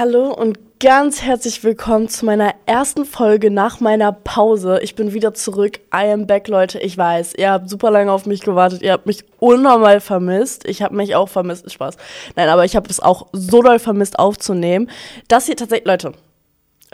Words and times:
Hallo 0.00 0.32
und 0.32 0.58
ganz 0.78 1.20
herzlich 1.20 1.62
willkommen 1.62 2.08
zu 2.08 2.24
meiner 2.24 2.54
ersten 2.64 3.04
Folge 3.04 3.50
nach 3.50 3.80
meiner 3.80 4.12
Pause. 4.12 4.80
Ich 4.82 4.94
bin 4.94 5.12
wieder 5.12 5.34
zurück. 5.34 5.78
I 5.94 6.10
am 6.10 6.26
back, 6.26 6.48
Leute. 6.48 6.78
Ich 6.78 6.96
weiß, 6.96 7.34
ihr 7.36 7.50
habt 7.50 7.68
super 7.68 7.90
lange 7.90 8.10
auf 8.10 8.24
mich 8.24 8.40
gewartet. 8.40 8.80
Ihr 8.80 8.92
habt 8.92 9.04
mich 9.04 9.24
unnormal 9.40 10.00
vermisst. 10.00 10.66
Ich 10.66 10.80
habe 10.80 10.96
mich 10.96 11.16
auch 11.16 11.28
vermisst. 11.28 11.70
Spaß. 11.70 11.98
Nein, 12.34 12.48
aber 12.48 12.64
ich 12.64 12.76
habe 12.76 12.88
es 12.88 12.98
auch 12.98 13.26
so 13.32 13.60
doll 13.60 13.78
vermisst 13.78 14.18
aufzunehmen. 14.18 14.88
Das 15.28 15.44
hier 15.44 15.56
tatsächlich, 15.56 15.86
Leute, 15.86 16.12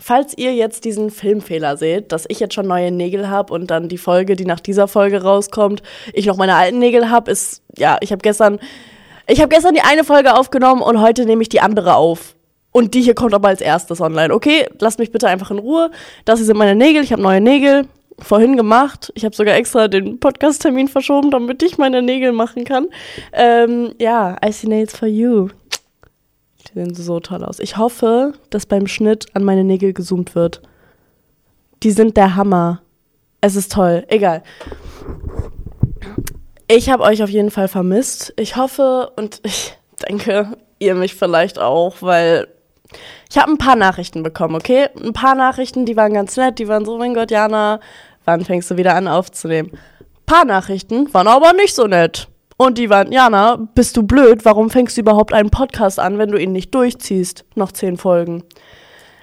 falls 0.01 0.37
ihr 0.37 0.53
jetzt 0.57 0.85
diesen 0.85 1.13
Filmfehler 1.13 1.77
seht, 1.77 2.11
dass 2.11 2.25
ich 2.27 2.41
jetzt 2.41 2.55
schon 2.55 2.67
neue 2.67 2.91
Nägel 2.91 3.31
habe 3.31 3.55
und 3.55 3.71
dann 3.71 3.89
die 3.89 3.99
Folge, 3.99 4.35
die 4.35 4.47
nach 4.47 4.59
dieser 4.59 4.89
Folge 4.89 5.23
rauskommt, 5.23 5.81
ich 6.13 6.27
noch 6.27 6.39
meine 6.39 6.57
alten 6.57 6.81
Nägel 6.81 7.09
habe, 7.09 7.31
ist, 7.31 7.63
ja, 7.79 7.99
ich 8.01 8.11
habe 8.11 8.23
gestern, 8.23 8.59
ich 9.29 9.41
habe 9.41 9.55
gestern 9.55 9.75
die 9.75 9.83
eine 9.83 10.03
Folge 10.03 10.37
aufgenommen 10.37 10.83
und 10.83 11.01
heute 11.01 11.25
nehme 11.25 11.43
ich 11.43 11.49
die 11.49 11.61
andere 11.61 11.95
auf. 11.95 12.36
Und 12.77 12.93
die 12.93 13.01
hier 13.01 13.15
kommt 13.15 13.33
aber 13.33 13.49
als 13.49 13.63
erstes 13.63 14.03
online. 14.03 14.35
Okay, 14.35 14.69
lasst 14.81 14.99
mich 14.99 15.11
bitte 15.11 15.29
einfach 15.29 15.51
in 15.51 15.59
Ruhe. 15.59 15.91
Das 16.27 16.41
hier 16.41 16.45
sind 16.45 16.59
meine 16.59 16.75
Nägel. 16.75 17.03
Ich 17.03 17.11
habe 17.11 17.23
neue 17.23 17.41
Nägel 17.41 17.89
vorhin 18.19 18.55
gemacht. 18.55 19.11
Ich 19.15 19.25
habe 19.25 19.35
sogar 19.35 19.57
extra 19.57 19.89
den 19.89 20.21
Podcast-Termin 20.21 20.89
verschoben, 20.89 21.31
damit 21.31 21.63
ich 21.63 21.79
meine 21.79 22.03
Nägel 22.03 22.33
machen 22.33 22.65
kann. 22.65 22.89
Ähm, 23.33 23.95
ja, 23.99 24.37
I 24.45 24.53
see 24.53 24.69
Nails 24.69 24.95
for 24.95 25.09
you. 25.09 25.49
Die 26.69 26.75
sehen 26.75 26.95
so 26.95 27.19
toll 27.19 27.45
aus. 27.45 27.61
Ich 27.61 27.79
hoffe, 27.79 28.35
dass 28.51 28.67
beim 28.67 28.87
Schnitt 28.87 29.35
an 29.35 29.43
meine 29.43 29.65
Nägel 29.65 29.95
gezoomt 29.95 30.35
wird. 30.35 30.61
Die 31.83 31.93
sind 31.93 32.19
der 32.19 32.37
Hammer. 32.37 32.83
Es 33.41 33.57
ist 33.57 33.73
toll. 33.73 34.05
Egal. 34.09 34.43
Ich 36.69 36.91
habe 36.91 37.05
euch 37.05 37.23
auf 37.23 37.31
jeden 37.31 37.51
Fall 37.51 37.69
vermisst. 37.69 38.35
Ich 38.37 38.57
hoffe 38.57 39.13
und 39.17 39.41
ich 39.45 39.79
denke, 40.07 40.59
ihr 40.79 40.95
mich 40.95 41.15
vielleicht 41.15 41.59
auch, 41.59 42.03
weil 42.03 42.49
ich 43.37 43.43
habe 43.43 43.53
ein 43.53 43.59
paar 43.59 43.77
Nachrichten 43.77 44.23
bekommen, 44.23 44.55
okay? 44.55 44.89
Ein 44.99 45.13
paar 45.13 45.35
Nachrichten, 45.35 45.85
die 45.85 45.95
waren 45.95 46.15
ganz 46.15 46.39
nett, 46.39 46.59
die 46.59 46.69
waren 46.69 46.87
so, 46.87 46.97
mein 46.97 47.13
Gott, 47.13 47.31
Jana, 47.31 47.81
wann 48.25 48.43
fängst 48.47 48.71
du 48.71 48.79
wieder 48.79 48.95
an 48.95 49.09
aufzunehmen? 49.09 49.73
Ein 49.73 50.25
paar 50.25 50.47
Nachrichten 50.47 51.13
waren 51.13 51.29
aber 51.29 51.53
nicht 51.53 51.75
so 51.75 51.87
nett. 51.87 52.29
Und 52.57 52.79
die 52.79 52.89
waren, 52.89 53.13
Jana, 53.13 53.57
bist 53.75 53.95
du 53.99 54.05
blöd? 54.05 54.47
Warum 54.47 54.71
fängst 54.71 54.97
du 54.97 55.03
überhaupt 55.03 55.35
einen 55.35 55.51
Podcast 55.51 56.01
an, 56.01 56.17
wenn 56.17 56.31
du 56.31 56.39
ihn 56.39 56.53
nicht 56.53 56.75
durchziehst? 56.75 57.45
Noch 57.57 57.73
zehn 57.73 57.99
Folgen. 57.99 58.43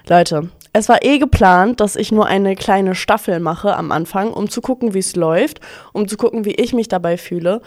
Leute, 0.06 0.48
es 0.72 0.88
war 0.88 1.04
eh 1.04 1.18
geplant, 1.18 1.80
dass 1.80 1.96
ich 1.96 2.12
nur 2.12 2.26
eine 2.26 2.54
kleine 2.54 2.94
Staffel 2.94 3.40
mache 3.40 3.76
am 3.76 3.90
Anfang, 3.90 4.32
um 4.32 4.48
zu 4.48 4.60
gucken, 4.60 4.94
wie 4.94 5.00
es 5.00 5.16
läuft, 5.16 5.60
um 5.92 6.06
zu 6.06 6.16
gucken, 6.16 6.44
wie 6.44 6.54
ich 6.54 6.72
mich 6.72 6.86
dabei 6.86 7.16
fühle. 7.16 7.62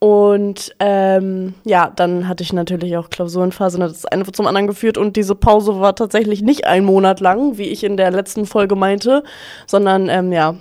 Und 0.00 0.74
ähm, 0.80 1.52
ja, 1.64 1.92
dann 1.94 2.26
hatte 2.26 2.42
ich 2.42 2.54
natürlich 2.54 2.96
auch 2.96 3.10
Klausurenphase 3.10 3.76
und 3.76 3.82
das 3.82 4.06
eine 4.06 4.24
zum 4.32 4.46
anderen 4.46 4.66
geführt. 4.66 4.96
Und 4.96 5.14
diese 5.14 5.34
Pause 5.34 5.78
war 5.78 5.94
tatsächlich 5.94 6.40
nicht 6.40 6.66
ein 6.66 6.84
Monat 6.84 7.20
lang, 7.20 7.58
wie 7.58 7.68
ich 7.68 7.84
in 7.84 7.98
der 7.98 8.10
letzten 8.10 8.46
Folge 8.46 8.76
meinte, 8.76 9.22
sondern 9.66 10.08
ähm, 10.08 10.32
ja, 10.32 10.54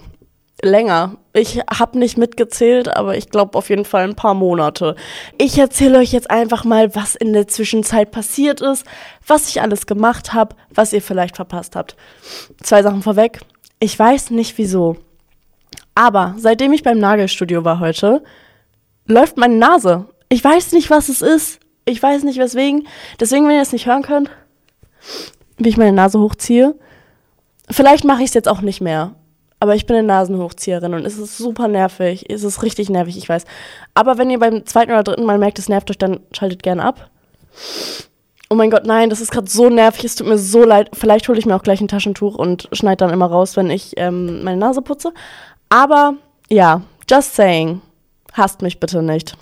länger. 0.62 1.16
Ich 1.32 1.62
habe 1.74 1.98
nicht 1.98 2.18
mitgezählt, 2.18 2.90
aber 2.90 3.16
ich 3.16 3.30
glaube 3.30 3.58
auf 3.58 3.70
jeden 3.70 3.86
Fall 3.86 4.04
ein 4.04 4.16
paar 4.16 4.34
Monate. 4.34 4.96
Ich 5.38 5.58
erzähle 5.58 6.00
euch 6.00 6.12
jetzt 6.12 6.30
einfach 6.30 6.66
mal, 6.66 6.94
was 6.94 7.16
in 7.16 7.32
der 7.32 7.48
Zwischenzeit 7.48 8.12
passiert 8.12 8.60
ist, 8.60 8.86
was 9.26 9.48
ich 9.48 9.62
alles 9.62 9.86
gemacht 9.86 10.34
habe, 10.34 10.54
was 10.70 10.92
ihr 10.92 11.02
vielleicht 11.02 11.38
verpasst 11.38 11.78
habt. 11.78 11.96
Zwei 12.62 12.84
Sachen 12.84 13.04
vorweg. 13.04 13.40
Ich 13.80 13.98
weiß 13.98 14.32
nicht 14.32 14.58
wieso. 14.58 14.98
Aber 15.96 16.36
seitdem 16.38 16.74
ich 16.74 16.84
beim 16.84 17.00
Nagelstudio 17.00 17.64
war 17.64 17.80
heute, 17.80 18.22
läuft 19.10 19.38
meine 19.38 19.56
Nase. 19.56 20.06
Ich 20.30 20.44
weiß 20.44 20.72
nicht, 20.72 20.90
was 20.90 21.10
es 21.10 21.22
ist. 21.22 21.60
Ich 21.86 22.02
weiß 22.02 22.24
nicht, 22.24 22.40
weswegen. 22.40 22.88
Deswegen, 23.20 23.48
wenn 23.48 23.56
ihr 23.56 23.62
es 23.62 23.74
nicht 23.74 23.88
hören 23.88 24.04
könnt, 24.04 24.30
wie 25.58 25.70
ich 25.70 25.78
meine 25.78 25.92
Nase 25.92 26.20
hochziehe. 26.20 26.76
Vielleicht 27.70 28.06
mache 28.06 28.22
ich 28.22 28.30
es 28.30 28.34
jetzt 28.34 28.48
auch 28.48 28.62
nicht 28.62 28.82
mehr. 28.82 29.16
Aber 29.60 29.76
ich 29.76 29.86
bin 29.86 29.98
eine 29.98 30.08
Nasenhochzieherin 30.08 30.94
und 30.94 31.06
es 31.06 31.18
ist 31.18 31.38
super 31.38 31.68
nervig. 31.68 32.26
Es 32.30 32.44
ist 32.44 32.64
richtig 32.64 32.90
nervig, 32.90 33.18
ich 33.18 33.28
weiß. 33.28 33.44
Aber 33.94 34.18
wenn 34.18 34.30
ihr 34.30 34.40
beim 34.40 34.66
zweiten 34.66 34.92
oder 34.92 35.04
dritten 35.04 35.26
Mal 35.26 35.38
merkt, 35.38 35.60
es 35.60 35.68
nervt 35.68 35.90
euch, 35.92 35.98
dann 35.98 36.22
schaltet 36.32 36.64
gerne 36.64 36.84
ab. 36.84 37.10
Oh 38.50 38.56
mein 38.56 38.72
Gott, 38.72 38.86
nein, 38.86 39.10
das 39.10 39.20
ist 39.20 39.32
gerade 39.32 39.50
so 39.50 39.70
nervig. 39.70 40.06
Es 40.06 40.16
tut 40.16 40.28
mir 40.28 40.38
so 40.38 40.64
leid. 40.64 40.92
Vielleicht 40.94 41.28
hole 41.28 41.38
ich 41.38 41.46
mir 41.46 41.56
auch 41.56 41.64
gleich 41.64 41.82
ein 41.82 41.90
Taschentuch 41.90 42.36
und 42.36 42.70
schneide 42.72 42.98
dann 42.98 43.14
immer 43.14 43.26
raus, 43.26 43.58
wenn 43.58 43.70
ich 43.70 43.94
ähm, 43.98 44.44
meine 44.44 44.58
Nase 44.58 44.82
putze. 44.82 45.14
Aber 45.68 46.14
ja, 46.50 46.82
just 47.10 47.36
saying. 47.36 47.82
Hasst 48.40 48.62
mich 48.62 48.80
bitte 48.80 49.04
nicht. 49.04 49.36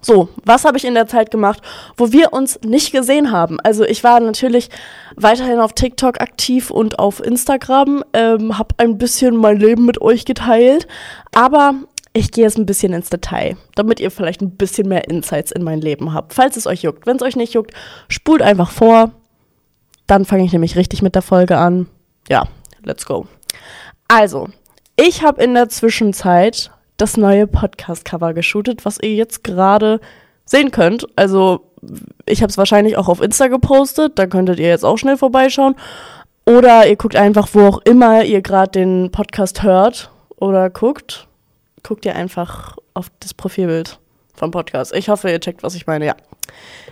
So, 0.00 0.28
was 0.44 0.64
habe 0.64 0.78
ich 0.78 0.84
in 0.84 0.94
der 0.94 1.08
Zeit 1.08 1.32
gemacht, 1.32 1.60
wo 1.96 2.12
wir 2.12 2.32
uns 2.32 2.60
nicht 2.64 2.92
gesehen 2.92 3.32
haben? 3.32 3.58
Also 3.60 3.82
ich 3.82 4.04
war 4.04 4.20
natürlich 4.20 4.70
weiterhin 5.16 5.58
auf 5.58 5.72
TikTok 5.72 6.20
aktiv 6.20 6.70
und 6.70 7.00
auf 7.00 7.18
Instagram, 7.18 8.04
ähm, 8.12 8.56
habe 8.56 8.76
ein 8.78 8.98
bisschen 8.98 9.34
mein 9.34 9.58
Leben 9.58 9.84
mit 9.84 10.00
euch 10.00 10.24
geteilt, 10.24 10.86
aber 11.34 11.74
ich 12.12 12.30
gehe 12.30 12.44
jetzt 12.44 12.56
ein 12.56 12.66
bisschen 12.66 12.92
ins 12.92 13.10
Detail, 13.10 13.56
damit 13.74 13.98
ihr 13.98 14.12
vielleicht 14.12 14.40
ein 14.42 14.56
bisschen 14.56 14.88
mehr 14.88 15.08
Insights 15.08 15.50
in 15.50 15.64
mein 15.64 15.80
Leben 15.80 16.14
habt, 16.14 16.32
falls 16.32 16.56
es 16.56 16.68
euch 16.68 16.82
juckt. 16.82 17.06
Wenn 17.06 17.16
es 17.16 17.22
euch 17.22 17.34
nicht 17.34 17.54
juckt, 17.54 17.72
spult 18.08 18.42
einfach 18.42 18.70
vor. 18.70 19.10
Dann 20.06 20.24
fange 20.24 20.44
ich 20.44 20.52
nämlich 20.52 20.76
richtig 20.76 21.02
mit 21.02 21.16
der 21.16 21.22
Folge 21.22 21.58
an. 21.58 21.88
Ja, 22.28 22.44
let's 22.84 23.04
go. 23.04 23.26
Also, 24.06 24.48
ich 24.94 25.24
habe 25.24 25.42
in 25.42 25.54
der 25.54 25.68
Zwischenzeit 25.68 26.70
das 26.96 27.16
neue 27.16 27.46
Podcast-Cover 27.46 28.34
geshootet, 28.34 28.84
was 28.84 28.98
ihr 29.00 29.14
jetzt 29.14 29.44
gerade 29.44 30.00
sehen 30.44 30.70
könnt. 30.70 31.06
Also 31.16 31.72
ich 32.24 32.42
habe 32.42 32.50
es 32.50 32.58
wahrscheinlich 32.58 32.96
auch 32.96 33.08
auf 33.08 33.20
Insta 33.20 33.48
gepostet, 33.48 34.18
da 34.18 34.26
könntet 34.26 34.58
ihr 34.58 34.68
jetzt 34.68 34.84
auch 34.84 34.96
schnell 34.96 35.16
vorbeischauen. 35.16 35.76
Oder 36.46 36.86
ihr 36.86 36.96
guckt 36.96 37.16
einfach, 37.16 37.48
wo 37.52 37.66
auch 37.66 37.78
immer 37.78 38.24
ihr 38.24 38.40
gerade 38.40 38.70
den 38.70 39.10
Podcast 39.10 39.62
hört 39.62 40.10
oder 40.36 40.70
guckt, 40.70 41.26
guckt 41.82 42.04
ihr 42.04 42.14
einfach 42.14 42.76
auf 42.94 43.10
das 43.20 43.34
Profilbild 43.34 43.98
vom 44.34 44.52
Podcast. 44.52 44.94
Ich 44.94 45.08
hoffe, 45.08 45.30
ihr 45.30 45.40
checkt, 45.40 45.62
was 45.62 45.74
ich 45.74 45.86
meine. 45.86 46.06
Ja, 46.06 46.14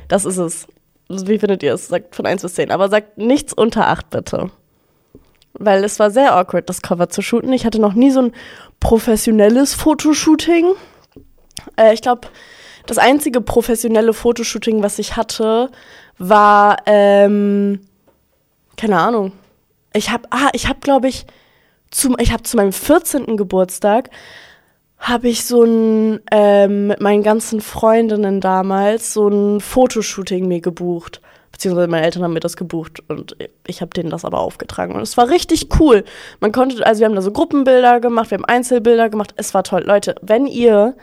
das 0.09 0.25
ist 0.25 0.39
es. 0.39 0.67
Wie 1.09 1.39
findet 1.39 1.63
ihr 1.63 1.75
es? 1.75 1.89
Sagt 1.89 2.17
von 2.17 2.27
1 2.27 2.43
bis 2.43 2.55
10. 2.55 2.71
Aber 2.73 2.89
sagt 2.89 3.19
nichts 3.19 3.53
unter 3.53 3.89
8, 3.89 4.11
bitte 4.11 4.51
weil 5.55 5.85
es 5.85 5.99
war 5.99 6.11
sehr 6.11 6.35
awkward, 6.35 6.69
das 6.69 6.83
Cover 6.83 7.09
zu 7.09 7.23
shooten. 7.23 7.53
Ich 7.53 7.65
hatte 7.65 7.81
noch 7.81 7.95
nie 7.95 8.11
so 8.11 8.23
ein 8.23 8.33
professionelles 8.81 9.75
Fotoshooting. 9.75 10.73
Äh, 11.77 11.95
ich 11.95 12.03
glaube, 12.03 12.29
das 12.87 12.99
einzige 12.99 13.41
professionelle 13.41 14.13
Fotoshooting, 14.13 14.83
was 14.83 14.99
ich 14.99 15.17
hatte, 15.17 15.71
war, 16.19 16.79
ähm, 16.87 17.81
keine 18.77 18.99
Ahnung. 18.99 19.33
Ich 19.93 20.11
habe, 20.11 20.25
ah, 20.31 20.51
ich 20.53 20.69
habe, 20.69 20.81
glaube 20.81 21.09
ich, 21.09 21.25
zu, 21.91 22.15
ich 22.19 22.33
habe 22.33 22.43
zu 22.43 22.57
meinem 22.57 22.73
14. 22.73 23.37
Geburtstag 23.37 24.11
habe 24.99 25.29
ich 25.29 25.45
so 25.45 25.63
ein 25.63 26.21
ähm, 26.31 26.89
mit 26.89 27.01
meinen 27.01 27.23
ganzen 27.23 27.61
Freundinnen 27.61 28.41
damals 28.41 29.13
so 29.13 29.29
ein 29.29 29.61
Fotoshooting 29.61 30.49
mir 30.49 30.61
gebucht 30.61 31.21
beziehungsweise 31.55 31.89
meine 31.89 32.05
Eltern 32.05 32.25
haben 32.25 32.33
mir 32.33 32.41
das 32.41 32.57
gebucht 32.57 33.03
und 33.09 33.37
ich 33.67 33.81
habe 33.81 33.91
denen 33.91 34.11
das 34.11 34.25
aber 34.25 34.41
aufgetragen 34.41 34.95
und 34.95 35.03
es 35.03 35.17
war 35.17 35.31
richtig 35.31 35.69
cool. 35.79 36.05
Man 36.41 36.51
konnte, 36.51 36.85
also 36.85 37.01
wir 37.01 37.07
haben 37.07 37.15
da 37.15 37.23
so 37.23 37.31
Gruppenbilder 37.31 38.01
gemacht, 38.01 38.31
wir 38.33 38.39
haben 38.39 38.45
Einzelbilder 38.45 39.09
gemacht, 39.09 39.33
es 39.37 39.55
war 39.55 39.63
toll. 39.63 39.85
Leute, 39.87 40.17
wenn 40.21 40.47
ihr 40.47 40.97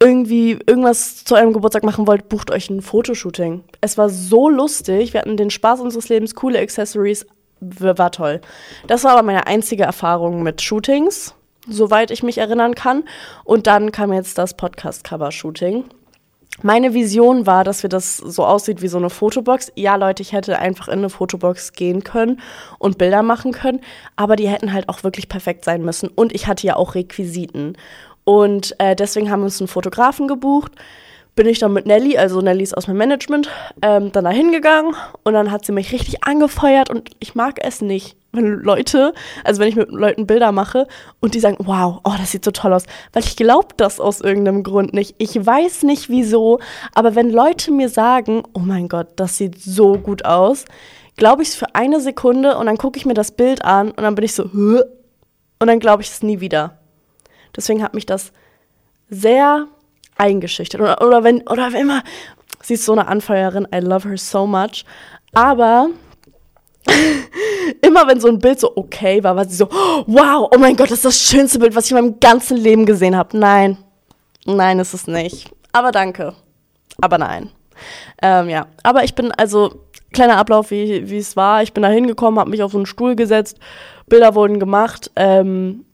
irgendwie 0.00 0.58
irgendwas 0.66 1.24
zu 1.24 1.36
eurem 1.36 1.52
Geburtstag 1.52 1.84
machen 1.84 2.08
wollt, 2.08 2.28
bucht 2.28 2.50
euch 2.50 2.68
ein 2.70 2.82
Fotoshooting. 2.82 3.62
Es 3.80 3.96
war 3.96 4.08
so 4.08 4.48
lustig, 4.48 5.12
wir 5.12 5.20
hatten 5.20 5.36
den 5.36 5.50
Spaß 5.50 5.80
unseres 5.80 6.08
Lebens, 6.08 6.34
coole 6.34 6.58
Accessories, 6.58 7.24
war 7.60 8.10
toll. 8.10 8.40
Das 8.88 9.04
war 9.04 9.12
aber 9.12 9.22
meine 9.22 9.46
einzige 9.46 9.84
Erfahrung 9.84 10.42
mit 10.42 10.60
Shootings, 10.60 11.36
soweit 11.68 12.10
ich 12.10 12.24
mich 12.24 12.38
erinnern 12.38 12.74
kann. 12.74 13.04
Und 13.44 13.68
dann 13.68 13.92
kam 13.92 14.12
jetzt 14.12 14.38
das 14.38 14.56
Podcast-Cover-Shooting. 14.56 15.84
Meine 16.60 16.92
Vision 16.92 17.46
war, 17.46 17.64
dass 17.64 17.82
wir 17.82 17.88
das 17.88 18.18
so 18.18 18.44
aussieht 18.44 18.82
wie 18.82 18.88
so 18.88 18.98
eine 18.98 19.08
Fotobox. 19.08 19.72
Ja, 19.74 19.96
Leute, 19.96 20.22
ich 20.22 20.32
hätte 20.32 20.58
einfach 20.58 20.88
in 20.88 20.98
eine 20.98 21.08
Fotobox 21.08 21.72
gehen 21.72 22.04
können 22.04 22.40
und 22.78 22.98
Bilder 22.98 23.22
machen 23.22 23.52
können, 23.52 23.80
aber 24.16 24.36
die 24.36 24.48
hätten 24.48 24.72
halt 24.72 24.88
auch 24.88 25.02
wirklich 25.02 25.28
perfekt 25.28 25.64
sein 25.64 25.82
müssen. 25.82 26.08
Und 26.08 26.34
ich 26.34 26.46
hatte 26.46 26.66
ja 26.66 26.76
auch 26.76 26.94
Requisiten. 26.94 27.76
Und 28.24 28.76
äh, 28.78 28.94
deswegen 28.94 29.30
haben 29.30 29.40
wir 29.40 29.46
uns 29.46 29.60
einen 29.60 29.68
Fotografen 29.68 30.28
gebucht. 30.28 30.72
Bin 31.34 31.46
ich 31.46 31.58
dann 31.58 31.72
mit 31.72 31.86
Nelly, 31.86 32.18
also 32.18 32.42
Nelly 32.42 32.62
ist 32.62 32.76
aus 32.76 32.86
meinem 32.86 32.98
Management, 32.98 33.48
ähm, 33.80 34.12
dann 34.12 34.24
da 34.24 34.30
hingegangen 34.30 34.94
und 35.24 35.32
dann 35.32 35.50
hat 35.50 35.64
sie 35.64 35.72
mich 35.72 35.90
richtig 35.90 36.24
angefeuert 36.24 36.90
und 36.90 37.08
ich 37.20 37.34
mag 37.34 37.58
es 37.62 37.80
nicht 37.80 38.16
wenn 38.32 38.60
Leute, 38.60 39.12
also 39.44 39.60
wenn 39.60 39.68
ich 39.68 39.76
mit 39.76 39.90
Leuten 39.90 40.26
Bilder 40.26 40.52
mache 40.52 40.86
und 41.20 41.34
die 41.34 41.40
sagen, 41.40 41.58
wow, 41.60 42.00
oh, 42.02 42.14
das 42.18 42.32
sieht 42.32 42.44
so 42.44 42.50
toll 42.50 42.72
aus, 42.72 42.84
weil 43.12 43.22
ich 43.22 43.36
glaube 43.36 43.68
das 43.76 44.00
aus 44.00 44.20
irgendeinem 44.20 44.62
Grund 44.62 44.94
nicht. 44.94 45.14
Ich 45.18 45.34
weiß 45.34 45.82
nicht 45.82 46.08
wieso, 46.08 46.58
aber 46.94 47.14
wenn 47.14 47.30
Leute 47.30 47.70
mir 47.70 47.88
sagen, 47.88 48.42
oh 48.54 48.60
mein 48.60 48.88
Gott, 48.88 49.08
das 49.16 49.36
sieht 49.36 49.60
so 49.60 49.98
gut 49.98 50.24
aus, 50.24 50.64
glaube 51.16 51.42
ich 51.42 51.48
es 51.48 51.54
für 51.54 51.74
eine 51.74 52.00
Sekunde 52.00 52.56
und 52.56 52.66
dann 52.66 52.78
gucke 52.78 52.98
ich 52.98 53.06
mir 53.06 53.14
das 53.14 53.32
Bild 53.32 53.64
an 53.64 53.90
und 53.90 54.02
dann 54.02 54.14
bin 54.14 54.24
ich 54.24 54.34
so, 54.34 54.50
Hö? 54.52 54.82
und 55.60 55.66
dann 55.68 55.78
glaube 55.78 56.02
ich 56.02 56.08
es 56.08 56.22
nie 56.22 56.40
wieder. 56.40 56.78
Deswegen 57.54 57.82
hat 57.82 57.94
mich 57.94 58.06
das 58.06 58.32
sehr 59.10 59.66
eingeschüchtert. 60.16 60.80
Oder, 60.80 61.02
oder 61.06 61.22
wenn, 61.22 61.46
oder 61.48 61.72
wenn 61.72 61.82
immer, 61.82 62.02
sie 62.62 62.74
ist 62.74 62.84
so 62.84 62.92
eine 62.92 63.08
Anfeuerin, 63.08 63.68
I 63.74 63.78
love 63.78 64.08
her 64.08 64.16
so 64.16 64.46
much. 64.46 64.84
Aber 65.34 65.90
immer 67.80 68.06
wenn 68.06 68.20
so 68.20 68.28
ein 68.28 68.38
Bild 68.38 68.60
so 68.60 68.72
okay 68.76 69.22
war, 69.22 69.36
war 69.36 69.44
sie 69.44 69.56
so, 69.56 69.68
wow, 70.06 70.48
oh 70.54 70.58
mein 70.58 70.76
Gott, 70.76 70.90
das 70.90 70.98
ist 70.98 71.04
das 71.04 71.20
schönste 71.20 71.58
Bild, 71.58 71.74
was 71.74 71.86
ich 71.86 71.92
in 71.92 71.96
meinem 71.96 72.20
ganzen 72.20 72.56
Leben 72.56 72.86
gesehen 72.86 73.16
habe. 73.16 73.36
Nein, 73.36 73.76
nein, 74.44 74.78
ist 74.78 74.94
es 74.94 75.06
nicht. 75.06 75.50
Aber 75.72 75.92
danke. 75.92 76.34
Aber 77.00 77.18
nein. 77.18 77.50
Ähm, 78.20 78.48
ja, 78.48 78.66
aber 78.82 79.04
ich 79.04 79.14
bin 79.14 79.32
also 79.32 79.80
kleiner 80.12 80.36
Ablauf, 80.36 80.70
wie, 80.70 81.08
wie 81.10 81.18
es 81.18 81.36
war. 81.36 81.62
Ich 81.62 81.72
bin 81.72 81.82
da 81.82 81.88
hingekommen, 81.88 82.38
habe 82.38 82.50
mich 82.50 82.62
auf 82.62 82.72
so 82.72 82.78
einen 82.78 82.86
Stuhl 82.86 83.16
gesetzt, 83.16 83.58
Bilder 84.06 84.34
wurden 84.34 84.60
gemacht. 84.60 85.10
Ähm, 85.16 85.84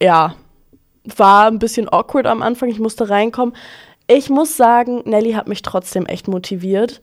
ja, 0.00 0.34
war 1.16 1.46
ein 1.46 1.58
bisschen 1.58 1.92
awkward 1.92 2.26
am 2.26 2.42
Anfang. 2.42 2.68
Ich 2.68 2.80
musste 2.80 3.08
reinkommen. 3.08 3.54
Ich 4.08 4.30
muss 4.30 4.56
sagen, 4.56 5.02
Nelly 5.04 5.32
hat 5.32 5.48
mich 5.48 5.62
trotzdem 5.62 6.06
echt 6.06 6.28
motiviert. 6.28 7.00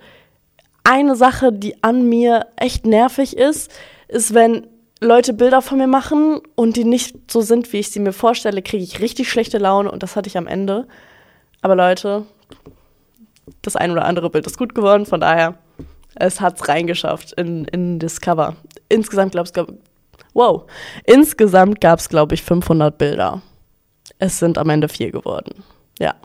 Eine 0.83 1.15
Sache, 1.15 1.51
die 1.51 1.81
an 1.83 2.07
mir 2.09 2.47
echt 2.55 2.85
nervig 2.85 3.37
ist, 3.37 3.71
ist, 4.07 4.33
wenn 4.33 4.67
Leute 4.99 5.33
Bilder 5.33 5.61
von 5.61 5.77
mir 5.77 5.87
machen 5.87 6.41
und 6.55 6.75
die 6.75 6.85
nicht 6.85 7.31
so 7.31 7.41
sind, 7.41 7.71
wie 7.73 7.79
ich 7.79 7.91
sie 7.91 7.99
mir 7.99 8.13
vorstelle, 8.13 8.61
kriege 8.61 8.83
ich 8.83 9.01
richtig 9.01 9.29
schlechte 9.29 9.57
Laune 9.57 9.91
und 9.91 10.03
das 10.03 10.15
hatte 10.15 10.27
ich 10.27 10.37
am 10.37 10.47
Ende. 10.47 10.87
Aber 11.61 11.75
Leute, 11.75 12.25
das 13.61 13.75
ein 13.75 13.91
oder 13.91 14.05
andere 14.05 14.29
Bild 14.29 14.45
ist 14.45 14.57
gut 14.57 14.75
geworden, 14.75 15.05
von 15.05 15.19
daher, 15.19 15.55
es 16.15 16.41
hat 16.41 16.59
es 16.59 16.67
reingeschafft 16.67 17.33
in, 17.33 17.65
in 17.65 17.99
das 17.99 18.21
Cover. 18.21 18.55
Insgesamt, 18.89 19.33
glaube 19.33 19.49
ich, 19.49 19.75
wow, 20.33 20.63
insgesamt 21.05 21.81
gab 21.81 21.99
es, 21.99 22.09
glaube 22.09 22.35
ich, 22.35 22.43
500 22.43 22.97
Bilder. 22.97 23.41
Es 24.19 24.39
sind 24.39 24.57
am 24.57 24.69
Ende 24.69 24.87
vier 24.87 25.11
geworden. 25.11 25.63
Ja. 25.99 26.15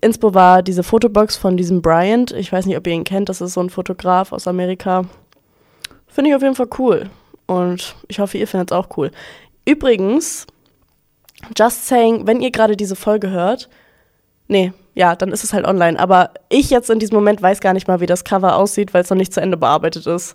Inspo 0.00 0.34
war 0.34 0.62
diese 0.62 0.82
Fotobox 0.82 1.36
von 1.36 1.56
diesem 1.56 1.82
Bryant. 1.82 2.32
Ich 2.32 2.52
weiß 2.52 2.66
nicht, 2.66 2.76
ob 2.76 2.86
ihr 2.86 2.92
ihn 2.92 3.04
kennt. 3.04 3.28
Das 3.28 3.40
ist 3.40 3.54
so 3.54 3.60
ein 3.60 3.70
Fotograf 3.70 4.32
aus 4.32 4.46
Amerika. 4.46 5.04
Finde 6.06 6.30
ich 6.30 6.36
auf 6.36 6.42
jeden 6.42 6.54
Fall 6.54 6.68
cool. 6.78 7.10
Und 7.46 7.96
ich 8.08 8.18
hoffe, 8.18 8.38
ihr 8.38 8.46
findet 8.46 8.70
es 8.70 8.76
auch 8.76 8.96
cool. 8.96 9.10
Übrigens, 9.64 10.46
just 11.56 11.86
saying, 11.86 12.26
wenn 12.26 12.40
ihr 12.40 12.50
gerade 12.50 12.76
diese 12.76 12.96
Folge 12.96 13.30
hört, 13.30 13.68
nee, 14.48 14.72
ja, 14.94 15.14
dann 15.14 15.30
ist 15.30 15.44
es 15.44 15.52
halt 15.52 15.66
online. 15.66 15.98
Aber 15.98 16.30
ich 16.48 16.70
jetzt 16.70 16.90
in 16.90 16.98
diesem 16.98 17.14
Moment 17.14 17.40
weiß 17.40 17.60
gar 17.60 17.72
nicht 17.72 17.88
mal, 17.88 18.00
wie 18.00 18.06
das 18.06 18.24
Cover 18.24 18.56
aussieht, 18.56 18.92
weil 18.94 19.02
es 19.02 19.10
noch 19.10 19.16
nicht 19.16 19.32
zu 19.32 19.40
Ende 19.40 19.56
bearbeitet 19.56 20.06
ist. 20.06 20.34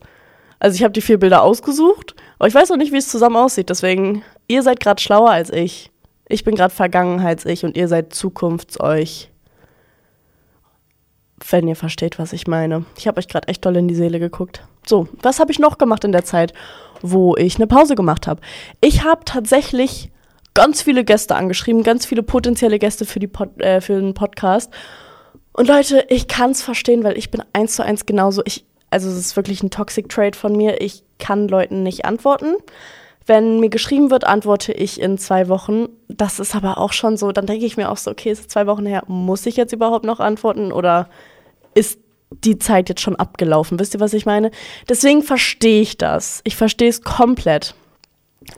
Also 0.59 0.75
ich 0.75 0.83
habe 0.83 0.93
die 0.93 1.01
vier 1.01 1.19
Bilder 1.19 1.43
ausgesucht, 1.43 2.15
aber 2.39 2.47
ich 2.47 2.55
weiß 2.55 2.69
noch 2.69 2.77
nicht, 2.77 2.93
wie 2.93 2.97
es 2.97 3.09
zusammen 3.09 3.35
aussieht. 3.35 3.69
Deswegen, 3.69 4.23
ihr 4.47 4.63
seid 4.63 4.79
gerade 4.79 5.01
schlauer 5.01 5.31
als 5.31 5.49
ich. 5.49 5.91
Ich 6.29 6.45
bin 6.45 6.55
gerade 6.55 6.73
Vergangenheits-Ich 6.73 7.65
und 7.65 7.75
ihr 7.75 7.89
seid 7.89 8.13
Zukunfts-Euch. 8.13 9.32
Wenn 11.49 11.67
ihr 11.67 11.75
versteht, 11.75 12.19
was 12.19 12.33
ich 12.33 12.47
meine. 12.47 12.85
Ich 12.97 13.07
habe 13.07 13.19
euch 13.19 13.27
gerade 13.27 13.47
echt 13.47 13.65
doll 13.65 13.75
in 13.75 13.87
die 13.87 13.95
Seele 13.95 14.19
geguckt. 14.19 14.65
So, 14.85 15.07
was 15.21 15.39
habe 15.39 15.51
ich 15.51 15.59
noch 15.59 15.77
gemacht 15.77 16.03
in 16.03 16.11
der 16.11 16.23
Zeit, 16.23 16.53
wo 17.01 17.35
ich 17.35 17.55
eine 17.55 17.67
Pause 17.67 17.95
gemacht 17.95 18.27
habe? 18.27 18.41
Ich 18.81 19.03
habe 19.03 19.25
tatsächlich 19.25 20.11
ganz 20.53 20.81
viele 20.81 21.03
Gäste 21.03 21.35
angeschrieben, 21.35 21.83
ganz 21.83 22.05
viele 22.05 22.23
potenzielle 22.23 22.79
Gäste 22.79 23.05
für, 23.05 23.19
die 23.19 23.27
Pod 23.27 23.59
äh, 23.59 23.81
für 23.81 23.99
den 23.99 24.13
Podcast. 24.13 24.71
Und 25.53 25.67
Leute, 25.67 26.05
ich 26.09 26.27
kann 26.27 26.51
es 26.51 26.61
verstehen, 26.61 27.03
weil 27.03 27.17
ich 27.17 27.31
bin 27.31 27.43
eins 27.53 27.75
zu 27.75 27.83
eins 27.83 28.05
genauso. 28.05 28.41
Ich, 28.45 28.65
also 28.89 29.09
es 29.09 29.17
ist 29.17 29.35
wirklich 29.35 29.63
ein 29.63 29.69
Toxic 29.69 30.09
Trade 30.09 30.37
von 30.37 30.55
mir. 30.55 30.81
Ich 30.81 31.03
kann 31.19 31.47
Leuten 31.47 31.83
nicht 31.83 32.05
antworten. 32.05 32.55
Wenn 33.25 33.59
mir 33.59 33.69
geschrieben 33.69 34.11
wird, 34.11 34.25
antworte 34.25 34.73
ich 34.73 34.99
in 34.99 35.17
zwei 35.17 35.47
Wochen. 35.47 35.87
Das 36.09 36.39
ist 36.39 36.55
aber 36.55 36.77
auch 36.77 36.91
schon 36.91 37.15
so, 37.15 37.31
dann 37.31 37.45
denke 37.45 37.65
ich 37.65 37.77
mir 37.77 37.89
auch 37.89 37.97
so, 37.97 38.11
okay, 38.11 38.31
es 38.31 38.41
ist 38.41 38.51
zwei 38.51 38.67
Wochen 38.67 38.85
her, 38.85 39.03
muss 39.07 39.45
ich 39.45 39.55
jetzt 39.55 39.71
überhaupt 39.71 40.03
noch 40.03 40.19
antworten 40.19 40.71
oder 40.73 41.09
ist 41.75 41.99
die 42.43 42.57
Zeit 42.57 42.89
jetzt 42.89 43.01
schon 43.01 43.15
abgelaufen? 43.15 43.79
Wisst 43.79 43.93
ihr, 43.93 43.99
was 43.99 44.13
ich 44.13 44.25
meine? 44.25 44.51
Deswegen 44.89 45.21
verstehe 45.21 45.81
ich 45.81 45.97
das. 45.97 46.41
Ich 46.43 46.55
verstehe 46.55 46.89
es 46.89 47.01
komplett. 47.01 47.75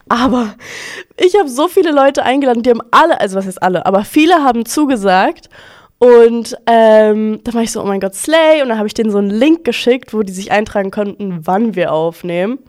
Aber 0.10 0.56
ich 1.18 1.38
habe 1.38 1.50
so 1.50 1.68
viele 1.68 1.92
Leute 1.92 2.24
eingeladen, 2.24 2.64
die 2.64 2.72
haben 2.72 2.82
alle, 2.92 3.20
also 3.20 3.38
was 3.38 3.46
heißt 3.46 3.62
alle, 3.62 3.86
aber 3.86 4.04
viele 4.04 4.44
haben 4.44 4.66
zugesagt. 4.66 5.50
Und 5.98 6.58
ähm, 6.66 7.40
da 7.44 7.54
war 7.54 7.62
ich 7.62 7.72
so, 7.72 7.82
oh 7.82 7.86
mein 7.86 8.02
Gott, 8.02 8.16
Slay. 8.16 8.62
Und 8.62 8.70
dann 8.70 8.78
habe 8.78 8.88
ich 8.88 8.94
denen 8.94 9.12
so 9.12 9.18
einen 9.18 9.30
Link 9.30 9.64
geschickt, 9.64 10.14
wo 10.14 10.24
die 10.24 10.34
sich 10.34 10.52
eintragen 10.52 10.92
konnten, 10.92 11.48
wann 11.48 11.76
wir 11.76 11.94
aufnehmen. 11.94 12.60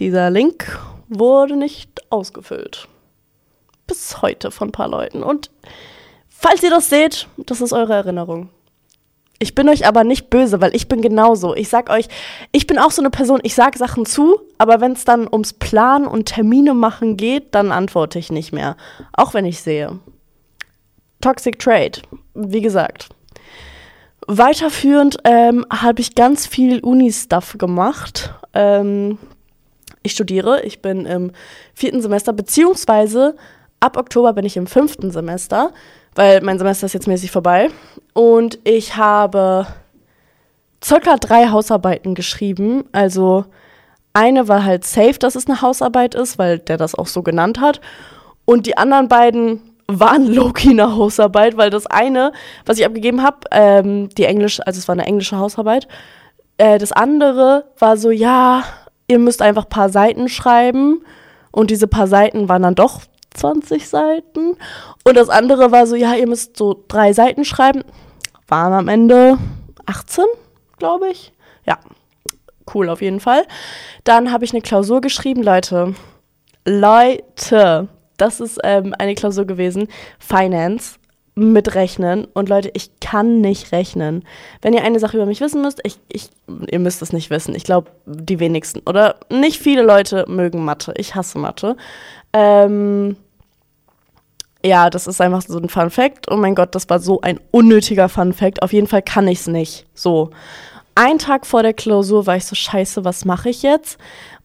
Dieser 0.00 0.30
Link 0.30 0.78
wurde 1.08 1.56
nicht 1.56 2.02
ausgefüllt. 2.10 2.88
Bis 3.86 4.20
heute 4.20 4.50
von 4.50 4.68
ein 4.68 4.72
paar 4.72 4.88
Leuten. 4.88 5.22
Und 5.22 5.50
falls 6.28 6.62
ihr 6.62 6.70
das 6.70 6.90
seht, 6.90 7.28
das 7.36 7.60
ist 7.60 7.72
eure 7.72 7.94
Erinnerung. 7.94 8.50
Ich 9.40 9.54
bin 9.54 9.68
euch 9.68 9.86
aber 9.86 10.02
nicht 10.02 10.30
böse, 10.30 10.60
weil 10.60 10.74
ich 10.74 10.88
bin 10.88 11.00
genauso. 11.00 11.54
Ich 11.54 11.68
sag 11.68 11.90
euch, 11.90 12.08
ich 12.50 12.66
bin 12.66 12.78
auch 12.78 12.90
so 12.90 13.00
eine 13.00 13.10
Person, 13.10 13.40
ich 13.44 13.54
sag 13.54 13.76
Sachen 13.76 14.04
zu, 14.04 14.40
aber 14.58 14.80
wenn 14.80 14.92
es 14.92 15.04
dann 15.04 15.28
ums 15.30 15.52
Planen 15.52 16.06
und 16.06 16.26
Termine 16.26 16.74
machen 16.74 17.16
geht, 17.16 17.54
dann 17.54 17.70
antworte 17.70 18.18
ich 18.18 18.32
nicht 18.32 18.52
mehr. 18.52 18.76
Auch 19.12 19.34
wenn 19.34 19.44
ich 19.44 19.60
sehe. 19.60 20.00
Toxic 21.20 21.58
Trade, 21.58 22.00
wie 22.34 22.60
gesagt. 22.60 23.08
Weiterführend 24.26 25.18
ähm, 25.24 25.64
habe 25.70 26.00
ich 26.00 26.14
ganz 26.14 26.46
viel 26.46 26.80
Uni-Stuff 26.80 27.56
gemacht. 27.58 28.34
Ähm, 28.54 29.18
ich 30.02 30.12
studiere, 30.12 30.62
ich 30.62 30.82
bin 30.82 31.06
im 31.06 31.32
vierten 31.74 32.02
Semester, 32.02 32.32
beziehungsweise 32.32 33.36
ab 33.80 33.96
Oktober 33.96 34.32
bin 34.32 34.44
ich 34.44 34.56
im 34.56 34.66
fünften 34.66 35.10
Semester 35.10 35.72
weil 36.18 36.40
mein 36.40 36.58
Semester 36.58 36.86
ist 36.86 36.94
jetzt 36.94 37.06
mäßig 37.06 37.30
vorbei. 37.30 37.70
Und 38.12 38.58
ich 38.64 38.96
habe 38.96 39.68
circa 40.84 41.16
drei 41.16 41.50
Hausarbeiten 41.50 42.16
geschrieben. 42.16 42.82
Also 42.90 43.44
eine 44.14 44.48
war 44.48 44.64
halt 44.64 44.84
safe, 44.84 45.16
dass 45.20 45.36
es 45.36 45.46
eine 45.46 45.62
Hausarbeit 45.62 46.16
ist, 46.16 46.36
weil 46.36 46.58
der 46.58 46.76
das 46.76 46.96
auch 46.96 47.06
so 47.06 47.22
genannt 47.22 47.60
hat. 47.60 47.80
Und 48.44 48.66
die 48.66 48.76
anderen 48.76 49.06
beiden 49.06 49.60
waren 49.86 50.26
Loki 50.34 50.70
eine 50.70 50.96
Hausarbeit, 50.96 51.56
weil 51.56 51.70
das 51.70 51.86
eine, 51.86 52.32
was 52.66 52.80
ich 52.80 52.84
abgegeben 52.84 53.22
habe, 53.22 53.38
ähm, 53.52 54.08
die 54.08 54.24
Englisch, 54.24 54.58
also 54.66 54.76
es 54.76 54.88
war 54.88 54.94
eine 54.94 55.06
englische 55.06 55.38
Hausarbeit. 55.38 55.86
Äh, 56.56 56.80
das 56.80 56.90
andere 56.90 57.66
war 57.78 57.96
so, 57.96 58.10
ja, 58.10 58.64
ihr 59.06 59.20
müsst 59.20 59.40
einfach 59.40 59.66
ein 59.66 59.70
paar 59.70 59.88
Seiten 59.88 60.28
schreiben. 60.28 61.00
Und 61.52 61.70
diese 61.70 61.86
paar 61.86 62.08
Seiten 62.08 62.48
waren 62.48 62.62
dann 62.62 62.74
doch 62.74 63.02
20 63.38 63.88
Seiten. 63.88 64.56
Und 65.04 65.16
das 65.16 65.28
andere 65.28 65.72
war 65.72 65.86
so, 65.86 65.96
ja, 65.96 66.14
ihr 66.14 66.26
müsst 66.26 66.56
so 66.56 66.84
drei 66.88 67.12
Seiten 67.12 67.44
schreiben. 67.44 67.82
Waren 68.46 68.72
am 68.72 68.88
Ende 68.88 69.38
18, 69.86 70.24
glaube 70.78 71.08
ich. 71.08 71.32
Ja, 71.66 71.78
cool 72.74 72.88
auf 72.88 73.02
jeden 73.02 73.20
Fall. 73.20 73.44
Dann 74.04 74.32
habe 74.32 74.44
ich 74.44 74.52
eine 74.52 74.62
Klausur 74.62 75.00
geschrieben, 75.00 75.42
Leute. 75.42 75.94
Leute, 76.66 77.88
das 78.16 78.40
ist 78.40 78.58
ähm, 78.64 78.94
eine 78.98 79.14
Klausur 79.14 79.46
gewesen. 79.46 79.88
Finance 80.18 80.98
mit 81.38 81.74
Rechnen. 81.74 82.26
Und 82.34 82.48
Leute, 82.48 82.70
ich 82.74 82.98
kann 83.00 83.40
nicht 83.40 83.72
rechnen. 83.72 84.24
Wenn 84.60 84.74
ihr 84.74 84.82
eine 84.82 84.98
Sache 84.98 85.16
über 85.16 85.26
mich 85.26 85.40
wissen 85.40 85.62
müsst, 85.62 85.80
ich, 85.84 85.98
ich, 86.08 86.30
ihr 86.70 86.80
müsst 86.80 87.00
es 87.00 87.12
nicht 87.12 87.30
wissen. 87.30 87.54
Ich 87.54 87.64
glaube, 87.64 87.90
die 88.06 88.40
wenigsten. 88.40 88.80
Oder 88.86 89.16
nicht 89.30 89.60
viele 89.60 89.82
Leute 89.82 90.24
mögen 90.28 90.64
Mathe. 90.64 90.92
Ich 90.96 91.14
hasse 91.14 91.38
Mathe. 91.38 91.76
Ähm, 92.32 93.16
ja, 94.64 94.90
das 94.90 95.06
ist 95.06 95.20
einfach 95.20 95.42
so 95.42 95.58
ein 95.58 95.68
Fun 95.68 95.90
Fact. 95.90 96.30
Oh 96.30 96.36
mein 96.36 96.54
Gott, 96.54 96.74
das 96.74 96.88
war 96.90 96.98
so 96.98 97.20
ein 97.20 97.38
unnötiger 97.50 98.08
Fun 98.08 98.32
Fact. 98.32 98.62
Auf 98.62 98.72
jeden 98.72 98.88
Fall 98.88 99.02
kann 99.02 99.28
ich 99.28 99.40
es 99.40 99.46
nicht. 99.46 99.86
So. 99.94 100.30
Ein 100.94 101.18
Tag 101.18 101.46
vor 101.46 101.62
der 101.62 101.74
Klausur 101.74 102.26
war 102.26 102.36
ich 102.36 102.44
so, 102.44 102.56
scheiße, 102.56 103.04
was 103.04 103.24
mache 103.24 103.50
ich 103.50 103.62
jetzt? 103.62 103.98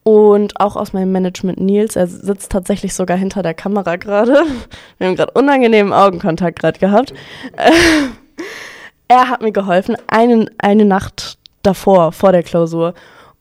Und 0.04 0.60
auch 0.60 0.76
aus 0.76 0.94
meinem 0.94 1.12
Management 1.12 1.60
Nils, 1.60 1.96
er 1.96 2.08
sitzt 2.08 2.52
tatsächlich 2.52 2.94
sogar 2.94 3.18
hinter 3.18 3.42
der 3.42 3.54
Kamera 3.54 3.96
gerade. 3.96 4.44
Wir 4.98 5.08
haben 5.08 5.16
gerade 5.16 5.32
unangenehmen 5.32 5.94
Augenkontakt 5.94 6.60
gerade 6.60 6.78
gehabt. 6.78 7.14
er 9.08 9.30
hat 9.30 9.42
mir 9.42 9.52
geholfen, 9.52 9.96
eine, 10.08 10.48
eine 10.60 10.86
Nacht 10.86 11.40
davor, 11.64 12.12
vor 12.12 12.34
der 12.34 12.44
Klausur. 12.44 12.94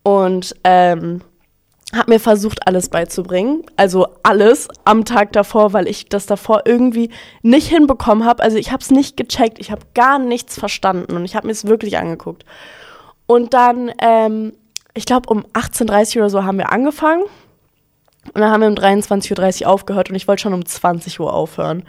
Und 0.04 0.54
ähm, 0.64 1.20
habe 1.94 2.12
mir 2.12 2.20
versucht, 2.20 2.66
alles 2.66 2.88
beizubringen. 2.88 3.64
Also 3.76 4.06
alles 4.22 4.68
am 4.84 5.04
Tag 5.04 5.32
davor, 5.32 5.72
weil 5.72 5.86
ich 5.86 6.08
das 6.08 6.26
davor 6.26 6.62
irgendwie 6.64 7.10
nicht 7.42 7.68
hinbekommen 7.68 8.24
habe. 8.24 8.42
Also 8.42 8.56
ich 8.56 8.72
habe 8.72 8.82
es 8.82 8.90
nicht 8.90 9.16
gecheckt, 9.16 9.58
ich 9.58 9.70
habe 9.70 9.82
gar 9.94 10.18
nichts 10.18 10.58
verstanden 10.58 11.16
und 11.16 11.24
ich 11.24 11.36
habe 11.36 11.46
mir 11.46 11.52
es 11.52 11.66
wirklich 11.66 11.98
angeguckt. 11.98 12.44
Und 13.26 13.54
dann, 13.54 13.92
ähm, 13.98 14.52
ich 14.94 15.06
glaube, 15.06 15.28
um 15.28 15.44
18.30 15.52 16.16
Uhr 16.16 16.22
oder 16.22 16.30
so 16.30 16.44
haben 16.44 16.58
wir 16.58 16.72
angefangen. 16.72 17.22
Und 17.22 18.40
dann 18.40 18.50
haben 18.50 18.60
wir 18.60 18.68
um 18.68 18.74
23.30 18.74 19.62
Uhr 19.62 19.68
aufgehört 19.68 20.10
und 20.10 20.16
ich 20.16 20.28
wollte 20.28 20.42
schon 20.42 20.54
um 20.54 20.64
20 20.64 21.18
Uhr 21.20 21.32
aufhören. 21.32 21.84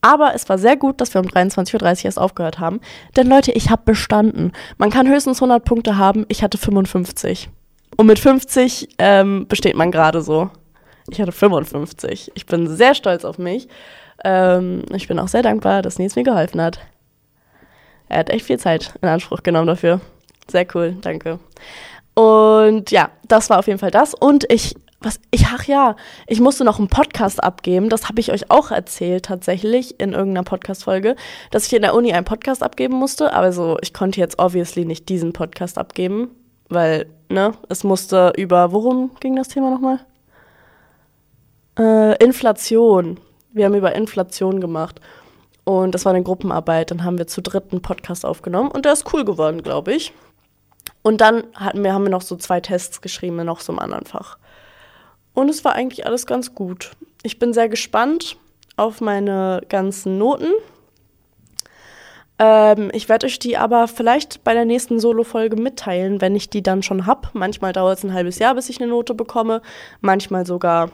Aber 0.00 0.34
es 0.34 0.48
war 0.48 0.58
sehr 0.58 0.76
gut, 0.76 1.00
dass 1.00 1.14
wir 1.14 1.20
um 1.20 1.26
23.30 1.26 1.74
Uhr 1.74 2.04
erst 2.04 2.18
aufgehört 2.18 2.60
haben. 2.60 2.80
Denn 3.16 3.26
Leute, 3.26 3.52
ich 3.52 3.70
habe 3.70 3.82
bestanden. 3.84 4.52
Man 4.76 4.90
kann 4.90 5.08
höchstens 5.08 5.38
100 5.38 5.64
Punkte 5.64 5.96
haben, 5.96 6.24
ich 6.28 6.42
hatte 6.42 6.58
55. 6.58 7.48
Und 7.98 8.06
mit 8.06 8.20
50 8.20 8.90
ähm, 8.98 9.48
besteht 9.48 9.74
man 9.74 9.90
gerade 9.90 10.22
so. 10.22 10.50
Ich 11.10 11.20
hatte 11.20 11.32
55. 11.32 12.30
Ich 12.34 12.46
bin 12.46 12.68
sehr 12.68 12.94
stolz 12.94 13.24
auf 13.24 13.38
mich. 13.38 13.66
Ähm, 14.24 14.84
ich 14.94 15.08
bin 15.08 15.18
auch 15.18 15.26
sehr 15.26 15.42
dankbar, 15.42 15.82
dass 15.82 15.98
Nils 15.98 16.14
mir 16.14 16.22
geholfen 16.22 16.62
hat. 16.62 16.78
Er 18.08 18.20
hat 18.20 18.30
echt 18.30 18.46
viel 18.46 18.58
Zeit 18.60 18.94
in 19.02 19.08
Anspruch 19.08 19.42
genommen 19.42 19.66
dafür. 19.66 20.00
Sehr 20.48 20.64
cool, 20.74 20.96
danke. 21.00 21.40
Und 22.14 22.92
ja, 22.92 23.10
das 23.26 23.50
war 23.50 23.58
auf 23.58 23.66
jeden 23.66 23.80
Fall 23.80 23.90
das. 23.90 24.14
Und 24.14 24.46
ich, 24.48 24.76
was, 25.00 25.18
ich, 25.32 25.46
ach 25.46 25.64
ja, 25.64 25.96
ich 26.28 26.40
musste 26.40 26.64
noch 26.64 26.78
einen 26.78 26.88
Podcast 26.88 27.42
abgeben. 27.42 27.88
Das 27.88 28.08
habe 28.08 28.20
ich 28.20 28.30
euch 28.30 28.48
auch 28.48 28.70
erzählt, 28.70 29.24
tatsächlich, 29.24 29.98
in 30.00 30.12
irgendeiner 30.12 30.44
Podcast-Folge, 30.44 31.16
dass 31.50 31.66
ich 31.66 31.72
in 31.72 31.82
der 31.82 31.96
Uni 31.96 32.12
einen 32.12 32.24
Podcast 32.24 32.62
abgeben 32.62 32.94
musste. 32.94 33.32
Aber 33.32 33.52
so, 33.52 33.76
ich 33.82 33.92
konnte 33.92 34.20
jetzt 34.20 34.38
obviously 34.38 34.84
nicht 34.84 35.08
diesen 35.08 35.32
Podcast 35.32 35.78
abgeben, 35.78 36.30
weil, 36.68 37.06
ne, 37.28 37.52
es 37.68 37.84
musste 37.84 38.32
über, 38.36 38.72
worum 38.72 39.10
ging 39.20 39.36
das 39.36 39.48
Thema 39.48 39.70
nochmal? 39.70 40.00
Äh, 41.78 42.22
Inflation. 42.22 43.20
Wir 43.52 43.66
haben 43.66 43.74
über 43.74 43.94
Inflation 43.94 44.60
gemacht. 44.60 45.00
Und 45.64 45.94
das 45.94 46.04
war 46.04 46.14
eine 46.14 46.22
Gruppenarbeit. 46.22 46.90
Dann 46.90 47.04
haben 47.04 47.18
wir 47.18 47.26
zu 47.26 47.42
dritt 47.42 47.72
einen 47.72 47.82
Podcast 47.82 48.24
aufgenommen. 48.24 48.70
Und 48.70 48.84
der 48.84 48.92
ist 48.92 49.12
cool 49.12 49.24
geworden, 49.24 49.62
glaube 49.62 49.92
ich. 49.92 50.12
Und 51.02 51.20
dann 51.20 51.44
hatten 51.54 51.82
wir, 51.84 51.92
haben 51.92 52.04
wir 52.04 52.10
noch 52.10 52.22
so 52.22 52.36
zwei 52.36 52.60
Tests 52.60 53.00
geschrieben, 53.00 53.36
noch 53.44 53.60
so 53.60 53.72
im 53.72 53.78
anderen 53.78 54.06
Fach. 54.06 54.38
Und 55.34 55.48
es 55.48 55.64
war 55.64 55.74
eigentlich 55.74 56.06
alles 56.06 56.26
ganz 56.26 56.54
gut. 56.54 56.92
Ich 57.22 57.38
bin 57.38 57.52
sehr 57.52 57.68
gespannt 57.68 58.36
auf 58.76 59.00
meine 59.00 59.62
ganzen 59.68 60.18
Noten. 60.18 60.52
Ähm, 62.38 62.90
ich 62.92 63.08
werde 63.08 63.26
euch 63.26 63.38
die 63.38 63.56
aber 63.56 63.88
vielleicht 63.88 64.44
bei 64.44 64.54
der 64.54 64.64
nächsten 64.64 65.00
Solo-Folge 65.00 65.56
mitteilen, 65.56 66.20
wenn 66.20 66.36
ich 66.36 66.50
die 66.50 66.62
dann 66.62 66.82
schon 66.82 67.06
habe. 67.06 67.28
Manchmal 67.32 67.72
dauert 67.72 67.98
es 67.98 68.04
ein 68.04 68.12
halbes 68.12 68.38
Jahr, 68.38 68.54
bis 68.54 68.68
ich 68.68 68.80
eine 68.80 68.90
Note 68.90 69.14
bekomme. 69.14 69.60
Manchmal 70.00 70.46
sogar 70.46 70.90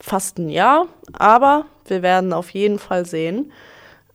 fast 0.00 0.38
ein 0.38 0.48
Jahr. 0.48 0.86
Aber 1.12 1.66
wir 1.86 2.02
werden 2.02 2.32
auf 2.32 2.50
jeden 2.50 2.78
Fall 2.78 3.04
sehen. 3.04 3.52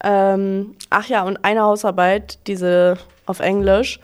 Ähm, 0.04 0.76
ach 0.90 1.08
ja, 1.08 1.24
und 1.24 1.44
eine 1.46 1.62
Hausarbeit, 1.62 2.40
diese 2.48 2.98
auf 3.26 3.40
Englisch. 3.40 4.00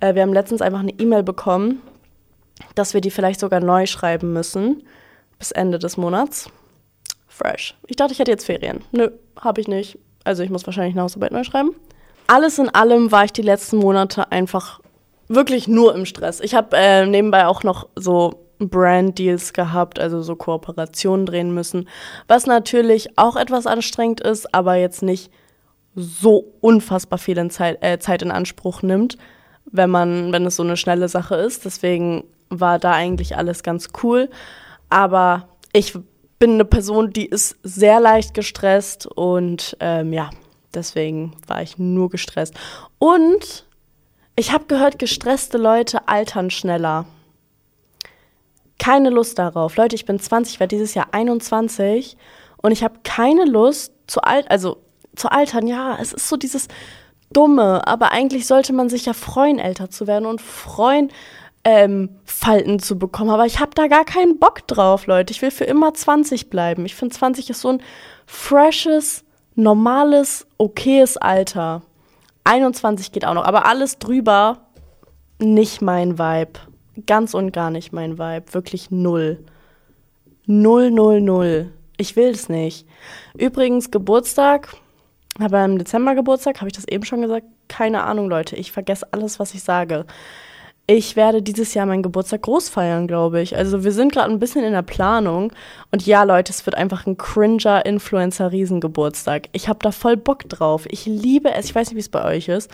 Äh, 0.00 0.14
wir 0.14 0.22
haben 0.22 0.34
letztens 0.34 0.60
einfach 0.60 0.80
eine 0.80 0.92
E-Mail 0.92 1.22
bekommen, 1.22 1.80
dass 2.74 2.92
wir 2.92 3.00
die 3.00 3.10
vielleicht 3.10 3.40
sogar 3.40 3.60
neu 3.60 3.86
schreiben 3.86 4.32
müssen. 4.34 4.84
Bis 5.38 5.52
Ende 5.52 5.78
des 5.78 5.96
Monats. 5.96 6.50
Fresh. 7.28 7.76
Ich 7.86 7.96
dachte, 7.96 8.12
ich 8.12 8.18
hätte 8.18 8.32
jetzt 8.32 8.44
Ferien. 8.44 8.84
Nö, 8.90 9.10
habe 9.40 9.60
ich 9.60 9.68
nicht. 9.68 9.98
Also 10.24 10.42
ich 10.42 10.50
muss 10.50 10.66
wahrscheinlich 10.66 10.94
eine 10.94 11.02
Hausarbeit 11.02 11.32
neu 11.32 11.44
schreiben. 11.44 11.74
Alles 12.26 12.58
in 12.58 12.68
allem 12.68 13.10
war 13.10 13.24
ich 13.24 13.32
die 13.32 13.42
letzten 13.42 13.78
Monate 13.78 14.30
einfach 14.30 14.80
wirklich 15.28 15.68
nur 15.68 15.94
im 15.94 16.04
Stress. 16.04 16.40
Ich 16.40 16.54
habe 16.54 16.76
äh, 16.76 17.06
nebenbei 17.06 17.46
auch 17.46 17.62
noch 17.62 17.88
so 17.96 18.44
Brand-Deals 18.58 19.52
gehabt, 19.52 19.98
also 19.98 20.20
so 20.22 20.36
Kooperationen 20.36 21.26
drehen 21.26 21.54
müssen, 21.54 21.88
was 22.26 22.46
natürlich 22.46 23.16
auch 23.16 23.36
etwas 23.36 23.66
anstrengend 23.66 24.20
ist, 24.20 24.52
aber 24.54 24.74
jetzt 24.74 25.02
nicht 25.02 25.30
so 25.94 26.52
unfassbar 26.60 27.18
viel 27.18 27.38
in 27.38 27.50
Zeit, 27.50 27.78
äh, 27.82 27.98
Zeit 27.98 28.22
in 28.22 28.30
Anspruch 28.30 28.82
nimmt, 28.82 29.16
wenn 29.70 29.90
man, 29.90 30.32
wenn 30.32 30.46
es 30.46 30.56
so 30.56 30.62
eine 30.62 30.76
schnelle 30.76 31.08
Sache 31.08 31.36
ist. 31.36 31.64
Deswegen 31.64 32.24
war 32.50 32.78
da 32.78 32.92
eigentlich 32.92 33.36
alles 33.36 33.62
ganz 33.62 33.88
cool. 34.02 34.30
Aber 34.88 35.48
ich 35.72 35.98
bin 36.38 36.52
eine 36.52 36.64
Person, 36.64 37.12
die 37.12 37.26
ist 37.26 37.56
sehr 37.62 38.00
leicht 38.00 38.34
gestresst 38.34 39.06
und 39.06 39.76
ähm, 39.80 40.12
ja, 40.12 40.30
deswegen 40.74 41.32
war 41.46 41.62
ich 41.62 41.78
nur 41.78 42.10
gestresst. 42.10 42.54
Und 42.98 43.66
ich 44.36 44.52
habe 44.52 44.66
gehört, 44.66 44.98
gestresste 44.98 45.58
Leute 45.58 46.06
altern 46.06 46.50
schneller. 46.50 47.06
Keine 48.78 49.10
Lust 49.10 49.38
darauf. 49.38 49.76
Leute, 49.76 49.96
ich 49.96 50.04
bin 50.04 50.20
20, 50.20 50.54
ich 50.54 50.60
werde 50.60 50.76
dieses 50.76 50.94
Jahr 50.94 51.08
21 51.10 52.16
und 52.58 52.70
ich 52.70 52.84
habe 52.84 53.00
keine 53.02 53.44
Lust 53.44 53.92
zu 54.06 54.20
alt, 54.20 54.48
also 54.50 54.78
zu 55.16 55.30
altern. 55.32 55.66
Ja, 55.66 55.98
es 56.00 56.12
ist 56.12 56.28
so 56.28 56.36
dieses 56.36 56.68
Dumme, 57.32 57.86
aber 57.86 58.12
eigentlich 58.12 58.46
sollte 58.46 58.72
man 58.72 58.88
sich 58.88 59.06
ja 59.06 59.12
freuen, 59.12 59.58
älter 59.58 59.90
zu 59.90 60.06
werden 60.06 60.26
und 60.26 60.40
freuen, 60.40 61.10
ähm, 61.64 62.10
Falten 62.24 62.78
zu 62.78 62.98
bekommen. 62.98 63.30
Aber 63.30 63.46
ich 63.46 63.60
habe 63.60 63.72
da 63.74 63.86
gar 63.88 64.04
keinen 64.04 64.38
Bock 64.38 64.66
drauf, 64.66 65.06
Leute. 65.06 65.32
Ich 65.32 65.42
will 65.42 65.50
für 65.50 65.64
immer 65.64 65.94
20 65.94 66.50
bleiben. 66.50 66.86
Ich 66.86 66.94
finde 66.94 67.14
20 67.14 67.50
ist 67.50 67.60
so 67.60 67.68
ein 67.68 67.82
freshes, 68.26 69.24
normales, 69.54 70.46
okayes 70.56 71.16
Alter. 71.16 71.82
21 72.44 73.12
geht 73.12 73.26
auch 73.26 73.34
noch, 73.34 73.44
aber 73.44 73.66
alles 73.66 73.98
drüber 73.98 74.58
nicht 75.38 75.82
mein 75.82 76.18
Vibe. 76.18 76.60
Ganz 77.06 77.34
und 77.34 77.52
gar 77.52 77.70
nicht 77.70 77.92
mein 77.92 78.18
Vibe. 78.18 78.52
Wirklich 78.52 78.90
null. 78.90 79.44
Null, 80.46 80.90
null, 80.90 81.20
null. 81.20 81.72
Ich 81.96 82.16
will 82.16 82.30
es 82.30 82.48
nicht. 82.48 82.86
Übrigens, 83.36 83.90
Geburtstag, 83.90 84.74
habe 85.38 85.58
im 85.58 85.78
Dezember 85.78 86.14
Geburtstag, 86.14 86.58
habe 86.58 86.68
ich 86.68 86.74
das 86.74 86.86
eben 86.88 87.04
schon 87.04 87.22
gesagt? 87.22 87.46
Keine 87.68 88.04
Ahnung, 88.04 88.28
Leute. 88.28 88.56
Ich 88.56 88.72
vergesse 88.72 89.06
alles, 89.12 89.38
was 89.38 89.54
ich 89.54 89.62
sage. 89.62 90.06
Ich 90.90 91.16
werde 91.16 91.42
dieses 91.42 91.74
Jahr 91.74 91.84
meinen 91.84 92.02
Geburtstag 92.02 92.40
groß 92.40 92.70
feiern, 92.70 93.06
glaube 93.06 93.42
ich. 93.42 93.54
Also 93.54 93.84
wir 93.84 93.92
sind 93.92 94.10
gerade 94.10 94.32
ein 94.32 94.38
bisschen 94.38 94.64
in 94.64 94.72
der 94.72 94.80
Planung. 94.80 95.52
Und 95.92 96.06
ja, 96.06 96.22
Leute, 96.22 96.50
es 96.50 96.64
wird 96.64 96.76
einfach 96.76 97.06
ein 97.06 97.18
cringer 97.18 97.84
Influencer-Riesengeburtstag. 97.84 99.50
Ich 99.52 99.68
habe 99.68 99.80
da 99.82 99.92
voll 99.92 100.16
Bock 100.16 100.48
drauf. 100.48 100.86
Ich 100.88 101.04
liebe 101.04 101.52
es. 101.52 101.66
Ich 101.66 101.74
weiß 101.74 101.88
nicht, 101.88 101.96
wie 101.96 102.00
es 102.00 102.08
bei 102.08 102.24
euch 102.24 102.48
ist. 102.48 102.70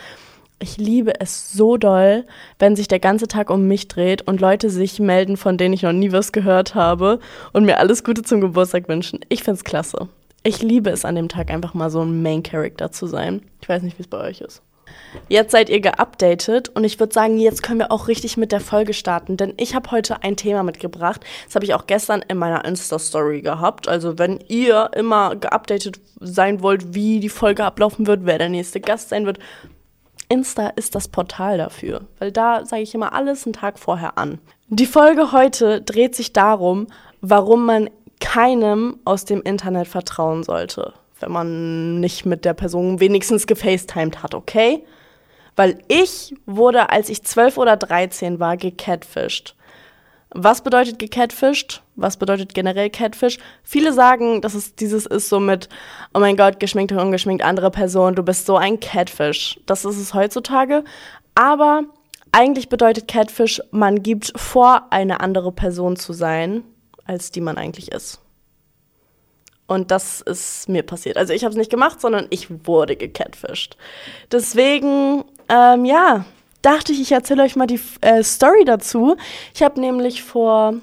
Ich 0.61 0.77
liebe 0.77 1.21
es 1.21 1.51
so 1.51 1.77
doll, 1.77 2.25
wenn 2.61 2.77
sich 2.77 2.87
der 2.87 3.01
ganze 3.01 3.27
Tag 3.27 3.51
um 3.51 3.67
mich 3.67 3.89
dreht 3.89 4.23
und 4.23 4.41
Leute 4.41 4.71
sich 4.71 5.01
melden, 5.01 5.37
von 5.37 5.59
denen 5.59 5.75
ich 5.75 5.83
noch 5.83 5.93
nie 5.93 6.13
was 6.13 6.31
gehört 6.31 6.77
habe 6.77 7.19
und 7.53 7.65
mir 7.65 7.79
alles 7.79 8.05
Gute 8.05 8.23
zum 8.23 8.41
Geburtstag 8.41 8.89
wünschen. 8.89 9.21
Ich 9.29 9.43
finde 9.43 9.59
es 9.59 9.65
klasse. 9.65 10.09
Ich 10.45 10.63
liebe 10.63 10.91
es 10.91 11.05
an 11.05 11.17
dem 11.17 11.29
Tag 11.29 11.51
einfach 11.51 11.75
mal 11.75 11.91
so 11.91 12.01
ein 12.01 12.23
Main 12.23 12.45
Character 12.45 12.93
zu 12.93 13.09
sein. 13.09 13.43
Ich 13.61 13.69
weiß 13.69 13.83
nicht, 13.83 13.99
wie 13.99 14.03
es 14.03 14.09
bei 14.09 14.21
euch 14.21 14.41
ist. 14.41 14.63
Jetzt 15.29 15.53
seid 15.53 15.69
ihr 15.69 15.81
geupdatet 15.81 16.69
und 16.71 16.85
ich 16.85 16.99
würde 16.99 17.13
sagen, 17.13 17.39
jetzt 17.39 17.63
können 17.63 17.79
wir 17.79 17.93
auch 17.93 18.09
richtig 18.09 18.37
mit 18.37 18.53
der 18.53 18.61
Folge 18.61 18.95
starten, 18.95 19.37
denn 19.37 19.55
ich 19.57 19.75
habe 19.75 19.91
heute 19.91 20.23
ein 20.23 20.37
Thema 20.37 20.63
mitgebracht. 20.63 21.21
Das 21.47 21.55
habe 21.55 21.65
ich 21.65 21.75
auch 21.75 21.87
gestern 21.87 22.23
in 22.23 22.37
meiner 22.37 22.65
Insta-Story 22.65 23.43
gehabt. 23.43 23.89
Also 23.89 24.19
wenn 24.19 24.41
ihr 24.49 24.91
immer 24.95 25.37
geupdatet 25.37 26.01
sein 26.21 26.63
wollt, 26.63 26.95
wie 26.95 27.21
die 27.21 27.29
Folge 27.29 27.65
ablaufen 27.65 28.07
wird, 28.07 28.25
wer 28.25 28.39
der 28.39 28.49
nächste 28.49 28.81
Gast 28.81 29.11
sein 29.11 29.27
wird, 29.27 29.39
Insta 30.29 30.69
ist 30.69 30.95
das 30.95 31.09
Portal 31.09 31.59
dafür, 31.59 32.03
weil 32.19 32.33
da 32.33 32.65
sage 32.65 32.83
ich 32.83 32.95
immer 32.95 33.13
alles 33.13 33.47
einen 33.47 33.53
Tag 33.53 33.79
vorher 33.79 34.19
an. 34.19 34.39
Die 34.69 34.87
Folge 34.87 35.33
heute 35.33 35.83
dreht 35.83 36.15
sich 36.15 36.33
darum, 36.33 36.87
warum 37.21 37.67
man 37.67 37.91
keinem 38.21 38.99
aus 39.05 39.27
dem 39.27 39.43
Internet 39.43 39.87
vertrauen 39.87 40.43
sollte 40.43 40.95
wenn 41.21 41.33
man 41.33 42.01
nicht 42.01 42.27
mit 42.27 42.45
der 42.45 42.55
Person 42.55 43.01
wenigstens 43.01 43.47
gefacetimed 43.47 44.23
hat, 44.23 44.35
okay? 44.35 44.85
Weil 45.57 45.79
ich 45.89 46.35
wurde, 46.47 46.91
als 46.91 47.09
ich 47.09 47.23
12 47.23 47.59
oder 47.59 47.77
13 47.77 48.41
war, 48.41 48.57
gecatfished. 48.57 49.55
Was 50.37 50.63
bedeutet 50.63 50.99
gecatfished? 50.99 51.85
Was 51.95 52.17
bedeutet 52.17 52.55
generell 52.55 52.91
Catfish? 52.91 53.39
Viele 53.63 53.93
sagen, 53.93 54.41
dass 54.41 54.55
es 54.55 54.75
dieses 54.75 55.07
ist 55.07 55.29
so 55.29 55.39
mit, 55.39 55.69
oh 56.13 56.19
mein 56.19 56.37
Gott, 56.37 56.59
geschminkt 56.59 56.91
und 56.91 56.99
ungeschminkt, 56.99 57.45
andere 57.45 57.71
Person, 57.71 58.17
du 58.17 58.25
bist 58.25 58.45
so 58.47 58.57
ein 58.57 58.81
Catfish. 58.81 59.61
Das 59.67 59.85
ist 59.85 59.97
es 59.97 60.13
heutzutage. 60.13 60.83
Aber 61.37 61.83
eigentlich 62.33 62.69
bedeutet 62.69 63.07
Catfish, 63.07 63.63
man 63.71 64.03
gibt 64.03 64.33
vor, 64.35 64.89
eine 64.91 65.21
andere 65.21 65.53
Person 65.53 65.95
zu 65.95 66.13
sein, 66.13 66.65
als 67.05 67.31
die 67.31 67.41
man 67.41 67.57
eigentlich 67.57 67.93
ist. 67.93 68.21
Und 69.67 69.91
das 69.91 70.21
ist 70.21 70.69
mir 70.69 70.83
passiert. 70.83 71.17
Also 71.17 71.33
ich 71.33 71.45
habe 71.45 71.53
es 71.53 71.57
nicht 71.57 71.71
gemacht, 71.71 72.01
sondern 72.01 72.27
ich 72.31 72.49
wurde 72.67 72.97
gecatfished. 72.97 73.77
Deswegen, 74.31 75.25
ähm, 75.49 75.85
ja, 75.85 76.27
dachte 76.61 76.93
ich, 76.93 77.01
ich 77.01 77.13
erzähle 77.13 77.43
euch 77.43 77.57
mal 77.57 77.67
die 77.67 77.81
äh, 78.01 78.23
Story 78.23 78.65
dazu. 78.65 79.17
Ich 79.55 79.63
habe 79.63 79.81
nämlich 79.81 80.23
vor, 80.23 80.75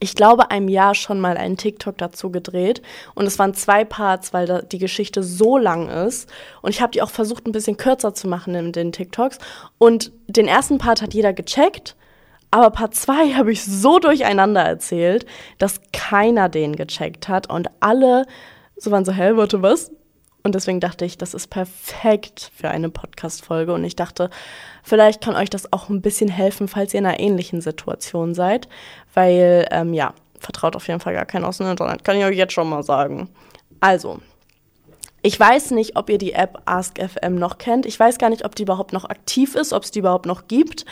ich 0.00 0.14
glaube, 0.14 0.50
einem 0.50 0.68
Jahr 0.68 0.94
schon 0.94 1.20
mal 1.20 1.36
einen 1.36 1.58
TikTok 1.58 1.98
dazu 1.98 2.30
gedreht. 2.30 2.80
Und 3.14 3.26
es 3.26 3.38
waren 3.38 3.54
zwei 3.54 3.84
Parts, 3.84 4.32
weil 4.32 4.66
die 4.70 4.78
Geschichte 4.78 5.22
so 5.22 5.58
lang 5.58 5.88
ist. 5.88 6.30
Und 6.62 6.70
ich 6.70 6.80
habe 6.80 6.92
die 6.92 7.02
auch 7.02 7.10
versucht, 7.10 7.46
ein 7.46 7.52
bisschen 7.52 7.76
kürzer 7.76 8.14
zu 8.14 8.26
machen 8.26 8.54
in 8.54 8.72
den 8.72 8.92
TikToks. 8.92 9.38
Und 9.76 10.12
den 10.28 10.48
ersten 10.48 10.78
Part 10.78 11.02
hat 11.02 11.12
jeder 11.12 11.32
gecheckt. 11.34 11.94
Aber 12.52 12.70
Part 12.70 12.94
2 12.94 13.32
habe 13.32 13.50
ich 13.50 13.64
so 13.64 13.98
durcheinander 13.98 14.60
erzählt, 14.60 15.26
dass 15.58 15.80
keiner 15.92 16.50
den 16.50 16.76
gecheckt 16.76 17.28
hat 17.28 17.48
und 17.48 17.68
alle 17.80 18.26
so 18.76 18.90
waren 18.90 19.04
so, 19.04 19.12
hä, 19.12 19.32
warte, 19.36 19.62
was? 19.62 19.90
Und 20.42 20.54
deswegen 20.54 20.80
dachte 20.80 21.04
ich, 21.04 21.16
das 21.16 21.34
ist 21.34 21.48
perfekt 21.48 22.50
für 22.54 22.68
eine 22.68 22.90
Podcast-Folge. 22.90 23.72
Und 23.72 23.84
ich 23.84 23.96
dachte, 23.96 24.28
vielleicht 24.82 25.22
kann 25.22 25.36
euch 25.36 25.50
das 25.50 25.72
auch 25.72 25.88
ein 25.88 26.02
bisschen 26.02 26.28
helfen, 26.28 26.68
falls 26.68 26.92
ihr 26.92 27.00
in 27.00 27.06
einer 27.06 27.20
ähnlichen 27.20 27.60
Situation 27.60 28.34
seid. 28.34 28.68
Weil, 29.14 29.66
ähm, 29.70 29.94
ja, 29.94 30.14
vertraut 30.38 30.76
auf 30.76 30.88
jeden 30.88 31.00
Fall 31.00 31.14
gar 31.14 31.26
keinen 31.26 31.44
aus 31.44 31.58
dem 31.58 31.68
Internet. 31.68 32.04
Kann 32.04 32.18
ich 32.18 32.24
euch 32.24 32.36
jetzt 32.36 32.52
schon 32.52 32.68
mal 32.68 32.82
sagen. 32.82 33.28
Also, 33.80 34.18
ich 35.22 35.38
weiß 35.38 35.70
nicht, 35.70 35.96
ob 35.96 36.10
ihr 36.10 36.18
die 36.18 36.32
App 36.32 36.60
AskFM 36.64 37.36
noch 37.36 37.58
kennt. 37.58 37.86
Ich 37.86 37.98
weiß 37.98 38.18
gar 38.18 38.28
nicht, 38.28 38.44
ob 38.44 38.56
die 38.56 38.64
überhaupt 38.64 38.92
noch 38.92 39.04
aktiv 39.04 39.54
ist, 39.54 39.72
ob 39.72 39.84
es 39.84 39.92
die 39.92 40.00
überhaupt 40.00 40.26
noch 40.26 40.48
gibt. 40.48 40.84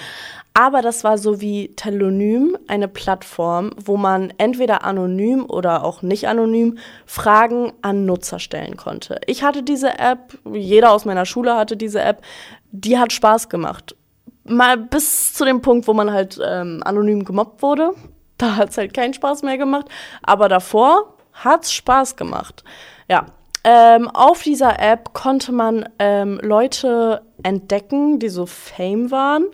Aber 0.52 0.82
das 0.82 1.04
war 1.04 1.16
so 1.16 1.40
wie 1.40 1.74
Telonym, 1.76 2.58
eine 2.66 2.88
Plattform, 2.88 3.70
wo 3.82 3.96
man 3.96 4.32
entweder 4.36 4.84
anonym 4.84 5.44
oder 5.46 5.84
auch 5.84 6.02
nicht 6.02 6.26
anonym 6.26 6.78
Fragen 7.06 7.72
an 7.82 8.04
Nutzer 8.04 8.40
stellen 8.40 8.76
konnte. 8.76 9.20
Ich 9.26 9.44
hatte 9.44 9.62
diese 9.62 9.98
App, 9.98 10.36
jeder 10.52 10.90
aus 10.90 11.04
meiner 11.04 11.24
Schule 11.24 11.54
hatte 11.54 11.76
diese 11.76 12.00
App, 12.02 12.22
die 12.72 12.98
hat 12.98 13.12
Spaß 13.12 13.48
gemacht. 13.48 13.96
mal 14.44 14.76
bis 14.76 15.34
zu 15.34 15.44
dem 15.44 15.62
Punkt, 15.62 15.86
wo 15.86 15.94
man 15.94 16.12
halt 16.12 16.40
ähm, 16.44 16.82
anonym 16.84 17.24
gemobbt 17.24 17.62
wurde. 17.62 17.92
Da 18.38 18.56
hat 18.56 18.70
es 18.70 18.78
halt 18.78 18.94
keinen 18.94 19.14
Spaß 19.14 19.42
mehr 19.42 19.58
gemacht. 19.58 19.86
Aber 20.22 20.48
davor 20.48 21.14
hat 21.32 21.64
es 21.64 21.72
Spaß 21.72 22.16
gemacht. 22.16 22.64
Ja. 23.08 23.26
Ähm, 23.62 24.08
auf 24.08 24.42
dieser 24.42 24.80
App 24.80 25.12
konnte 25.12 25.52
man 25.52 25.86
ähm, 25.98 26.40
Leute 26.42 27.20
entdecken, 27.42 28.18
die 28.18 28.30
so 28.30 28.46
Fame 28.46 29.10
waren. 29.10 29.44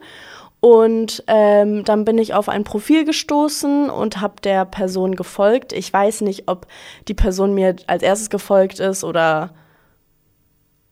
Und 0.66 1.23
ähm, 1.28 1.85
dann 1.85 2.04
bin 2.04 2.18
ich 2.18 2.35
auf 2.35 2.49
ein 2.49 2.64
Profil 2.64 3.04
gestoßen 3.04 3.88
und 3.88 4.20
habe 4.20 4.40
der 4.42 4.64
Person 4.64 5.14
gefolgt. 5.14 5.73
Ich 5.73 5.92
weiß 5.92 6.23
nicht, 6.23 6.49
ob 6.49 6.66
die 7.06 7.14
Person 7.14 7.54
mir 7.54 7.76
als 7.87 8.02
erstes 8.02 8.30
gefolgt 8.30 8.80
ist 8.80 9.04
oder 9.04 9.54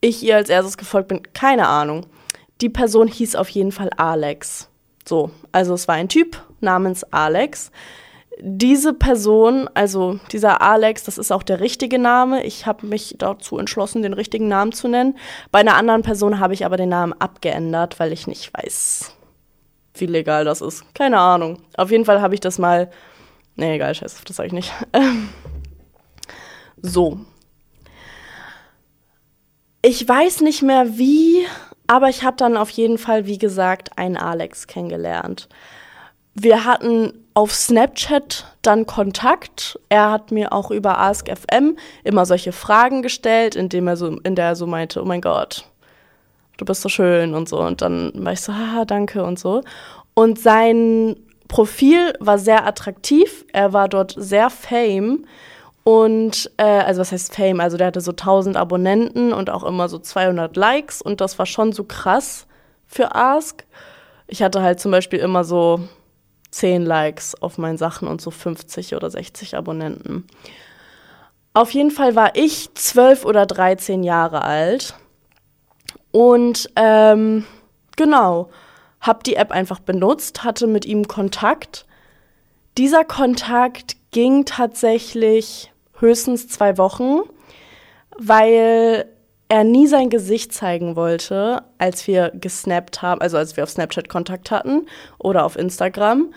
ich 0.00 0.22
ihr 0.22 0.36
als 0.36 0.48
erstes 0.48 0.78
gefolgt 0.78 1.08
bin. 1.08 1.22
Keine 1.32 1.66
Ahnung. 1.66 2.06
Die 2.60 2.68
Person 2.68 3.08
hieß 3.08 3.34
auf 3.34 3.48
jeden 3.48 3.72
Fall 3.72 3.90
Alex. 3.96 4.68
So, 5.04 5.32
also 5.50 5.74
es 5.74 5.88
war 5.88 5.96
ein 5.96 6.08
Typ 6.08 6.40
namens 6.60 7.02
Alex. 7.12 7.72
Diese 8.40 8.94
Person, 8.94 9.68
also 9.74 10.20
dieser 10.30 10.62
Alex, 10.62 11.02
das 11.02 11.18
ist 11.18 11.32
auch 11.32 11.42
der 11.42 11.58
richtige 11.58 11.98
Name. 11.98 12.44
Ich 12.44 12.64
habe 12.66 12.86
mich 12.86 13.16
dazu 13.18 13.58
entschlossen, 13.58 14.02
den 14.02 14.12
richtigen 14.12 14.46
Namen 14.46 14.70
zu 14.70 14.86
nennen. 14.86 15.18
Bei 15.50 15.58
einer 15.58 15.74
anderen 15.74 16.02
Person 16.02 16.38
habe 16.38 16.54
ich 16.54 16.64
aber 16.64 16.76
den 16.76 16.90
Namen 16.90 17.12
abgeändert, 17.12 17.98
weil 17.98 18.12
ich 18.12 18.28
nicht 18.28 18.52
weiß, 18.54 19.16
wie 19.94 20.06
legal 20.06 20.44
das 20.44 20.60
ist. 20.60 20.84
Keine 20.94 21.18
Ahnung. 21.18 21.62
Auf 21.76 21.90
jeden 21.90 22.04
Fall 22.04 22.20
habe 22.20 22.34
ich 22.34 22.40
das 22.40 22.58
mal. 22.58 22.90
Nee, 23.56 23.76
egal, 23.76 23.94
scheiße, 23.94 24.24
das 24.26 24.36
sage 24.36 24.48
ich 24.48 24.52
nicht. 24.52 24.72
so. 26.82 27.20
Ich 29.82 30.08
weiß 30.08 30.40
nicht 30.40 30.62
mehr 30.62 30.98
wie 30.98 31.46
aber 31.86 32.08
ich 32.08 32.22
habe 32.22 32.36
dann 32.36 32.56
auf 32.56 32.70
jeden 32.70 32.98
Fall, 32.98 33.26
wie 33.26 33.38
gesagt, 33.38 33.98
einen 33.98 34.16
Alex 34.16 34.66
kennengelernt. 34.66 35.48
Wir 36.34 36.64
hatten 36.64 37.12
auf 37.34 37.52
Snapchat 37.52 38.46
dann 38.62 38.86
Kontakt. 38.86 39.78
Er 39.88 40.10
hat 40.10 40.30
mir 40.30 40.52
auch 40.52 40.70
über 40.70 40.98
AskFM 40.98 41.76
immer 42.02 42.26
solche 42.26 42.52
Fragen 42.52 43.02
gestellt, 43.02 43.54
indem 43.54 43.86
er 43.86 43.96
so, 43.96 44.18
in 44.20 44.34
der 44.34 44.46
er 44.46 44.56
so 44.56 44.66
meinte, 44.66 45.02
oh 45.02 45.04
mein 45.04 45.20
Gott, 45.20 45.66
du 46.56 46.64
bist 46.64 46.82
so 46.82 46.88
schön 46.88 47.34
und 47.34 47.48
so. 47.48 47.60
Und 47.60 47.82
dann 47.82 48.12
war 48.14 48.32
ich 48.32 48.40
so, 48.40 48.52
haha, 48.54 48.84
danke 48.84 49.24
und 49.24 49.38
so. 49.38 49.62
Und 50.14 50.38
sein 50.38 51.16
Profil 51.48 52.14
war 52.20 52.38
sehr 52.38 52.66
attraktiv. 52.66 53.44
Er 53.52 53.72
war 53.72 53.88
dort 53.88 54.14
sehr 54.16 54.50
fame. 54.50 55.24
Und, 55.84 56.50
äh, 56.56 56.64
also 56.64 57.02
was 57.02 57.12
heißt 57.12 57.34
Fame? 57.34 57.60
Also 57.60 57.76
der 57.76 57.88
hatte 57.88 58.00
so 58.00 58.12
1000 58.12 58.56
Abonnenten 58.56 59.32
und 59.32 59.50
auch 59.50 59.64
immer 59.64 59.88
so 59.88 59.98
200 59.98 60.56
Likes 60.56 61.02
und 61.02 61.20
das 61.20 61.38
war 61.38 61.44
schon 61.44 61.72
so 61.72 61.84
krass 61.84 62.46
für 62.86 63.14
Ask. 63.14 63.64
Ich 64.26 64.42
hatte 64.42 64.62
halt 64.62 64.80
zum 64.80 64.90
Beispiel 64.90 65.18
immer 65.18 65.44
so 65.44 65.80
10 66.52 66.86
Likes 66.86 67.34
auf 67.42 67.58
meinen 67.58 67.76
Sachen 67.76 68.08
und 68.08 68.22
so 68.22 68.30
50 68.30 68.94
oder 68.94 69.10
60 69.10 69.58
Abonnenten. 69.58 70.26
Auf 71.52 71.70
jeden 71.72 71.90
Fall 71.90 72.16
war 72.16 72.34
ich 72.34 72.72
12 72.74 73.26
oder 73.26 73.44
13 73.44 74.02
Jahre 74.04 74.40
alt 74.40 74.94
und 76.14 76.70
ähm, 76.76 77.44
genau, 77.96 78.48
habe 79.00 79.24
die 79.26 79.34
App 79.34 79.50
einfach 79.50 79.80
benutzt, 79.80 80.44
hatte 80.44 80.68
mit 80.68 80.86
ihm 80.86 81.08
Kontakt. 81.08 81.86
Dieser 82.78 83.04
Kontakt 83.04 83.96
ging 84.12 84.44
tatsächlich 84.44 85.72
höchstens 85.98 86.46
zwei 86.46 86.78
Wochen, 86.78 87.22
weil 88.16 89.06
er 89.48 89.64
nie 89.64 89.88
sein 89.88 90.08
Gesicht 90.08 90.52
zeigen 90.52 90.94
wollte, 90.94 91.64
als 91.78 92.06
wir 92.06 92.30
gesnappt 92.32 93.02
haben, 93.02 93.20
also 93.20 93.36
als 93.36 93.56
wir 93.56 93.64
auf 93.64 93.70
Snapchat 93.70 94.08
Kontakt 94.08 94.52
hatten 94.52 94.86
oder 95.18 95.44
auf 95.44 95.56
Instagram. 95.56 96.32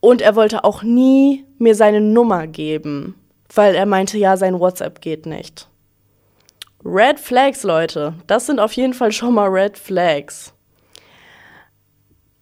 Und 0.00 0.22
er 0.22 0.34
wollte 0.34 0.64
auch 0.64 0.82
nie 0.82 1.44
mir 1.58 1.74
seine 1.74 2.00
Nummer 2.00 2.46
geben, 2.46 3.16
weil 3.54 3.74
er 3.74 3.84
meinte, 3.84 4.16
ja, 4.16 4.38
sein 4.38 4.58
WhatsApp 4.58 5.02
geht 5.02 5.26
nicht. 5.26 5.68
Red 6.84 7.20
Flags, 7.20 7.62
Leute. 7.62 8.14
Das 8.26 8.46
sind 8.46 8.58
auf 8.58 8.72
jeden 8.72 8.94
Fall 8.94 9.12
schon 9.12 9.34
mal 9.34 9.48
Red 9.48 9.78
Flags. 9.78 10.52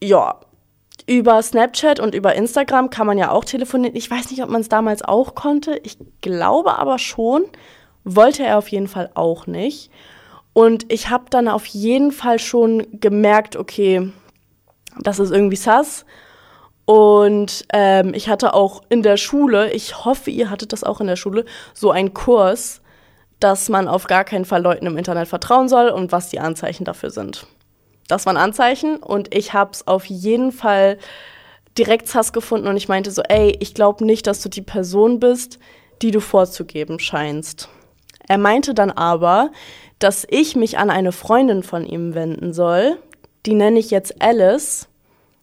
Ja, 0.03 0.40
über 1.07 1.42
Snapchat 1.42 2.00
und 2.00 2.14
über 2.14 2.35
Instagram 2.35 2.88
kann 2.88 3.07
man 3.07 3.18
ja 3.18 3.31
auch 3.31 3.44
telefonieren. 3.44 3.96
Ich 3.96 4.11
weiß 4.11 4.31
nicht, 4.31 4.42
ob 4.42 4.48
man 4.48 4.61
es 4.61 4.68
damals 4.68 5.03
auch 5.03 5.35
konnte. 5.35 5.79
Ich 5.83 5.98
glaube 6.20 6.79
aber 6.79 6.98
schon. 6.98 7.44
Wollte 8.05 8.44
er 8.44 8.57
auf 8.57 8.68
jeden 8.68 8.88
Fall 8.88 9.11
auch 9.14 9.46
nicht. 9.46 9.90
Und 10.53 10.90
ich 10.90 11.11
habe 11.11 11.24
dann 11.31 11.48
auf 11.48 11.66
jeden 11.66 12.12
Fall 12.12 12.38
schon 12.38 12.87
gemerkt, 12.98 13.57
okay, 13.57 14.11
das 14.98 15.18
ist 15.18 15.31
irgendwie 15.31 15.57
sass. 15.57 16.07
Und 16.87 17.66
ähm, 17.72 18.14
ich 18.14 18.29
hatte 18.29 18.55
auch 18.55 18.83
in 18.88 19.03
der 19.03 19.16
Schule, 19.16 19.70
ich 19.72 20.05
hoffe, 20.05 20.31
ihr 20.31 20.50
hattet 20.50 20.72
das 20.72 20.83
auch 20.83 21.00
in 21.00 21.07
der 21.07 21.16
Schule, 21.16 21.44
so 21.74 21.90
einen 21.90 22.14
Kurs, 22.14 22.79
dass 23.40 23.68
man 23.68 23.88
auf 23.88 24.07
gar 24.07 24.24
keinen 24.24 24.44
Fall 24.44 24.62
Leuten 24.62 24.87
im 24.87 24.96
Internet 24.96 25.29
vertrauen 25.29 25.68
soll 25.68 25.88
und 25.88 26.12
was 26.12 26.29
die 26.29 26.40
Anzeichen 26.40 26.85
dafür 26.85 27.11
sind. 27.11 27.46
Das 28.07 28.26
waren 28.26 28.37
Anzeichen 28.37 28.96
und 28.96 29.35
ich 29.35 29.53
habe 29.53 29.70
es 29.72 29.87
auf 29.87 30.05
jeden 30.05 30.53
Fall 30.53 30.98
direkt 31.79 32.12
Hass 32.14 32.33
gefunden 32.33 32.66
und 32.66 32.76
ich 32.76 32.88
meinte 32.88 33.11
so, 33.11 33.22
ey, 33.22 33.57
ich 33.61 33.74
glaube 33.74 34.05
nicht, 34.05 34.26
dass 34.26 34.42
du 34.42 34.48
die 34.48 34.62
Person 34.62 35.20
bist, 35.20 35.59
die 36.03 36.11
du 36.11 36.20
vorzugeben 36.20 36.98
scheinst. 36.98 37.68
Er 38.29 38.38
meinte 38.38 38.74
dann 38.74 38.90
aber, 38.90 39.50
dass 39.98 40.26
ich 40.29 40.57
mich 40.57 40.79
an 40.79 40.90
eine 40.90 41.12
Freundin 41.12 41.62
von 41.62 41.87
ihm 41.87 42.14
wenden 42.14 42.53
soll. 42.53 42.98
Die 43.46 43.55
nenne 43.55 43.79
ich 43.79 43.90
jetzt 43.90 44.20
Alice. 44.20 44.88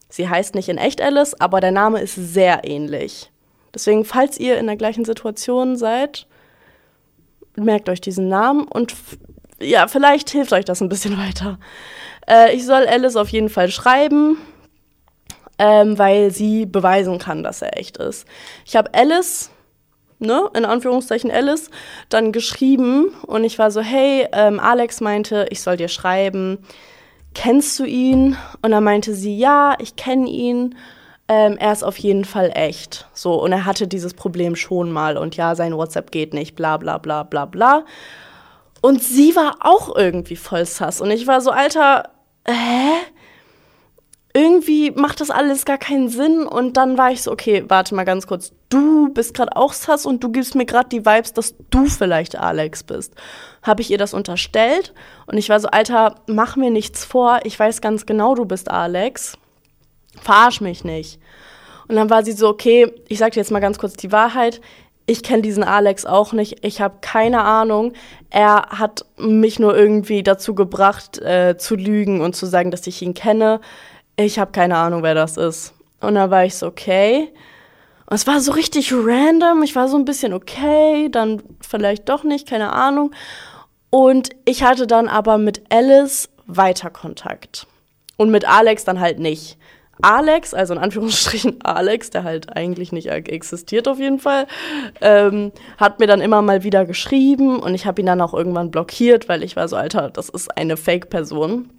Sie 0.10 0.30
heißt 0.30 0.56
nicht 0.56 0.70
in 0.70 0.78
echt 0.78 1.02
Alice, 1.02 1.36
aber 1.40 1.62
der 1.62 1.72
Name 1.72 2.02
ist 2.02 2.16
sehr 2.16 2.62
ähnlich. 2.64 3.32
Deswegen, 3.74 4.06
falls 4.06 4.40
ihr 4.40 4.58
in 4.58 4.68
der 4.68 4.76
gleichen 4.76 5.06
Situation 5.06 5.76
seid, 5.76 6.28
merkt 7.58 7.90
euch 7.90 8.02
diesen 8.02 8.28
Namen 8.28 8.64
und 8.68 8.96
ja, 9.60 9.88
vielleicht 9.88 10.30
hilft 10.30 10.54
euch 10.54 10.66
das 10.66 10.82
ein 10.82 10.90
bisschen 10.90 11.18
weiter. 11.28 11.60
Äh, 12.28 12.56
ich 12.56 12.66
soll 12.66 12.86
Alice 12.88 13.16
auf 13.16 13.30
jeden 13.30 13.50
Fall 13.50 13.70
schreiben, 13.70 14.38
ähm, 15.60 15.98
weil 15.98 16.32
sie 16.32 16.66
beweisen 16.66 17.18
kann, 17.18 17.44
dass 17.44 17.62
er 17.62 17.78
echt 17.78 17.98
ist. 17.98 18.28
Ich 18.66 18.76
habe 18.76 18.94
Alice, 18.94 19.50
ne, 20.20 20.50
in 20.56 20.66
Anführungszeichen 20.66 21.32
Alice, 21.32 21.72
dann 22.10 22.32
geschrieben 22.32 23.10
und 23.26 23.44
ich 23.44 23.58
war 23.58 23.72
so, 23.72 23.82
hey, 23.82 24.28
ähm, 24.34 24.60
Alex 24.60 25.02
meinte, 25.02 25.48
ich 25.50 25.62
soll 25.62 25.78
dir 25.78 25.90
schreiben. 25.90 26.60
Kennst 27.34 27.78
du 27.80 27.86
ihn? 27.86 28.36
Und 28.62 28.72
dann 28.72 28.84
meinte 28.84 29.14
sie, 29.14 29.38
ja, 29.38 29.76
ich 29.80 29.96
kenne 29.96 30.28
ihn. 30.28 30.76
Ähm, 31.30 31.58
er 31.58 31.74
ist 31.74 31.84
auf 31.84 31.98
jeden 31.98 32.24
Fall 32.24 32.52
echt. 32.54 33.08
So, 33.14 33.42
und 33.42 33.52
er 33.52 33.66
hatte 33.66 33.88
dieses 33.88 34.14
Problem 34.14 34.56
schon 34.56 34.92
mal 34.92 35.18
und 35.18 35.36
ja, 35.36 35.56
sein 35.56 35.76
WhatsApp 35.76 36.12
geht 36.12 36.34
nicht, 36.34 36.56
bla 36.56 36.78
bla 36.78 36.98
bla 36.98 37.24
bla 37.24 37.46
bla. 37.46 37.84
Und 38.82 39.04
sie 39.04 39.36
war 39.36 39.58
auch 39.62 39.96
irgendwie 39.96 40.36
voll 40.36 40.66
sass. 40.66 41.02
Und 41.02 41.12
ich 41.12 41.28
war 41.28 41.42
so, 41.42 41.52
Alter, 41.52 42.12
hä? 42.48 42.94
Irgendwie 44.34 44.92
macht 44.92 45.20
das 45.20 45.32
alles 45.32 45.66
gar 45.66 45.80
keinen 45.80 46.10
Sinn. 46.10 46.46
Und 46.46 46.78
dann 46.78 46.98
war 46.98 47.12
ich 47.12 47.24
so, 47.24 47.32
okay, 47.32 47.66
warte 47.68 47.96
mal 47.96 48.04
ganz 48.04 48.28
kurz. 48.28 48.52
Du 48.70 49.12
bist 49.14 49.34
gerade 49.34 49.56
auch 49.56 49.74
sass 49.74 50.06
und 50.06 50.24
du 50.24 50.32
gibst 50.32 50.54
mir 50.54 50.66
gerade 50.66 50.90
die 50.90 51.06
Vibes, 51.06 51.34
dass 51.34 51.56
du 51.72 51.88
vielleicht 51.88 52.38
Alex 52.38 52.84
bist. 52.84 53.14
Habe 53.64 53.82
ich 53.82 53.90
ihr 53.90 53.98
das 53.98 54.14
unterstellt? 54.14 54.94
Und 55.26 55.38
ich 55.38 55.50
war 55.50 55.60
so, 55.60 55.70
Alter, 55.70 56.16
mach 56.28 56.56
mir 56.56 56.70
nichts 56.70 57.04
vor. 57.04 57.40
Ich 57.44 57.60
weiß 57.60 57.82
ganz 57.82 58.06
genau, 58.06 58.36
du 58.36 58.46
bist 58.46 58.70
Alex. 58.70 59.38
Verarsch 60.22 60.62
mich 60.62 60.84
nicht. 60.84 61.20
Und 61.88 61.96
dann 61.96 62.10
war 62.10 62.24
sie 62.24 62.34
so, 62.34 62.50
okay, 62.50 62.92
ich 63.08 63.18
sag 63.18 63.34
dir 63.34 63.40
jetzt 63.40 63.52
mal 63.52 63.60
ganz 63.60 63.80
kurz 63.80 63.94
die 63.94 64.12
Wahrheit 64.12 64.62
ich 65.10 65.24
kenne 65.24 65.42
diesen 65.42 65.64
Alex 65.64 66.06
auch 66.06 66.34
nicht. 66.34 66.66
Ich 66.66 66.82
habe 66.82 66.98
keine 67.00 67.42
Ahnung. 67.44 67.94
Er 68.30 68.68
hat 68.72 69.06
mich 69.18 69.58
nur 69.58 69.76
irgendwie 69.76 70.22
dazu 70.22 70.54
gebracht, 70.54 71.18
äh, 71.20 71.58
zu 71.58 71.76
lügen 71.76 72.20
und 72.20 72.36
zu 72.36 72.46
sagen, 72.46 72.72
dass 72.72 72.86
ich 72.88 73.02
ihn 73.02 73.14
kenne. 73.14 73.62
Ich 74.18 74.38
habe 74.38 74.52
keine 74.52 74.76
Ahnung, 74.76 75.04
wer 75.04 75.16
das 75.16 75.38
ist. 75.38 75.74
Und 76.02 76.16
dann 76.16 76.30
war 76.30 76.44
ich 76.44 76.56
so, 76.56 76.68
okay. 76.68 77.32
Und 78.06 78.16
es 78.16 78.28
war 78.28 78.42
so 78.42 78.52
richtig 78.52 78.94
random. 78.94 79.64
Ich 79.64 79.76
war 79.76 79.88
so 79.88 79.96
ein 79.96 80.04
bisschen 80.04 80.34
okay, 80.34 81.08
dann 81.10 81.42
vielleicht 81.62 82.10
doch 82.10 82.26
nicht, 82.26 82.48
keine 82.48 82.74
Ahnung. 82.74 83.12
Und 83.90 84.32
ich 84.44 84.64
hatte 84.64 84.88
dann 84.88 85.08
aber 85.08 85.38
mit 85.38 85.64
Alice 85.72 86.30
weiter 86.48 86.90
Kontakt. 86.90 87.66
Und 88.18 88.30
mit 88.30 88.46
Alex 88.46 88.84
dann 88.84 89.00
halt 89.00 89.20
nicht. 89.20 89.58
Alex, 90.02 90.54
also 90.54 90.74
in 90.74 90.80
Anführungsstrichen 90.80 91.60
Alex, 91.64 92.10
der 92.10 92.24
halt 92.24 92.56
eigentlich 92.56 92.92
nicht 92.92 93.08
existiert 93.08 93.88
auf 93.88 94.00
jeden 94.00 94.20
Fall, 94.20 94.48
ähm, 95.02 95.52
hat 95.78 96.00
mir 96.00 96.08
dann 96.08 96.22
immer 96.22 96.42
mal 96.42 96.64
wieder 96.64 96.86
geschrieben 96.86 97.60
und 97.60 97.74
ich 97.74 97.86
habe 97.86 98.02
ihn 98.02 98.08
dann 98.08 98.22
auch 98.22 98.34
irgendwann 98.34 98.72
blockiert, 98.72 99.28
weil 99.28 99.44
ich 99.44 99.56
war 99.56 99.68
so, 99.68 99.76
Alter, 99.76 100.10
das 100.10 100.30
ist 100.30 100.56
eine 100.58 100.78
Fake-Person. 100.78 101.70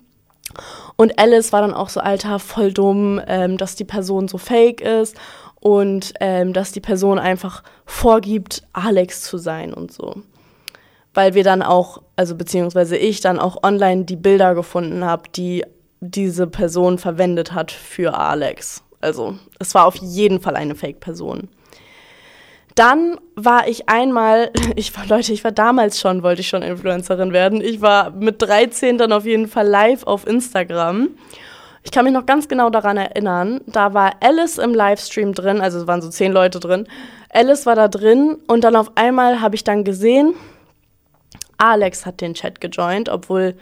Und 0.97 1.19
Alice 1.19 1.53
war 1.53 1.61
dann 1.61 1.75
auch 1.75 1.89
so, 1.89 2.01
Alter, 2.01 2.39
voll 2.39 2.73
dumm, 2.73 3.21
ähm, 3.27 3.57
dass 3.59 3.77
die 3.77 3.85
Person 3.85 4.29
so 4.29 4.39
fake 4.39 4.81
ist 4.81 5.17
und 5.61 6.15
ähm, 6.21 6.53
dass 6.53 6.73
die 6.73 6.81
Person 6.81 7.19
einfach 7.19 7.63
vorgibt, 7.85 8.63
Alex 8.73 9.23
zu 9.23 9.39
sein 9.39 9.75
und 9.75 9.93
so. 9.93 10.17
Weil 11.15 11.35
wir 11.35 11.45
dann 11.45 11.63
auch, 11.63 12.03
also 12.17 12.35
beziehungsweise 12.35 12.97
ich 12.97 13.21
dann 13.21 13.39
auch 13.39 13.63
online 13.63 14.05
die 14.05 14.17
Bilder 14.17 14.55
gefunden 14.55 15.05
habe, 15.05 15.25
die 15.35 15.65
diese 16.01 16.47
Person 16.47 16.99
verwendet 16.99 17.53
hat 17.53 17.71
für 17.71 18.19
Alex. 18.19 18.83
Also 19.01 19.39
es 19.59 19.75
war 19.75 19.87
auf 19.87 19.97
jeden 19.97 20.41
Fall 20.41 20.57
eine 20.57 20.75
Fake-Person. 20.75 21.49
Dann 22.75 23.19
war 23.35 23.67
ich 23.67 23.89
einmal, 23.89 24.51
ich 24.77 24.97
war, 24.97 25.07
Leute, 25.07 25.33
ich 25.33 25.45
war 25.45 25.53
damals 25.53 26.01
schon, 26.01 26.23
wollte 26.23 26.41
ich 26.41 26.49
schon 26.49 26.63
Influencerin 26.63 27.33
werden. 27.33 27.61
Ich 27.61 27.81
war 27.81 28.11
mit 28.11 28.41
13 28.41 28.99
dann 28.99 29.13
auf 29.13 29.25
jeden 29.25 29.49
Fall 29.49 29.67
live 29.67 30.05
auf 30.05 30.27
Instagram. 30.27 31.11
Ich 31.83 31.93
kann 31.93 32.05
mich 32.05 32.13
noch 32.15 32.27
ganz 32.27 32.49
genau 32.49 32.71
daran 32.71 32.97
erinnern, 32.97 33.61
da 33.67 33.95
war 33.95 34.17
Alice 34.21 34.59
im 34.59 34.75
Livestream 34.75 35.33
drin, 35.33 35.61
also 35.61 35.79
es 35.79 35.87
waren 35.87 36.03
so 36.03 36.11
zehn 36.11 36.33
Leute 36.33 36.61
drin. 36.61 36.87
Alice 37.31 37.67
war 37.67 37.77
da 37.77 37.89
drin 37.89 38.37
und 38.47 38.65
dann 38.65 38.77
auf 38.77 38.93
einmal 38.97 39.41
habe 39.41 39.55
ich 39.55 39.65
dann 39.65 39.85
gesehen, 39.85 40.35
Alex 41.57 42.05
hat 42.05 42.21
den 42.21 42.35
Chat 42.35 42.61
gejoint, 42.61 43.09
obwohl 43.09 43.55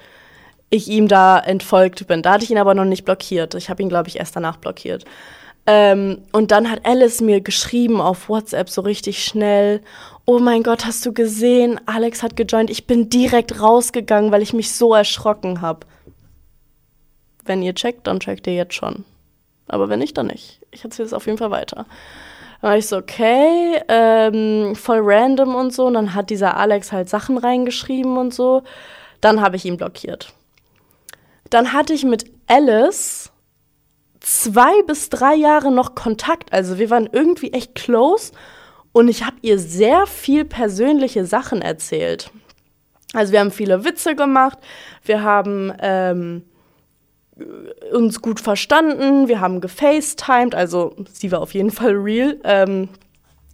ich 0.70 0.88
ihm 0.88 1.09
da 1.09 1.38
entfolgt 1.38 2.07
bin. 2.07 2.22
Da 2.22 2.33
hatte 2.33 2.44
ich 2.44 2.50
ihn 2.50 2.59
aber 2.59 2.74
noch 2.74 2.85
nicht 2.85 3.05
blockiert. 3.05 3.55
Ich 3.55 3.70
habe 3.70 3.83
ihn, 3.83 3.88
glaube 3.88 4.09
ich, 4.09 4.18
erst 4.18 4.37
danach 4.37 4.57
blockiert. 4.57 5.05
Ähm, 5.66 6.22
und 6.33 6.52
dann 6.52 6.70
hat 6.70 6.87
Alice 6.87 7.20
mir 7.20 7.40
geschrieben 7.40 8.00
auf 8.00 8.29
WhatsApp 8.29 8.70
so 8.70 8.83
richtig 8.83 9.24
schnell, 9.24 9.81
oh 10.24 10.38
mein 10.38 10.62
Gott, 10.62 10.87
hast 10.87 11.05
du 11.05 11.12
gesehen, 11.12 11.81
Alex 11.87 12.22
hat 12.22 12.37
gejoint. 12.37 12.70
Ich 12.70 12.87
bin 12.87 13.11
direkt 13.11 13.61
rausgegangen, 13.61 14.31
weil 14.31 14.42
ich 14.42 14.52
mich 14.52 14.72
so 14.72 14.94
erschrocken 14.94 15.61
habe. 15.61 15.87
Wenn 17.44 17.62
ihr 17.62 17.74
checkt, 17.74 18.07
dann 18.07 18.20
checkt 18.20 18.46
ihr 18.46 18.55
jetzt 18.55 18.74
schon. 18.74 19.05
Aber 19.68 19.88
wenn 19.88 19.98
nicht, 19.98 20.16
dann 20.16 20.29
nicht. 20.29 20.61
Ich 20.70 20.85
erzähle 20.85 21.07
es 21.07 21.12
auf 21.12 21.26
jeden 21.26 21.38
Fall 21.38 21.50
weiter. 21.50 21.87
Dann 22.61 22.70
war 22.70 22.79
ich 22.79 22.87
so, 22.87 22.96
okay, 22.96 23.81
ähm, 23.88 24.74
voll 24.76 25.00
random 25.02 25.55
und 25.55 25.72
so. 25.72 25.87
Und 25.87 25.94
dann 25.94 26.14
hat 26.14 26.31
dieser 26.31 26.57
Alex 26.57 26.92
halt 26.92 27.09
Sachen 27.09 27.38
reingeschrieben 27.38 28.16
und 28.16 28.33
so. 28.33 28.62
Dann 29.20 29.40
habe 29.40 29.57
ich 29.57 29.64
ihn 29.64 29.76
blockiert. 29.76 30.33
Dann 31.50 31.72
hatte 31.72 31.92
ich 31.92 32.04
mit 32.04 32.24
Alice 32.46 33.32
zwei 34.20 34.82
bis 34.82 35.09
drei 35.09 35.35
Jahre 35.35 35.70
noch 35.70 35.94
Kontakt. 35.94 36.52
Also 36.52 36.78
wir 36.78 36.90
waren 36.90 37.09
irgendwie 37.11 37.52
echt 37.52 37.74
close. 37.74 38.32
Und 38.92 39.09
ich 39.09 39.24
habe 39.24 39.37
ihr 39.42 39.59
sehr 39.59 40.06
viel 40.06 40.44
persönliche 40.44 41.26
Sachen 41.26 41.62
erzählt. 41.62 42.30
Also 43.12 43.32
wir 43.32 43.40
haben 43.40 43.50
viele 43.50 43.85
Witze 43.85 44.14
gemacht. 44.16 44.59
Wir 45.04 45.22
haben... 45.22 45.72
Ähm, 45.80 46.42
uns 47.92 48.22
gut 48.22 48.40
verstanden, 48.40 49.28
wir 49.28 49.40
haben 49.40 49.61
gefacetimed, 49.61 50.54
also 50.54 50.96
sie 51.12 51.30
war 51.32 51.40
auf 51.40 51.52
jeden 51.52 51.70
Fall 51.70 51.92
real. 51.92 52.38
Ähm, 52.44 52.88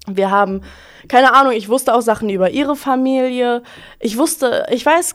wir 0.09 0.31
haben, 0.31 0.63
keine 1.09 1.35
Ahnung, 1.35 1.53
ich 1.53 1.69
wusste 1.69 1.95
auch 1.95 2.01
Sachen 2.01 2.29
über 2.29 2.51
ihre 2.51 2.75
Familie. 2.75 3.63
Ich 4.01 4.19
wusste, 4.19 4.67
ich 4.71 4.85
weiß, 4.85 5.15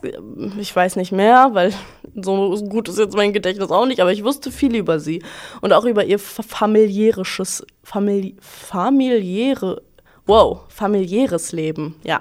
ich 0.58 0.74
weiß 0.74 0.96
nicht 0.96 1.12
mehr, 1.12 1.50
weil 1.52 1.74
so 2.14 2.56
gut 2.68 2.88
ist 2.88 2.98
jetzt 2.98 3.16
mein 3.16 3.32
Gedächtnis 3.32 3.70
auch 3.70 3.86
nicht, 3.86 4.00
aber 4.00 4.12
ich 4.12 4.24
wusste 4.24 4.50
viel 4.50 4.74
über 4.74 4.98
sie 4.98 5.22
und 5.60 5.72
auch 5.72 5.84
über 5.84 6.04
ihr 6.04 6.18
familiäres, 6.18 7.66
famili 7.82 8.36
familiäre, 8.40 9.82
wow, 10.26 10.60
familiäres 10.68 11.52
Leben, 11.52 11.96
ja. 12.04 12.20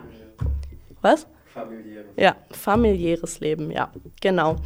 Was? 1.02 1.28
Familiäres. 1.54 2.06
Ja, 2.18 2.36
familiäres 2.52 3.40
Leben, 3.40 3.72
ja, 3.72 3.92
genau. 4.20 4.58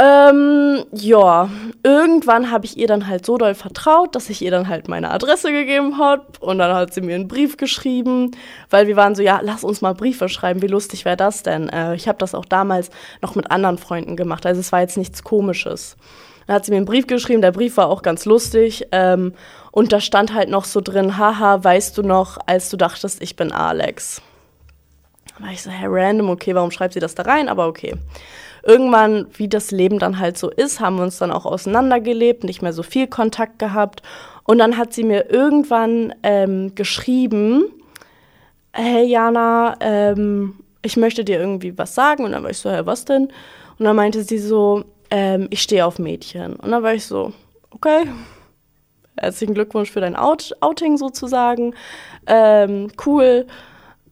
Ähm, 0.00 0.84
ja, 0.92 1.50
irgendwann 1.82 2.52
habe 2.52 2.66
ich 2.66 2.76
ihr 2.76 2.86
dann 2.86 3.08
halt 3.08 3.26
so 3.26 3.36
doll 3.36 3.56
vertraut, 3.56 4.14
dass 4.14 4.30
ich 4.30 4.42
ihr 4.42 4.52
dann 4.52 4.68
halt 4.68 4.86
meine 4.86 5.10
Adresse 5.10 5.50
gegeben 5.50 5.98
habe 5.98 6.22
und 6.38 6.58
dann 6.58 6.72
hat 6.72 6.94
sie 6.94 7.00
mir 7.00 7.16
einen 7.16 7.26
Brief 7.26 7.56
geschrieben, 7.56 8.30
weil 8.70 8.86
wir 8.86 8.94
waren 8.94 9.16
so, 9.16 9.22
ja, 9.22 9.40
lass 9.42 9.64
uns 9.64 9.80
mal 9.80 9.94
Briefe 9.94 10.28
schreiben, 10.28 10.62
wie 10.62 10.68
lustig 10.68 11.04
wäre 11.04 11.16
das 11.16 11.42
denn? 11.42 11.68
Äh, 11.68 11.96
ich 11.96 12.06
habe 12.06 12.18
das 12.18 12.36
auch 12.36 12.44
damals 12.44 12.90
noch 13.22 13.34
mit 13.34 13.50
anderen 13.50 13.76
Freunden 13.76 14.14
gemacht, 14.14 14.46
also 14.46 14.60
es 14.60 14.70
war 14.70 14.80
jetzt 14.82 14.96
nichts 14.96 15.24
Komisches. 15.24 15.96
Dann 16.46 16.54
hat 16.54 16.64
sie 16.64 16.70
mir 16.70 16.76
einen 16.76 16.86
Brief 16.86 17.08
geschrieben, 17.08 17.42
der 17.42 17.50
Brief 17.50 17.76
war 17.76 17.88
auch 17.88 18.02
ganz 18.02 18.24
lustig 18.24 18.86
ähm, 18.92 19.34
und 19.72 19.92
da 19.92 20.00
stand 20.00 20.32
halt 20.32 20.48
noch 20.48 20.64
so 20.64 20.80
drin, 20.80 21.18
haha, 21.18 21.64
weißt 21.64 21.98
du 21.98 22.02
noch, 22.02 22.38
als 22.46 22.70
du 22.70 22.76
dachtest, 22.76 23.20
ich 23.20 23.34
bin 23.34 23.50
Alex. 23.50 24.22
Da 25.36 25.44
war 25.44 25.52
ich 25.52 25.60
so, 25.60 25.70
hey, 25.70 25.88
random, 25.90 26.30
okay, 26.30 26.54
warum 26.54 26.70
schreibt 26.70 26.94
sie 26.94 27.00
das 27.00 27.16
da 27.16 27.24
rein? 27.24 27.48
Aber 27.48 27.66
okay 27.66 27.96
irgendwann, 28.68 29.26
wie 29.32 29.48
das 29.48 29.70
Leben 29.70 29.98
dann 29.98 30.18
halt 30.18 30.36
so 30.36 30.50
ist, 30.50 30.78
haben 30.78 30.96
wir 30.96 31.02
uns 31.02 31.18
dann 31.18 31.32
auch 31.32 31.46
auseinandergelebt, 31.46 32.44
nicht 32.44 32.60
mehr 32.60 32.74
so 32.74 32.82
viel 32.82 33.06
Kontakt 33.06 33.58
gehabt. 33.58 34.02
Und 34.44 34.58
dann 34.58 34.76
hat 34.76 34.92
sie 34.92 35.04
mir 35.04 35.30
irgendwann 35.30 36.14
ähm, 36.22 36.74
geschrieben, 36.74 37.64
hey 38.72 39.06
Jana, 39.06 39.76
ähm, 39.80 40.54
ich 40.82 40.96
möchte 40.96 41.24
dir 41.24 41.40
irgendwie 41.40 41.76
was 41.76 41.94
sagen. 41.94 42.24
Und 42.24 42.32
dann 42.32 42.42
war 42.42 42.50
ich 42.50 42.58
so, 42.58 42.70
hey, 42.70 42.84
was 42.84 43.04
denn? 43.06 43.28
Und 43.78 43.84
dann 43.84 43.96
meinte 43.96 44.22
sie 44.22 44.38
so, 44.38 44.84
ähm, 45.10 45.48
ich 45.50 45.62
stehe 45.62 45.86
auf 45.86 45.98
Mädchen. 45.98 46.54
Und 46.56 46.70
dann 46.70 46.82
war 46.82 46.94
ich 46.94 47.06
so, 47.06 47.32
okay, 47.70 48.04
herzlichen 49.16 49.54
Glückwunsch 49.54 49.90
für 49.90 50.00
dein 50.00 50.14
Out 50.16 50.54
Outing 50.60 50.98
sozusagen. 50.98 51.74
Ähm, 52.26 52.88
cool. 53.06 53.46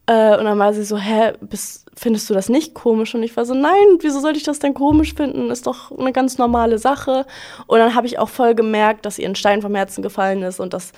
Äh, 0.07 0.37
und 0.39 0.45
dann 0.45 0.59
war 0.59 0.73
sie 0.73 0.85
so, 0.85 0.97
hä, 0.97 1.33
bist, 1.41 1.87
findest 1.97 2.31
du 2.31 2.35
das 2.35 2.49
nicht 2.49 2.75
komisch? 2.75 3.15
Und 3.15 3.23
ich 3.23 3.37
war 3.37 3.45
so, 3.45 3.55
nein, 3.55 3.99
wieso 4.01 4.21
sollte 4.21 4.39
ich 4.39 4.45
das 4.45 4.59
denn 4.59 4.75
komisch 4.75 5.15
finden? 5.15 5.51
Ist 5.51 5.67
doch 5.67 5.91
eine 5.97 6.13
ganz 6.13 6.39
normale 6.39 6.79
Sache. 6.79 7.27
Und 7.67 7.79
dann 7.79 7.95
habe 7.95 8.07
ich 8.07 8.19
auch 8.19 8.29
voll 8.29 8.55
gemerkt, 8.55 9.07
dass 9.07 9.19
ihr 9.19 9.29
ein 9.29 9.37
Stein 9.37 9.63
vom 9.63 9.75
Herzen 9.75 10.03
gefallen 10.03 10.43
ist 10.43 10.61
und 10.61 10.73
dass 10.73 10.93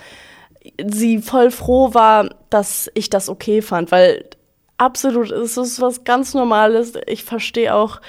sie 0.89 1.19
voll 1.19 1.51
froh 1.51 1.93
war, 1.93 2.29
dass 2.49 2.89
ich 2.93 3.09
das 3.09 3.29
okay 3.29 3.61
fand, 3.61 3.91
weil 3.91 4.25
absolut, 4.77 5.31
es 5.31 5.57
ist 5.57 5.81
was 5.81 6.03
ganz 6.03 6.33
Normales. 6.33 6.93
Ich 7.07 7.23
verstehe 7.23 7.73
auch 7.75 8.01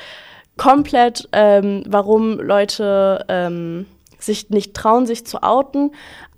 komplett, 0.57 1.29
ähm, 1.33 1.85
warum 1.87 2.39
Leute 2.39 3.25
ähm, 3.29 3.87
sich 4.19 4.51
nicht 4.51 4.75
trauen, 4.75 5.07
sich 5.07 5.27
zu 5.27 5.43
outen. 5.43 5.93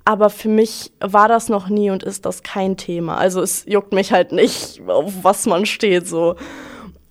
Aber 0.04 0.30
für 0.30 0.48
mich 0.48 0.92
war 1.00 1.28
das 1.28 1.48
noch 1.48 1.68
nie 1.68 1.90
und 1.90 2.02
ist 2.02 2.26
das 2.26 2.42
kein 2.42 2.76
Thema. 2.76 3.18
Also 3.18 3.40
es 3.40 3.64
juckt 3.66 3.92
mich 3.92 4.12
halt 4.12 4.32
nicht, 4.32 4.80
auf 4.88 5.12
was 5.22 5.46
man 5.46 5.64
steht 5.64 6.08
so. 6.08 6.36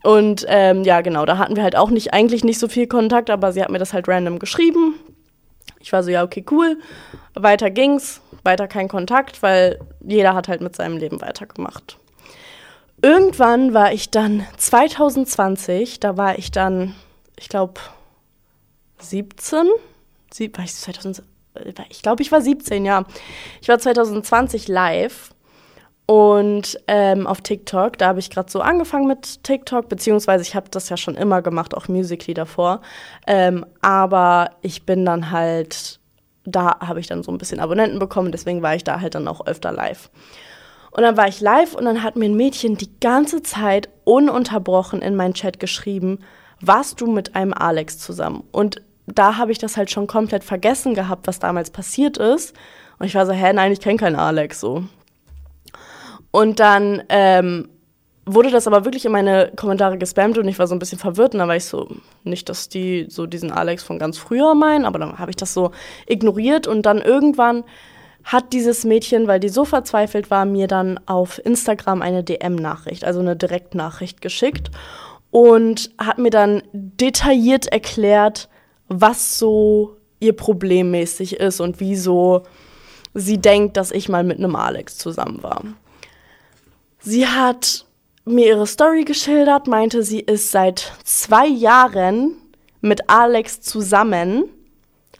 Und 0.03 0.45
ähm, 0.47 0.83
ja, 0.83 1.01
genau, 1.01 1.25
da 1.25 1.37
hatten 1.37 1.55
wir 1.55 1.63
halt 1.63 1.75
auch 1.75 1.89
nicht, 1.89 2.13
eigentlich 2.13 2.43
nicht 2.43 2.59
so 2.59 2.67
viel 2.67 2.87
Kontakt, 2.87 3.29
aber 3.29 3.53
sie 3.53 3.61
hat 3.61 3.69
mir 3.69 3.77
das 3.77 3.93
halt 3.93 4.07
random 4.07 4.39
geschrieben. 4.39 4.95
Ich 5.79 5.93
war 5.93 6.03
so, 6.03 6.09
ja, 6.09 6.23
okay, 6.23 6.43
cool. 6.51 6.77
Weiter 7.33 7.69
ging's, 7.69 8.21
weiter 8.43 8.67
kein 8.67 8.87
Kontakt, 8.87 9.41
weil 9.41 9.79
jeder 10.01 10.33
hat 10.33 10.47
halt 10.47 10.61
mit 10.61 10.75
seinem 10.75 10.97
Leben 10.97 11.21
weitergemacht. 11.21 11.97
Irgendwann 13.01 13.73
war 13.73 13.93
ich 13.93 14.11
dann 14.11 14.45
2020, 14.57 15.99
da 15.99 16.17
war 16.17 16.37
ich 16.37 16.51
dann, 16.51 16.93
ich 17.35 17.49
glaube, 17.49 17.81
17. 18.99 19.67
Sie, 20.31 20.51
war 20.55 20.63
ich 20.63 20.75
2000, 20.75 21.23
ich 21.89 22.01
glaube, 22.01 22.21
ich 22.21 22.31
war 22.31 22.41
17, 22.41 22.85
ja. 22.85 23.03
Ich 23.61 23.67
war 23.67 23.79
2020 23.79 24.67
live 24.67 25.31
und 26.11 26.77
ähm, 26.87 27.25
auf 27.25 27.39
TikTok, 27.39 27.97
da 27.97 28.07
habe 28.07 28.19
ich 28.19 28.29
gerade 28.29 28.51
so 28.51 28.59
angefangen 28.59 29.07
mit 29.07 29.43
TikTok, 29.43 29.87
beziehungsweise 29.87 30.43
ich 30.43 30.55
habe 30.55 30.69
das 30.69 30.89
ja 30.89 30.97
schon 30.97 31.15
immer 31.15 31.41
gemacht, 31.41 31.75
auch 31.75 31.87
Musically 31.87 32.33
davor. 32.33 32.81
Ähm, 33.27 33.65
aber 33.81 34.51
ich 34.61 34.85
bin 34.85 35.05
dann 35.05 35.31
halt, 35.31 35.99
da 36.43 36.79
habe 36.79 36.99
ich 36.99 37.07
dann 37.07 37.23
so 37.23 37.31
ein 37.31 37.37
bisschen 37.37 37.61
Abonnenten 37.61 37.99
bekommen, 37.99 38.31
deswegen 38.31 38.61
war 38.61 38.75
ich 38.75 38.83
da 38.83 38.99
halt 38.99 39.15
dann 39.15 39.27
auch 39.27 39.45
öfter 39.45 39.71
live. 39.71 40.09
Und 40.91 41.03
dann 41.03 41.15
war 41.15 41.29
ich 41.29 41.39
live 41.39 41.75
und 41.75 41.85
dann 41.85 42.03
hat 42.03 42.17
mir 42.17 42.25
ein 42.25 42.35
Mädchen 42.35 42.75
die 42.75 42.99
ganze 42.99 43.41
Zeit 43.41 43.87
ununterbrochen 44.03 45.01
in 45.01 45.15
meinen 45.15 45.33
Chat 45.33 45.61
geschrieben, 45.61 46.19
warst 46.59 46.99
du 46.99 47.07
mit 47.07 47.35
einem 47.35 47.53
Alex 47.53 47.99
zusammen? 47.99 48.43
Und 48.51 48.81
da 49.17 49.37
habe 49.37 49.51
ich 49.51 49.57
das 49.57 49.77
halt 49.77 49.91
schon 49.91 50.07
komplett 50.07 50.43
vergessen 50.43 50.93
gehabt, 50.93 51.27
was 51.27 51.39
damals 51.39 51.69
passiert 51.69 52.17
ist. 52.17 52.55
Und 52.99 53.05
ich 53.05 53.15
war 53.15 53.25
so, 53.25 53.31
hä, 53.31 53.53
nein, 53.53 53.71
ich 53.71 53.79
kenne 53.79 53.97
keinen 53.97 54.15
Alex 54.15 54.59
so. 54.59 54.83
Und 56.31 56.59
dann 56.59 57.03
ähm, 57.09 57.67
wurde 58.25 58.51
das 58.51 58.67
aber 58.67 58.85
wirklich 58.85 59.05
in 59.05 59.11
meine 59.11 59.51
Kommentare 59.55 59.97
gespammt 59.97 60.37
und 60.37 60.47
ich 60.47 60.59
war 60.59 60.67
so 60.67 60.75
ein 60.75 60.79
bisschen 60.79 60.99
verwirrt. 60.99 61.33
Und 61.33 61.39
dann 61.39 61.49
war 61.49 61.55
ich 61.55 61.65
so, 61.65 61.87
nicht, 62.23 62.47
dass 62.49 62.69
die 62.69 63.07
so 63.09 63.25
diesen 63.25 63.51
Alex 63.51 63.83
von 63.83 63.99
ganz 63.99 64.17
früher 64.17 64.53
meinen, 64.55 64.85
aber 64.85 64.99
dann 64.99 65.19
habe 65.19 65.31
ich 65.31 65.37
das 65.37 65.53
so 65.53 65.71
ignoriert 66.07 66.67
und 66.67 66.85
dann 66.85 66.99
irgendwann 66.99 67.63
hat 68.23 68.53
dieses 68.53 68.85
Mädchen, 68.85 69.27
weil 69.27 69.39
die 69.39 69.49
so 69.49 69.65
verzweifelt 69.65 70.29
war, 70.29 70.45
mir 70.45 70.67
dann 70.67 70.99
auf 71.07 71.43
Instagram 71.43 72.03
eine 72.03 72.23
DM-Nachricht, 72.23 73.03
also 73.03 73.19
eine 73.19 73.35
Direktnachricht 73.35 74.21
geschickt 74.21 74.69
und 75.31 75.89
hat 75.97 76.19
mir 76.19 76.29
dann 76.29 76.61
detailliert 76.71 77.67
erklärt, 77.67 78.47
was 78.91 79.39
so 79.39 79.95
ihr 80.19 80.33
Problem 80.33 80.91
mäßig 80.91 81.37
ist 81.39 81.61
und 81.61 81.79
wieso 81.79 82.43
sie 83.13 83.37
denkt, 83.37 83.77
dass 83.77 83.91
ich 83.91 84.09
mal 84.09 84.23
mit 84.23 84.37
einem 84.37 84.55
Alex 84.55 84.97
zusammen 84.97 85.41
war. 85.41 85.63
Sie 86.99 87.25
hat 87.25 87.85
mir 88.25 88.47
ihre 88.47 88.67
Story 88.67 89.05
geschildert, 89.05 89.67
meinte, 89.67 90.03
sie 90.03 90.19
ist 90.19 90.51
seit 90.51 90.91
zwei 91.03 91.47
Jahren 91.47 92.37
mit 92.81 93.09
Alex 93.09 93.61
zusammen. 93.61 94.43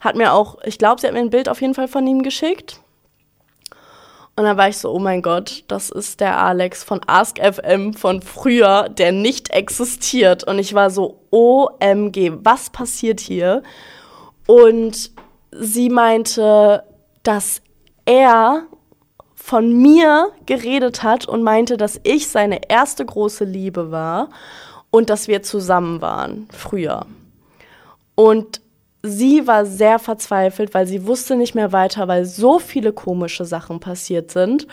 Hat 0.00 0.16
mir 0.16 0.32
auch, 0.32 0.58
ich 0.64 0.78
glaube, 0.78 1.00
sie 1.00 1.06
hat 1.06 1.14
mir 1.14 1.20
ein 1.20 1.30
Bild 1.30 1.48
auf 1.48 1.60
jeden 1.60 1.74
Fall 1.74 1.88
von 1.88 2.06
ihm 2.06 2.22
geschickt. 2.22 2.81
Und 4.34 4.44
dann 4.44 4.56
war 4.56 4.68
ich 4.68 4.78
so, 4.78 4.90
oh 4.90 4.98
mein 4.98 5.20
Gott, 5.20 5.64
das 5.68 5.90
ist 5.90 6.20
der 6.20 6.38
Alex 6.38 6.82
von 6.82 7.00
Ask 7.06 7.38
FM 7.38 7.92
von 7.92 8.22
früher, 8.22 8.88
der 8.88 9.12
nicht 9.12 9.50
existiert. 9.50 10.44
Und 10.44 10.58
ich 10.58 10.72
war 10.72 10.88
so, 10.88 11.20
OMG, 11.30 12.32
was 12.42 12.70
passiert 12.70 13.20
hier? 13.20 13.62
Und 14.46 15.10
sie 15.52 15.90
meinte, 15.90 16.82
dass 17.22 17.60
er 18.06 18.66
von 19.34 19.82
mir 19.82 20.30
geredet 20.46 21.02
hat 21.02 21.26
und 21.26 21.42
meinte, 21.42 21.76
dass 21.76 22.00
ich 22.02 22.28
seine 22.28 22.70
erste 22.70 23.04
große 23.04 23.44
Liebe 23.44 23.90
war 23.90 24.30
und 24.90 25.10
dass 25.10 25.28
wir 25.28 25.42
zusammen 25.42 26.00
waren 26.00 26.48
früher. 26.52 27.04
Und 28.14 28.61
sie 29.02 29.46
war 29.46 29.66
sehr 29.66 29.98
verzweifelt, 29.98 30.74
weil 30.74 30.86
sie 30.86 31.06
wusste 31.06 31.36
nicht 31.36 31.54
mehr 31.54 31.72
weiter, 31.72 32.08
weil 32.08 32.24
so 32.24 32.58
viele 32.58 32.92
komische 32.92 33.44
Sachen 33.44 33.80
passiert 33.80 34.30
sind. 34.30 34.66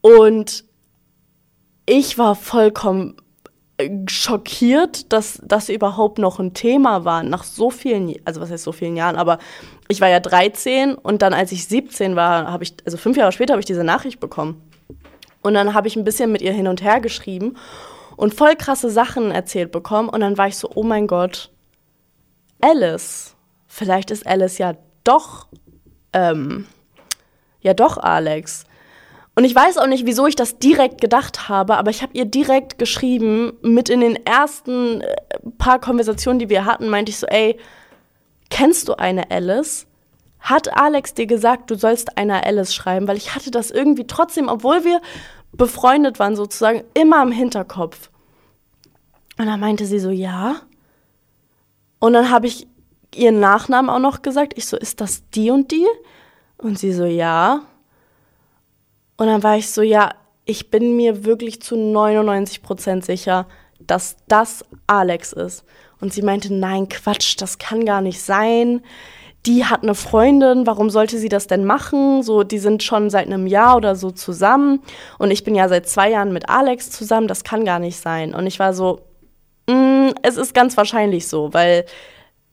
Und 0.00 0.64
ich 1.86 2.18
war 2.18 2.34
vollkommen 2.34 3.16
äh, 3.78 3.90
schockiert, 4.06 5.12
dass 5.12 5.40
das 5.42 5.68
überhaupt 5.68 6.18
noch 6.18 6.38
ein 6.38 6.54
Thema 6.54 7.04
war, 7.04 7.22
nach 7.22 7.44
so 7.44 7.70
vielen, 7.70 8.14
also 8.24 8.40
was 8.40 8.50
heißt 8.50 8.64
so 8.64 8.72
vielen 8.72 8.96
Jahren, 8.96 9.16
aber 9.16 9.38
ich 9.88 10.00
war 10.00 10.08
ja 10.08 10.20
13 10.20 10.94
und 10.94 11.22
dann, 11.22 11.32
als 11.34 11.52
ich 11.52 11.66
17 11.66 12.16
war, 12.16 12.50
habe 12.50 12.64
ich, 12.64 12.74
also 12.84 12.96
fünf 12.96 13.16
Jahre 13.16 13.32
später 13.32 13.52
habe 13.52 13.60
ich 13.60 13.66
diese 13.66 13.84
Nachricht 13.84 14.20
bekommen. 14.20 14.62
Und 15.42 15.54
dann 15.54 15.74
habe 15.74 15.88
ich 15.88 15.96
ein 15.96 16.04
bisschen 16.04 16.32
mit 16.32 16.40
ihr 16.40 16.52
hin 16.52 16.68
und 16.68 16.82
her 16.82 17.00
geschrieben 17.00 17.56
und 18.16 18.34
voll 18.34 18.56
krasse 18.56 18.88
Sachen 18.88 19.30
erzählt 19.30 19.72
bekommen. 19.72 20.08
Und 20.08 20.20
dann 20.20 20.38
war 20.38 20.48
ich 20.48 20.56
so, 20.56 20.70
oh 20.74 20.82
mein 20.82 21.06
Gott, 21.06 21.50
Alice 22.62 23.33
vielleicht 23.74 24.10
ist 24.10 24.26
Alice 24.26 24.58
ja 24.58 24.74
doch, 25.02 25.48
ähm, 26.12 26.66
ja 27.60 27.74
doch 27.74 27.98
Alex. 27.98 28.64
Und 29.34 29.44
ich 29.44 29.54
weiß 29.54 29.78
auch 29.78 29.88
nicht, 29.88 30.06
wieso 30.06 30.28
ich 30.28 30.36
das 30.36 30.60
direkt 30.60 31.00
gedacht 31.00 31.48
habe, 31.48 31.76
aber 31.76 31.90
ich 31.90 32.02
habe 32.02 32.12
ihr 32.14 32.24
direkt 32.24 32.78
geschrieben, 32.78 33.54
mit 33.62 33.88
in 33.88 34.00
den 34.00 34.14
ersten 34.24 35.00
äh, 35.00 35.16
paar 35.58 35.80
Konversationen, 35.80 36.38
die 36.38 36.48
wir 36.48 36.64
hatten, 36.64 36.88
meinte 36.88 37.10
ich 37.10 37.18
so, 37.18 37.26
ey, 37.26 37.58
kennst 38.48 38.88
du 38.88 38.94
eine 38.94 39.30
Alice? 39.32 39.86
Hat 40.38 40.76
Alex 40.76 41.14
dir 41.14 41.26
gesagt, 41.26 41.70
du 41.70 41.74
sollst 41.74 42.16
einer 42.16 42.46
Alice 42.46 42.74
schreiben? 42.74 43.08
Weil 43.08 43.16
ich 43.16 43.34
hatte 43.34 43.50
das 43.50 43.72
irgendwie 43.72 44.06
trotzdem, 44.06 44.48
obwohl 44.48 44.84
wir 44.84 45.00
befreundet 45.52 46.20
waren 46.20 46.36
sozusagen, 46.36 46.84
immer 46.94 47.22
im 47.22 47.32
Hinterkopf. 47.32 48.10
Und 49.36 49.46
dann 49.46 49.58
meinte 49.58 49.84
sie 49.86 49.98
so, 49.98 50.10
ja. 50.10 50.60
Und 51.98 52.12
dann 52.12 52.30
habe 52.30 52.46
ich 52.46 52.68
ihren 53.16 53.40
Nachnamen 53.40 53.90
auch 53.90 53.98
noch 53.98 54.22
gesagt. 54.22 54.54
Ich 54.56 54.66
so, 54.66 54.76
ist 54.76 55.00
das 55.00 55.28
die 55.30 55.50
und 55.50 55.70
die? 55.70 55.86
Und 56.56 56.78
sie 56.78 56.92
so, 56.92 57.04
ja. 57.04 57.62
Und 59.16 59.26
dann 59.26 59.42
war 59.42 59.56
ich 59.56 59.70
so, 59.70 59.82
ja, 59.82 60.14
ich 60.44 60.70
bin 60.70 60.96
mir 60.96 61.24
wirklich 61.24 61.62
zu 61.62 61.76
99 61.76 62.62
Prozent 62.62 63.04
sicher, 63.04 63.46
dass 63.80 64.16
das 64.28 64.64
Alex 64.86 65.32
ist. 65.32 65.64
Und 66.00 66.12
sie 66.12 66.22
meinte, 66.22 66.52
nein, 66.52 66.88
Quatsch, 66.88 67.36
das 67.40 67.58
kann 67.58 67.84
gar 67.84 68.00
nicht 68.00 68.20
sein. 68.20 68.82
Die 69.46 69.64
hat 69.64 69.82
eine 69.82 69.94
Freundin, 69.94 70.66
warum 70.66 70.88
sollte 70.90 71.18
sie 71.18 71.28
das 71.28 71.46
denn 71.46 71.64
machen? 71.64 72.22
So, 72.22 72.44
die 72.44 72.58
sind 72.58 72.82
schon 72.82 73.10
seit 73.10 73.26
einem 73.26 73.46
Jahr 73.46 73.76
oder 73.76 73.94
so 73.94 74.10
zusammen. 74.10 74.82
Und 75.18 75.30
ich 75.30 75.44
bin 75.44 75.54
ja 75.54 75.68
seit 75.68 75.88
zwei 75.88 76.10
Jahren 76.10 76.32
mit 76.32 76.48
Alex 76.48 76.90
zusammen, 76.90 77.28
das 77.28 77.44
kann 77.44 77.64
gar 77.64 77.78
nicht 77.78 77.98
sein. 77.98 78.34
Und 78.34 78.46
ich 78.46 78.58
war 78.58 78.72
so, 78.72 79.00
mm, 79.68 80.10
es 80.22 80.36
ist 80.36 80.54
ganz 80.54 80.76
wahrscheinlich 80.76 81.28
so, 81.28 81.52
weil 81.52 81.84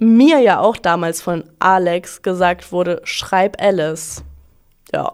mir 0.01 0.39
ja 0.39 0.59
auch 0.59 0.77
damals 0.77 1.21
von 1.21 1.43
Alex 1.59 2.23
gesagt 2.23 2.71
wurde, 2.71 3.01
schreib 3.03 3.61
Alice. 3.61 4.23
Ja. 4.91 5.13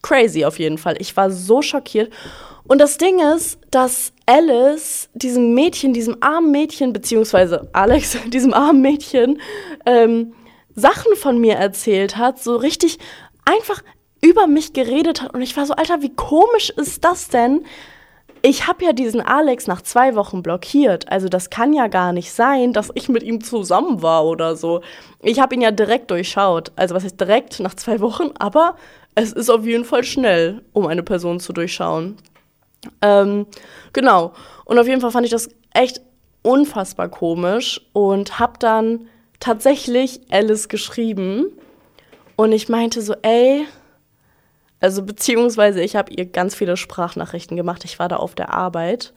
Crazy 0.00 0.44
auf 0.44 0.60
jeden 0.60 0.78
Fall. 0.78 0.94
Ich 1.00 1.16
war 1.16 1.32
so 1.32 1.60
schockiert. 1.60 2.12
Und 2.68 2.78
das 2.80 2.98
Ding 2.98 3.18
ist, 3.18 3.58
dass 3.72 4.12
Alice 4.26 5.08
diesem 5.14 5.54
Mädchen, 5.54 5.92
diesem 5.92 6.18
armen 6.20 6.52
Mädchen, 6.52 6.92
beziehungsweise 6.92 7.68
Alex, 7.72 8.16
diesem 8.28 8.54
armen 8.54 8.80
Mädchen, 8.80 9.40
ähm, 9.86 10.34
Sachen 10.76 11.16
von 11.16 11.40
mir 11.40 11.54
erzählt 11.54 12.16
hat, 12.16 12.40
so 12.40 12.54
richtig 12.54 12.98
einfach 13.44 13.82
über 14.20 14.46
mich 14.46 14.72
geredet 14.72 15.20
hat. 15.20 15.34
Und 15.34 15.42
ich 15.42 15.56
war 15.56 15.66
so, 15.66 15.74
Alter, 15.74 16.00
wie 16.00 16.14
komisch 16.14 16.70
ist 16.70 17.04
das 17.04 17.28
denn? 17.28 17.64
Ich 18.42 18.66
habe 18.66 18.84
ja 18.84 18.92
diesen 18.92 19.20
Alex 19.20 19.66
nach 19.66 19.82
zwei 19.82 20.14
Wochen 20.14 20.42
blockiert. 20.42 21.10
Also 21.10 21.28
das 21.28 21.50
kann 21.50 21.72
ja 21.72 21.88
gar 21.88 22.12
nicht 22.12 22.32
sein, 22.32 22.72
dass 22.72 22.90
ich 22.94 23.08
mit 23.08 23.22
ihm 23.22 23.42
zusammen 23.42 24.02
war 24.02 24.24
oder 24.24 24.56
so. 24.56 24.82
Ich 25.22 25.40
habe 25.40 25.54
ihn 25.54 25.60
ja 25.60 25.70
direkt 25.70 26.10
durchschaut. 26.10 26.72
Also 26.76 26.94
was 26.94 27.04
heißt 27.04 27.20
direkt 27.20 27.60
nach 27.60 27.74
zwei 27.74 28.00
Wochen, 28.00 28.30
aber 28.38 28.76
es 29.14 29.32
ist 29.32 29.50
auf 29.50 29.64
jeden 29.64 29.84
Fall 29.84 30.04
schnell, 30.04 30.62
um 30.72 30.86
eine 30.86 31.02
Person 31.02 31.40
zu 31.40 31.52
durchschauen. 31.52 32.16
Ähm, 33.02 33.46
genau. 33.92 34.32
Und 34.64 34.78
auf 34.78 34.86
jeden 34.86 35.00
Fall 35.00 35.10
fand 35.10 35.26
ich 35.26 35.32
das 35.32 35.48
echt 35.72 36.00
unfassbar 36.42 37.08
komisch 37.08 37.80
und 37.92 38.38
habe 38.38 38.54
dann 38.58 39.08
tatsächlich 39.40 40.20
Alice 40.30 40.68
geschrieben. 40.68 41.46
Und 42.36 42.52
ich 42.52 42.68
meinte 42.68 43.00
so, 43.00 43.14
ey, 43.22 43.66
also 44.80 45.02
beziehungsweise 45.02 45.82
ich 45.82 45.96
habe 45.96 46.12
ihr 46.12 46.26
ganz 46.26 46.54
viele 46.54 46.76
Sprachnachrichten 46.76 47.56
gemacht. 47.56 47.84
Ich 47.84 47.98
war 47.98 48.08
da 48.08 48.16
auf 48.16 48.34
der 48.34 48.52
Arbeit 48.52 49.12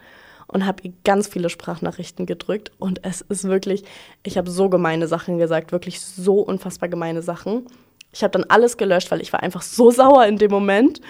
und 0.48 0.66
habe 0.66 0.84
ihr 0.84 0.94
ganz 1.04 1.28
viele 1.28 1.50
Sprachnachrichten 1.50 2.26
gedrückt. 2.26 2.72
Und 2.80 3.06
es 3.06 3.22
ist 3.22 3.44
wirklich, 3.44 3.84
ich 4.24 4.38
habe 4.38 4.50
so 4.50 4.70
gemeine 4.70 5.08
Sachen 5.08 5.38
gesagt, 5.38 5.72
wirklich 5.72 6.02
so 6.02 6.40
unfassbar 6.42 6.90
gemeine 6.90 7.22
Sachen. 7.22 7.68
Ich 8.12 8.24
habe 8.24 8.32
dann 8.32 8.46
alles 8.50 8.78
gelöscht, 8.78 9.12
weil 9.12 9.22
ich 9.22 9.34
war 9.34 9.44
einfach 9.44 9.62
so 9.62 9.92
sauer 9.92 10.26
in 10.26 10.38
dem 10.38 10.52
Moment. 10.52 11.02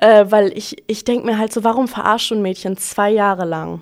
Äh, 0.00 0.26
weil 0.28 0.56
ich, 0.56 0.82
ich 0.86 1.04
denke 1.04 1.26
mir 1.26 1.38
halt 1.38 1.52
so, 1.52 1.64
warum 1.64 1.88
verarscht 1.88 2.30
du 2.30 2.34
ein 2.34 2.42
Mädchen 2.42 2.76
zwei 2.76 3.10
Jahre 3.10 3.44
lang? 3.44 3.80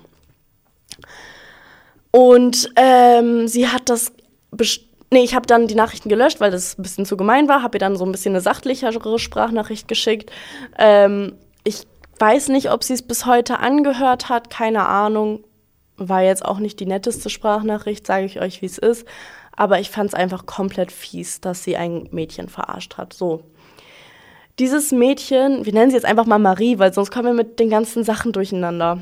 Und 2.10 2.70
ähm, 2.76 3.48
sie 3.48 3.68
hat 3.68 3.88
das 3.88 4.12
bestimmt 4.50 4.91
Nee, 5.12 5.24
ich 5.24 5.34
habe 5.34 5.46
dann 5.46 5.66
die 5.66 5.74
Nachrichten 5.74 6.08
gelöscht, 6.08 6.40
weil 6.40 6.50
das 6.50 6.78
ein 6.78 6.82
bisschen 6.82 7.04
zu 7.04 7.18
gemein 7.18 7.46
war. 7.46 7.62
Habe 7.62 7.76
ihr 7.76 7.80
dann 7.80 7.96
so 7.96 8.06
ein 8.06 8.12
bisschen 8.12 8.32
eine 8.32 8.40
sachlichere 8.40 9.18
Sprachnachricht 9.18 9.86
geschickt. 9.86 10.32
Ähm, 10.78 11.34
ich 11.64 11.82
weiß 12.18 12.48
nicht, 12.48 12.70
ob 12.70 12.82
sie 12.82 12.94
es 12.94 13.02
bis 13.02 13.26
heute 13.26 13.58
angehört 13.58 14.30
hat, 14.30 14.48
keine 14.48 14.86
Ahnung. 14.86 15.44
War 15.98 16.22
jetzt 16.22 16.42
auch 16.42 16.58
nicht 16.58 16.80
die 16.80 16.86
netteste 16.86 17.28
Sprachnachricht, 17.28 18.06
sage 18.06 18.24
ich 18.24 18.40
euch, 18.40 18.62
wie 18.62 18.66
es 18.66 18.78
ist. 18.78 19.06
Aber 19.54 19.78
ich 19.80 19.90
fand 19.90 20.08
es 20.08 20.14
einfach 20.14 20.46
komplett 20.46 20.90
fies, 20.90 21.42
dass 21.42 21.62
sie 21.62 21.76
ein 21.76 22.08
Mädchen 22.10 22.48
verarscht 22.48 22.96
hat. 22.96 23.12
So. 23.12 23.42
Dieses 24.58 24.92
Mädchen, 24.92 25.66
wir 25.66 25.74
nennen 25.74 25.90
sie 25.90 25.96
jetzt 25.96 26.06
einfach 26.06 26.24
mal 26.24 26.38
Marie, 26.38 26.78
weil 26.78 26.94
sonst 26.94 27.10
kommen 27.10 27.26
wir 27.26 27.34
mit 27.34 27.60
den 27.60 27.68
ganzen 27.68 28.02
Sachen 28.02 28.32
durcheinander. 28.32 29.00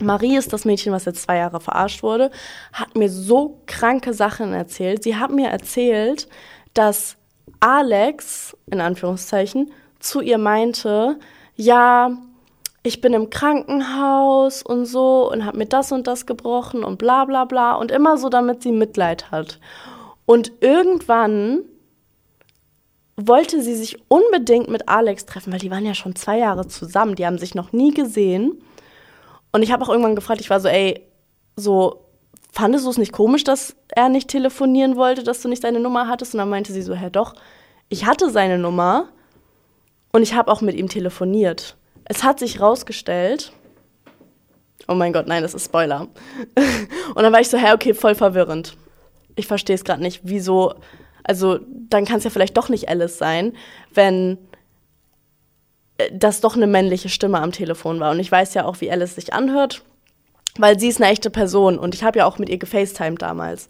Marie 0.00 0.36
ist 0.36 0.52
das 0.52 0.64
Mädchen, 0.64 0.92
was 0.92 1.04
jetzt 1.04 1.22
zwei 1.22 1.36
Jahre 1.36 1.60
verarscht 1.60 2.02
wurde, 2.02 2.30
hat 2.72 2.96
mir 2.96 3.08
so 3.08 3.60
kranke 3.66 4.12
Sachen 4.12 4.52
erzählt. 4.52 5.02
Sie 5.04 5.16
hat 5.16 5.30
mir 5.30 5.48
erzählt, 5.48 6.28
dass 6.74 7.16
Alex, 7.60 8.56
in 8.66 8.80
Anführungszeichen, 8.80 9.70
zu 10.00 10.20
ihr 10.20 10.38
meinte, 10.38 11.18
ja, 11.56 12.10
ich 12.82 13.00
bin 13.00 13.14
im 13.14 13.30
Krankenhaus 13.30 14.62
und 14.62 14.84
so 14.84 15.30
und 15.30 15.46
habe 15.46 15.58
mir 15.58 15.66
das 15.66 15.90
und 15.92 16.06
das 16.06 16.26
gebrochen 16.26 16.84
und 16.84 16.98
bla 16.98 17.24
bla 17.24 17.44
bla 17.44 17.74
und 17.76 17.90
immer 17.90 18.18
so, 18.18 18.28
damit 18.28 18.62
sie 18.62 18.72
Mitleid 18.72 19.30
hat. 19.30 19.58
Und 20.26 20.52
irgendwann 20.60 21.60
wollte 23.16 23.62
sie 23.62 23.74
sich 23.74 24.02
unbedingt 24.08 24.68
mit 24.68 24.88
Alex 24.88 25.24
treffen, 25.24 25.52
weil 25.52 25.60
die 25.60 25.70
waren 25.70 25.86
ja 25.86 25.94
schon 25.94 26.16
zwei 26.16 26.38
Jahre 26.38 26.66
zusammen, 26.66 27.14
die 27.14 27.24
haben 27.24 27.38
sich 27.38 27.54
noch 27.54 27.72
nie 27.72 27.94
gesehen. 27.94 28.62
Und 29.54 29.62
ich 29.62 29.70
habe 29.70 29.84
auch 29.84 29.88
irgendwann 29.88 30.16
gefragt, 30.16 30.40
ich 30.40 30.50
war 30.50 30.58
so, 30.58 30.66
ey, 30.66 31.00
so, 31.54 32.06
fandest 32.50 32.86
du 32.86 32.90
es 32.90 32.98
nicht 32.98 33.12
komisch, 33.12 33.44
dass 33.44 33.76
er 33.86 34.08
nicht 34.08 34.26
telefonieren 34.26 34.96
wollte, 34.96 35.22
dass 35.22 35.42
du 35.42 35.48
nicht 35.48 35.62
seine 35.62 35.78
Nummer 35.78 36.08
hattest? 36.08 36.34
Und 36.34 36.38
dann 36.38 36.48
meinte 36.48 36.72
sie 36.72 36.82
so, 36.82 36.92
hä, 36.92 37.08
doch, 37.08 37.36
ich 37.88 38.04
hatte 38.04 38.30
seine 38.30 38.58
Nummer 38.58 39.10
und 40.10 40.22
ich 40.22 40.34
habe 40.34 40.50
auch 40.50 40.60
mit 40.60 40.74
ihm 40.74 40.88
telefoniert. 40.88 41.76
Es 42.04 42.24
hat 42.24 42.40
sich 42.40 42.60
rausgestellt, 42.60 43.52
oh 44.88 44.94
mein 44.94 45.12
Gott, 45.12 45.28
nein, 45.28 45.44
das 45.44 45.54
ist 45.54 45.66
Spoiler. 45.66 46.08
und 47.14 47.22
dann 47.22 47.32
war 47.32 47.40
ich 47.40 47.48
so, 47.48 47.56
hä, 47.56 47.74
okay, 47.74 47.94
voll 47.94 48.16
verwirrend. 48.16 48.76
Ich 49.36 49.46
verstehe 49.46 49.76
es 49.76 49.84
gerade 49.84 50.02
nicht, 50.02 50.22
wieso, 50.24 50.74
also 51.22 51.60
dann 51.70 52.06
kann 52.06 52.16
es 52.16 52.24
ja 52.24 52.30
vielleicht 52.30 52.56
doch 52.56 52.70
nicht 52.70 52.88
Alice 52.88 53.18
sein, 53.18 53.52
wenn 53.92 54.36
dass 56.12 56.40
doch 56.40 56.56
eine 56.56 56.66
männliche 56.66 57.08
Stimme 57.08 57.40
am 57.40 57.52
Telefon 57.52 58.00
war. 58.00 58.10
Und 58.10 58.20
ich 58.20 58.30
weiß 58.30 58.54
ja 58.54 58.64
auch, 58.64 58.80
wie 58.80 58.90
Alice 58.90 59.14
sich 59.14 59.32
anhört, 59.32 59.82
weil 60.56 60.78
sie 60.78 60.88
ist 60.88 61.00
eine 61.00 61.10
echte 61.10 61.30
Person 61.30 61.78
und 61.78 61.94
ich 61.94 62.02
habe 62.02 62.18
ja 62.18 62.26
auch 62.26 62.38
mit 62.38 62.48
ihr 62.48 62.58
gefacetimed 62.58 63.22
damals. 63.22 63.68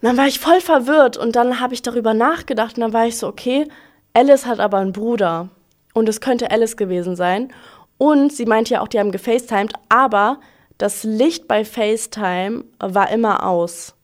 Und 0.00 0.08
dann 0.08 0.16
war 0.16 0.26
ich 0.26 0.38
voll 0.38 0.60
verwirrt 0.60 1.16
und 1.16 1.36
dann 1.36 1.60
habe 1.60 1.74
ich 1.74 1.82
darüber 1.82 2.14
nachgedacht 2.14 2.76
und 2.76 2.82
dann 2.82 2.92
war 2.92 3.06
ich 3.06 3.16
so, 3.16 3.26
okay, 3.26 3.68
Alice 4.14 4.46
hat 4.46 4.60
aber 4.60 4.78
einen 4.78 4.92
Bruder 4.92 5.48
und 5.94 6.08
es 6.08 6.20
könnte 6.20 6.50
Alice 6.50 6.76
gewesen 6.76 7.16
sein. 7.16 7.52
Und 7.98 8.32
sie 8.32 8.46
meinte 8.46 8.74
ja 8.74 8.80
auch, 8.80 8.88
die 8.88 9.00
haben 9.00 9.10
gefacetimed, 9.10 9.72
aber 9.88 10.38
das 10.78 11.02
Licht 11.02 11.48
bei 11.48 11.64
FaceTime 11.64 12.64
war 12.78 13.10
immer 13.10 13.44
aus. 13.44 13.94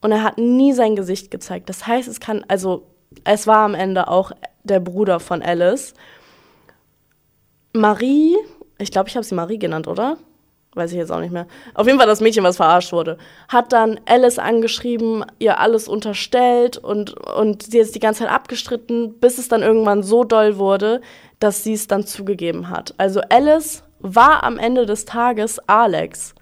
Und 0.00 0.12
er 0.12 0.22
hat 0.22 0.38
nie 0.38 0.72
sein 0.72 0.94
Gesicht 0.94 1.30
gezeigt. 1.30 1.68
Das 1.68 1.86
heißt, 1.86 2.08
es 2.08 2.20
kann, 2.20 2.44
also 2.46 2.86
es 3.24 3.46
war 3.46 3.58
am 3.58 3.74
Ende 3.74 4.08
auch 4.08 4.32
der 4.64 4.80
Bruder 4.80 5.20
von 5.20 5.42
Alice. 5.42 5.94
Marie, 7.72 8.36
ich 8.78 8.90
glaube, 8.90 9.08
ich 9.08 9.16
habe 9.16 9.24
sie 9.24 9.34
Marie 9.34 9.58
genannt, 9.58 9.88
oder? 9.88 10.16
Weiß 10.74 10.90
ich 10.90 10.96
jetzt 10.96 11.12
auch 11.12 11.20
nicht 11.20 11.32
mehr. 11.32 11.46
Auf 11.74 11.86
jeden 11.86 11.98
Fall 11.98 12.08
das 12.08 12.20
Mädchen, 12.20 12.42
was 12.42 12.56
verarscht 12.56 12.92
wurde, 12.92 13.16
hat 13.48 13.72
dann 13.72 14.00
Alice 14.06 14.40
angeschrieben, 14.40 15.24
ihr 15.38 15.60
alles 15.60 15.86
unterstellt 15.86 16.78
und, 16.78 17.14
und 17.30 17.62
sie 17.62 17.78
ist 17.78 17.94
die 17.94 18.00
ganze 18.00 18.24
Zeit 18.24 18.32
abgestritten, 18.32 19.20
bis 19.20 19.38
es 19.38 19.48
dann 19.48 19.62
irgendwann 19.62 20.02
so 20.02 20.24
doll 20.24 20.58
wurde, 20.58 21.00
dass 21.38 21.62
sie 21.62 21.74
es 21.74 21.86
dann 21.86 22.06
zugegeben 22.06 22.70
hat. 22.70 22.94
Also 22.98 23.20
Alice 23.28 23.84
war 24.00 24.42
am 24.42 24.58
Ende 24.58 24.84
des 24.84 25.04
Tages 25.04 25.60
Alex. 25.68 26.34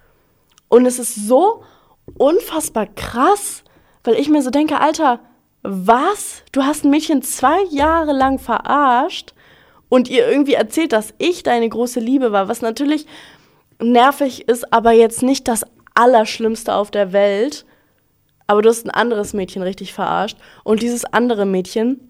Und 0.68 0.86
es 0.86 0.98
ist 0.98 1.28
so 1.28 1.62
unfassbar 2.16 2.86
krass, 2.86 3.62
weil 4.04 4.14
ich 4.14 4.30
mir 4.30 4.42
so 4.42 4.50
denke, 4.50 4.80
Alter, 4.80 5.20
was? 5.62 6.42
Du 6.52 6.62
hast 6.62 6.84
ein 6.84 6.90
Mädchen 6.90 7.22
zwei 7.22 7.62
Jahre 7.70 8.12
lang 8.12 8.38
verarscht 8.38 9.32
und 9.88 10.08
ihr 10.08 10.28
irgendwie 10.28 10.54
erzählt, 10.54 10.92
dass 10.92 11.14
ich 11.18 11.42
deine 11.42 11.68
große 11.68 12.00
Liebe 12.00 12.32
war, 12.32 12.48
was 12.48 12.62
natürlich 12.62 13.06
nervig 13.80 14.48
ist, 14.48 14.72
aber 14.72 14.92
jetzt 14.92 15.22
nicht 15.22 15.48
das 15.48 15.64
Allerschlimmste 15.94 16.74
auf 16.74 16.90
der 16.90 17.12
Welt. 17.12 17.64
Aber 18.46 18.62
du 18.62 18.68
hast 18.68 18.84
ein 18.84 18.90
anderes 18.90 19.34
Mädchen 19.34 19.62
richtig 19.62 19.92
verarscht. 19.92 20.36
Und 20.64 20.82
dieses 20.82 21.04
andere 21.04 21.46
Mädchen 21.46 22.00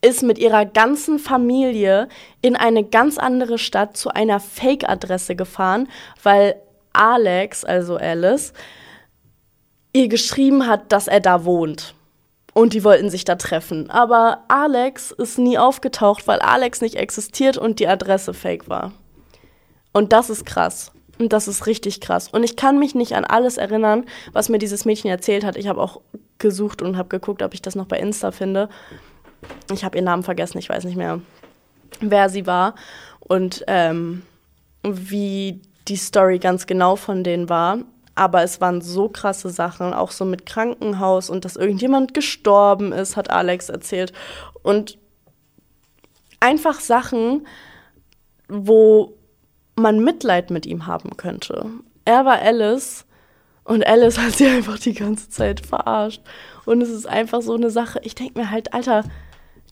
ist 0.00 0.22
mit 0.22 0.38
ihrer 0.38 0.64
ganzen 0.64 1.18
Familie 1.18 2.08
in 2.40 2.54
eine 2.54 2.84
ganz 2.84 3.18
andere 3.18 3.58
Stadt 3.58 3.96
zu 3.96 4.10
einer 4.10 4.40
Fake-Adresse 4.40 5.34
gefahren, 5.34 5.88
weil 6.22 6.56
Alex, 6.92 7.64
also 7.64 7.96
Alice, 7.96 8.52
ihr 9.92 10.08
geschrieben 10.08 10.66
hat, 10.66 10.92
dass 10.92 11.08
er 11.08 11.20
da 11.20 11.44
wohnt. 11.44 11.94
Und 12.56 12.72
die 12.72 12.84
wollten 12.84 13.10
sich 13.10 13.26
da 13.26 13.34
treffen. 13.34 13.90
Aber 13.90 14.38
Alex 14.48 15.10
ist 15.10 15.38
nie 15.38 15.58
aufgetaucht, 15.58 16.26
weil 16.26 16.38
Alex 16.38 16.80
nicht 16.80 16.94
existiert 16.94 17.58
und 17.58 17.80
die 17.80 17.86
Adresse 17.86 18.32
fake 18.32 18.66
war. 18.66 18.92
Und 19.92 20.14
das 20.14 20.30
ist 20.30 20.46
krass. 20.46 20.90
Und 21.18 21.34
das 21.34 21.48
ist 21.48 21.66
richtig 21.66 22.00
krass. 22.00 22.28
Und 22.28 22.44
ich 22.44 22.56
kann 22.56 22.78
mich 22.78 22.94
nicht 22.94 23.12
an 23.14 23.26
alles 23.26 23.58
erinnern, 23.58 24.06
was 24.32 24.48
mir 24.48 24.56
dieses 24.56 24.86
Mädchen 24.86 25.10
erzählt 25.10 25.44
hat. 25.44 25.56
Ich 25.56 25.68
habe 25.68 25.82
auch 25.82 26.00
gesucht 26.38 26.80
und 26.80 26.96
habe 26.96 27.10
geguckt, 27.10 27.42
ob 27.42 27.52
ich 27.52 27.60
das 27.60 27.74
noch 27.74 27.84
bei 27.84 27.98
Insta 27.98 28.30
finde. 28.30 28.70
Ich 29.70 29.84
habe 29.84 29.98
ihren 29.98 30.06
Namen 30.06 30.22
vergessen, 30.22 30.56
ich 30.56 30.70
weiß 30.70 30.84
nicht 30.84 30.96
mehr, 30.96 31.20
wer 32.00 32.30
sie 32.30 32.46
war 32.46 32.74
und 33.20 33.64
ähm, 33.66 34.22
wie 34.82 35.60
die 35.88 35.96
Story 35.96 36.38
ganz 36.38 36.66
genau 36.66 36.96
von 36.96 37.22
denen 37.22 37.50
war. 37.50 37.80
Aber 38.16 38.42
es 38.42 38.60
waren 38.60 38.80
so 38.80 39.08
krasse 39.08 39.50
Sachen, 39.50 39.92
auch 39.92 40.10
so 40.10 40.24
mit 40.24 40.46
Krankenhaus 40.46 41.30
und 41.30 41.44
dass 41.44 41.54
irgendjemand 41.54 42.14
gestorben 42.14 42.92
ist, 42.92 43.16
hat 43.16 43.30
Alex 43.30 43.68
erzählt. 43.68 44.12
Und 44.62 44.98
einfach 46.40 46.80
Sachen, 46.80 47.46
wo 48.48 49.14
man 49.76 50.02
Mitleid 50.02 50.50
mit 50.50 50.66
ihm 50.66 50.86
haben 50.86 51.16
könnte. 51.16 51.66
Er 52.04 52.24
war 52.24 52.40
Alice 52.40 53.04
und 53.64 53.86
Alice 53.86 54.18
hat 54.22 54.32
sie 54.32 54.46
einfach 54.46 54.78
die 54.78 54.94
ganze 54.94 55.28
Zeit 55.28 55.64
verarscht. 55.64 56.22
Und 56.64 56.82
es 56.82 56.88
ist 56.88 57.06
einfach 57.06 57.42
so 57.42 57.54
eine 57.54 57.70
Sache. 57.70 58.00
Ich 58.02 58.14
denke 58.14 58.38
mir 58.40 58.50
halt, 58.50 58.72
Alter, 58.72 59.04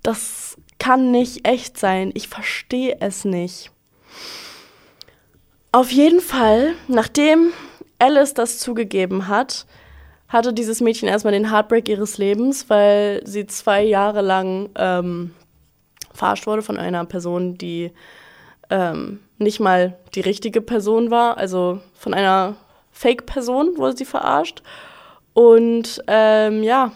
das 0.02 0.58
kann 0.78 1.10
nicht 1.10 1.48
echt 1.48 1.78
sein. 1.78 2.10
Ich 2.14 2.28
verstehe 2.28 2.98
es 3.00 3.24
nicht. 3.24 3.70
Auf 5.72 5.90
jeden 5.90 6.20
Fall, 6.20 6.74
nachdem 6.86 7.52
Alice 7.98 8.34
das 8.34 8.58
zugegeben 8.58 9.28
hat, 9.28 9.66
hatte 10.28 10.52
dieses 10.52 10.80
Mädchen 10.80 11.08
erstmal 11.08 11.32
den 11.32 11.50
Heartbreak 11.50 11.88
ihres 11.88 12.18
Lebens, 12.18 12.68
weil 12.68 13.20
sie 13.24 13.46
zwei 13.46 13.82
Jahre 13.82 14.20
lang 14.20 14.70
ähm, 14.76 15.34
verarscht 16.12 16.46
wurde 16.46 16.62
von 16.62 16.76
einer 16.76 17.04
Person, 17.04 17.56
die 17.56 17.92
ähm, 18.70 19.20
nicht 19.38 19.60
mal 19.60 19.96
die 20.14 20.20
richtige 20.20 20.60
Person 20.60 21.10
war, 21.10 21.36
also 21.36 21.80
von 21.94 22.14
einer 22.14 22.56
Fake-Person 22.92 23.76
wurde 23.76 23.96
sie 23.96 24.04
verarscht. 24.04 24.62
Und 25.34 26.02
ähm, 26.06 26.62
ja, 26.62 26.92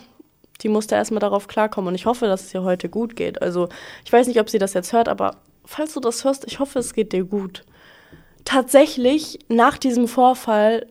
die 0.63 0.69
musste 0.69 0.95
erstmal 0.95 1.21
darauf 1.21 1.49
klarkommen. 1.49 1.89
Und 1.89 1.95
ich 1.95 2.07
hoffe, 2.07 2.27
dass 2.27 2.45
es 2.45 2.55
ihr 2.55 2.63
heute 2.63 2.89
gut 2.89 3.17
geht. 3.17 3.43
Also, 3.43 3.69
ich 4.05 4.13
weiß 4.13 4.27
nicht, 4.29 4.41
ob 4.41 4.49
sie 4.49 4.59
das 4.59 4.75
jetzt 4.75 4.93
hört, 4.93 5.09
aber 5.09 5.37
falls 5.65 5.95
du 5.95 6.01
das 6.01 6.25
hörst, 6.25 6.45
ich 6.47 6.61
hoffe, 6.61 6.79
es 6.79 6.95
geht 6.95 7.13
dir 7.13 7.25
gut. 7.25 7.65
Tatsächlich, 8.49 9.39
nach 9.49 9.77
diesem 9.77 10.09
Vorfall 10.09 10.87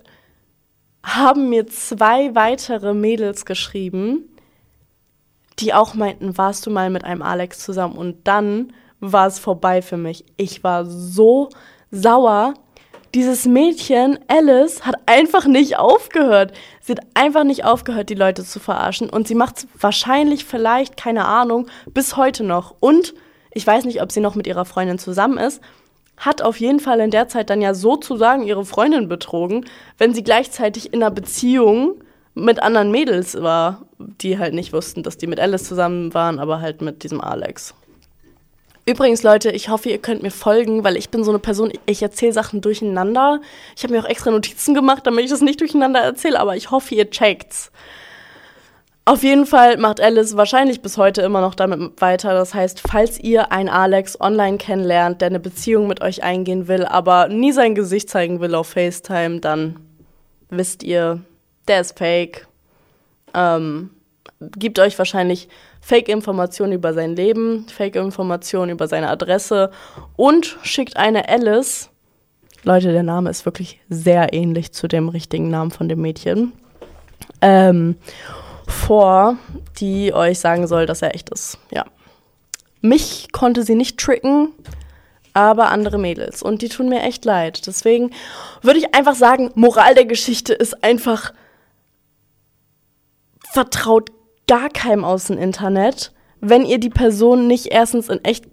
haben 1.03 1.49
mir 1.49 1.65
zwei 1.65 2.35
weitere 2.35 2.93
Mädels 2.93 3.47
geschrieben, 3.47 4.29
die 5.57 5.73
auch 5.73 5.95
meinten, 5.95 6.37
warst 6.37 6.67
du 6.67 6.69
mal 6.69 6.91
mit 6.91 7.03
einem 7.03 7.23
Alex 7.23 7.57
zusammen? 7.57 7.97
Und 7.97 8.27
dann 8.27 8.73
war 8.99 9.25
es 9.25 9.39
vorbei 9.39 9.81
für 9.81 9.97
mich. 9.97 10.23
Ich 10.37 10.63
war 10.63 10.85
so 10.85 11.49
sauer. 11.89 12.53
Dieses 13.15 13.45
Mädchen, 13.45 14.19
Alice, 14.27 14.85
hat 14.85 14.97
einfach 15.07 15.47
nicht 15.47 15.79
aufgehört. 15.79 16.53
Sie 16.81 16.91
hat 16.91 17.01
einfach 17.15 17.43
nicht 17.43 17.65
aufgehört, 17.65 18.09
die 18.09 18.13
Leute 18.13 18.43
zu 18.43 18.59
verarschen. 18.59 19.09
Und 19.09 19.27
sie 19.27 19.33
macht 19.33 19.57
es 19.57 19.67
wahrscheinlich, 19.79 20.45
vielleicht, 20.45 20.95
keine 20.95 21.25
Ahnung, 21.25 21.65
bis 21.87 22.17
heute 22.17 22.43
noch. 22.43 22.75
Und 22.79 23.15
ich 23.49 23.65
weiß 23.65 23.85
nicht, 23.85 24.03
ob 24.03 24.11
sie 24.11 24.19
noch 24.19 24.35
mit 24.35 24.45
ihrer 24.45 24.65
Freundin 24.65 24.99
zusammen 24.99 25.39
ist. 25.39 25.59
Hat 26.17 26.41
auf 26.41 26.59
jeden 26.59 26.79
Fall 26.79 26.99
in 26.99 27.11
der 27.11 27.27
Zeit 27.27 27.49
dann 27.49 27.61
ja 27.61 27.73
sozusagen 27.73 28.43
ihre 28.43 28.65
Freundin 28.65 29.07
betrogen, 29.07 29.65
wenn 29.97 30.13
sie 30.13 30.23
gleichzeitig 30.23 30.93
in 30.93 31.03
einer 31.03 31.11
Beziehung 31.11 32.01
mit 32.33 32.61
anderen 32.61 32.91
Mädels 32.91 33.41
war, 33.41 33.85
die 33.97 34.37
halt 34.37 34.53
nicht 34.53 34.73
wussten, 34.73 35.03
dass 35.03 35.17
die 35.17 35.27
mit 35.27 35.39
Alice 35.39 35.63
zusammen 35.63 36.13
waren, 36.13 36.39
aber 36.39 36.61
halt 36.61 36.81
mit 36.81 37.03
diesem 37.03 37.21
Alex. 37.21 37.73
Übrigens, 38.85 39.21
Leute, 39.21 39.51
ich 39.51 39.67
hoffe, 39.67 39.89
ihr 39.89 39.97
könnt 39.97 40.23
mir 40.23 40.31
folgen, 40.31 40.85
weil 40.85 40.95
ich 40.95 41.09
bin 41.09 41.23
so 41.23 41.31
eine 41.31 41.39
Person, 41.39 41.73
ich 41.85 42.01
erzähle 42.01 42.31
Sachen 42.31 42.61
durcheinander. 42.61 43.41
Ich 43.75 43.83
habe 43.83 43.93
mir 43.93 44.01
auch 44.01 44.07
extra 44.07 44.31
Notizen 44.31 44.73
gemacht, 44.73 45.05
damit 45.05 45.25
ich 45.25 45.29
das 45.29 45.41
nicht 45.41 45.59
durcheinander 45.59 45.99
erzähle, 45.99 46.39
aber 46.39 46.55
ich 46.55 46.71
hoffe, 46.71 46.95
ihr 46.95 47.09
checkt's. 47.09 47.71
Auf 49.07 49.23
jeden 49.23 49.45
Fall 49.45 49.77
macht 49.77 50.01
Alice 50.01 50.35
wahrscheinlich 50.35 50.81
bis 50.81 50.97
heute 50.97 51.21
immer 51.21 51.39
noch 51.39 51.55
damit 51.55 52.01
weiter. 52.01 52.33
Das 52.33 52.53
heißt, 52.53 52.81
falls 52.85 53.17
ihr 53.17 53.53
einen 53.53 53.69
Alex 53.69 54.19
online 54.19 54.57
kennenlernt, 54.57 55.21
der 55.21 55.27
eine 55.27 55.39
Beziehung 55.39 55.87
mit 55.87 56.01
euch 56.01 56.23
eingehen 56.23 56.67
will, 56.67 56.83
aber 56.83 57.29
nie 57.29 57.53
sein 57.53 57.73
Gesicht 57.73 58.09
zeigen 58.09 58.41
will 58.41 58.53
auf 58.53 58.67
FaceTime, 58.67 59.39
dann 59.39 59.77
wisst 60.49 60.83
ihr, 60.83 61.21
der 61.69 61.79
ist 61.79 61.97
fake. 61.97 62.47
Ähm, 63.33 63.91
gibt 64.41 64.77
euch 64.77 64.97
wahrscheinlich 64.97 65.47
Fake-Informationen 65.79 66.73
über 66.73 66.93
sein 66.93 67.15
Leben, 67.15 67.65
Fake-Informationen 67.69 68.71
über 68.71 68.89
seine 68.89 69.07
Adresse 69.07 69.71
und 70.17 70.57
schickt 70.63 70.97
eine 70.97 71.29
Alice. 71.29 71.89
Leute, 72.63 72.91
der 72.91 73.03
Name 73.03 73.29
ist 73.29 73.45
wirklich 73.45 73.79
sehr 73.87 74.33
ähnlich 74.33 74.73
zu 74.73 74.89
dem 74.89 75.07
richtigen 75.07 75.49
Namen 75.49 75.71
von 75.71 75.87
dem 75.87 76.01
Mädchen. 76.01 76.51
Ähm, 77.41 77.95
vor, 78.67 79.37
die 79.79 80.13
euch 80.13 80.39
sagen 80.39 80.67
soll, 80.67 80.85
dass 80.85 81.01
er 81.01 81.15
echt 81.15 81.29
ist. 81.29 81.57
Ja. 81.71 81.85
Mich 82.81 83.31
konnte 83.31 83.63
sie 83.63 83.75
nicht 83.75 83.97
tricken, 83.99 84.49
aber 85.33 85.69
andere 85.69 85.97
Mädels. 85.97 86.41
Und 86.43 86.61
die 86.61 86.69
tun 86.69 86.89
mir 86.89 87.01
echt 87.01 87.25
leid. 87.25 87.67
Deswegen 87.67 88.11
würde 88.61 88.79
ich 88.79 88.95
einfach 88.95 89.15
sagen, 89.15 89.51
Moral 89.55 89.95
der 89.95 90.05
Geschichte 90.05 90.53
ist 90.53 90.83
einfach 90.83 91.33
vertraut 93.51 94.11
gar 94.47 94.69
keinem 94.69 95.03
aus 95.03 95.25
dem 95.25 95.37
Internet, 95.37 96.11
wenn 96.39 96.65
ihr 96.65 96.79
die 96.79 96.89
Person 96.89 97.47
nicht 97.47 97.67
erstens 97.67 98.09
in 98.09 98.23
echt 98.23 98.45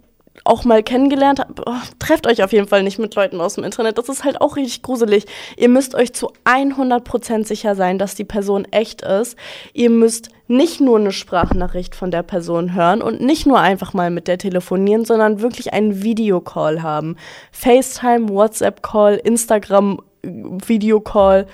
auch 0.43 0.65
mal 0.65 0.83
kennengelernt 0.83 1.39
habt, 1.39 1.61
oh, 1.65 1.73
trefft 1.99 2.27
euch 2.27 2.43
auf 2.43 2.51
jeden 2.51 2.67
Fall 2.67 2.83
nicht 2.83 2.99
mit 2.99 3.15
Leuten 3.15 3.39
aus 3.41 3.55
dem 3.55 3.63
Internet. 3.63 3.97
Das 3.97 4.09
ist 4.09 4.23
halt 4.23 4.41
auch 4.41 4.55
richtig 4.55 4.81
gruselig. 4.83 5.25
Ihr 5.57 5.69
müsst 5.69 5.95
euch 5.95 6.13
zu 6.13 6.31
100% 6.43 7.45
sicher 7.45 7.75
sein, 7.75 7.97
dass 7.97 8.15
die 8.15 8.25
Person 8.25 8.65
echt 8.71 9.01
ist. 9.01 9.37
Ihr 9.73 9.89
müsst 9.89 10.29
nicht 10.47 10.81
nur 10.81 10.99
eine 10.99 11.11
Sprachnachricht 11.11 11.95
von 11.95 12.11
der 12.11 12.23
Person 12.23 12.75
hören 12.75 13.01
und 13.01 13.21
nicht 13.21 13.47
nur 13.47 13.59
einfach 13.59 13.93
mal 13.93 14.11
mit 14.11 14.27
der 14.27 14.37
telefonieren, 14.37 15.05
sondern 15.05 15.41
wirklich 15.41 15.73
einen 15.73 16.03
Videocall 16.03 16.83
haben. 16.83 17.15
FaceTime, 17.51 18.29
WhatsApp-Call, 18.29 19.15
Instagram, 19.23 20.01
Videocall. 20.21 21.47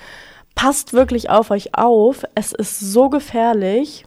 Passt 0.54 0.92
wirklich 0.92 1.30
auf 1.30 1.50
euch 1.50 1.74
auf. 1.74 2.24
Es 2.34 2.52
ist 2.52 2.80
so 2.80 3.08
gefährlich. 3.08 4.04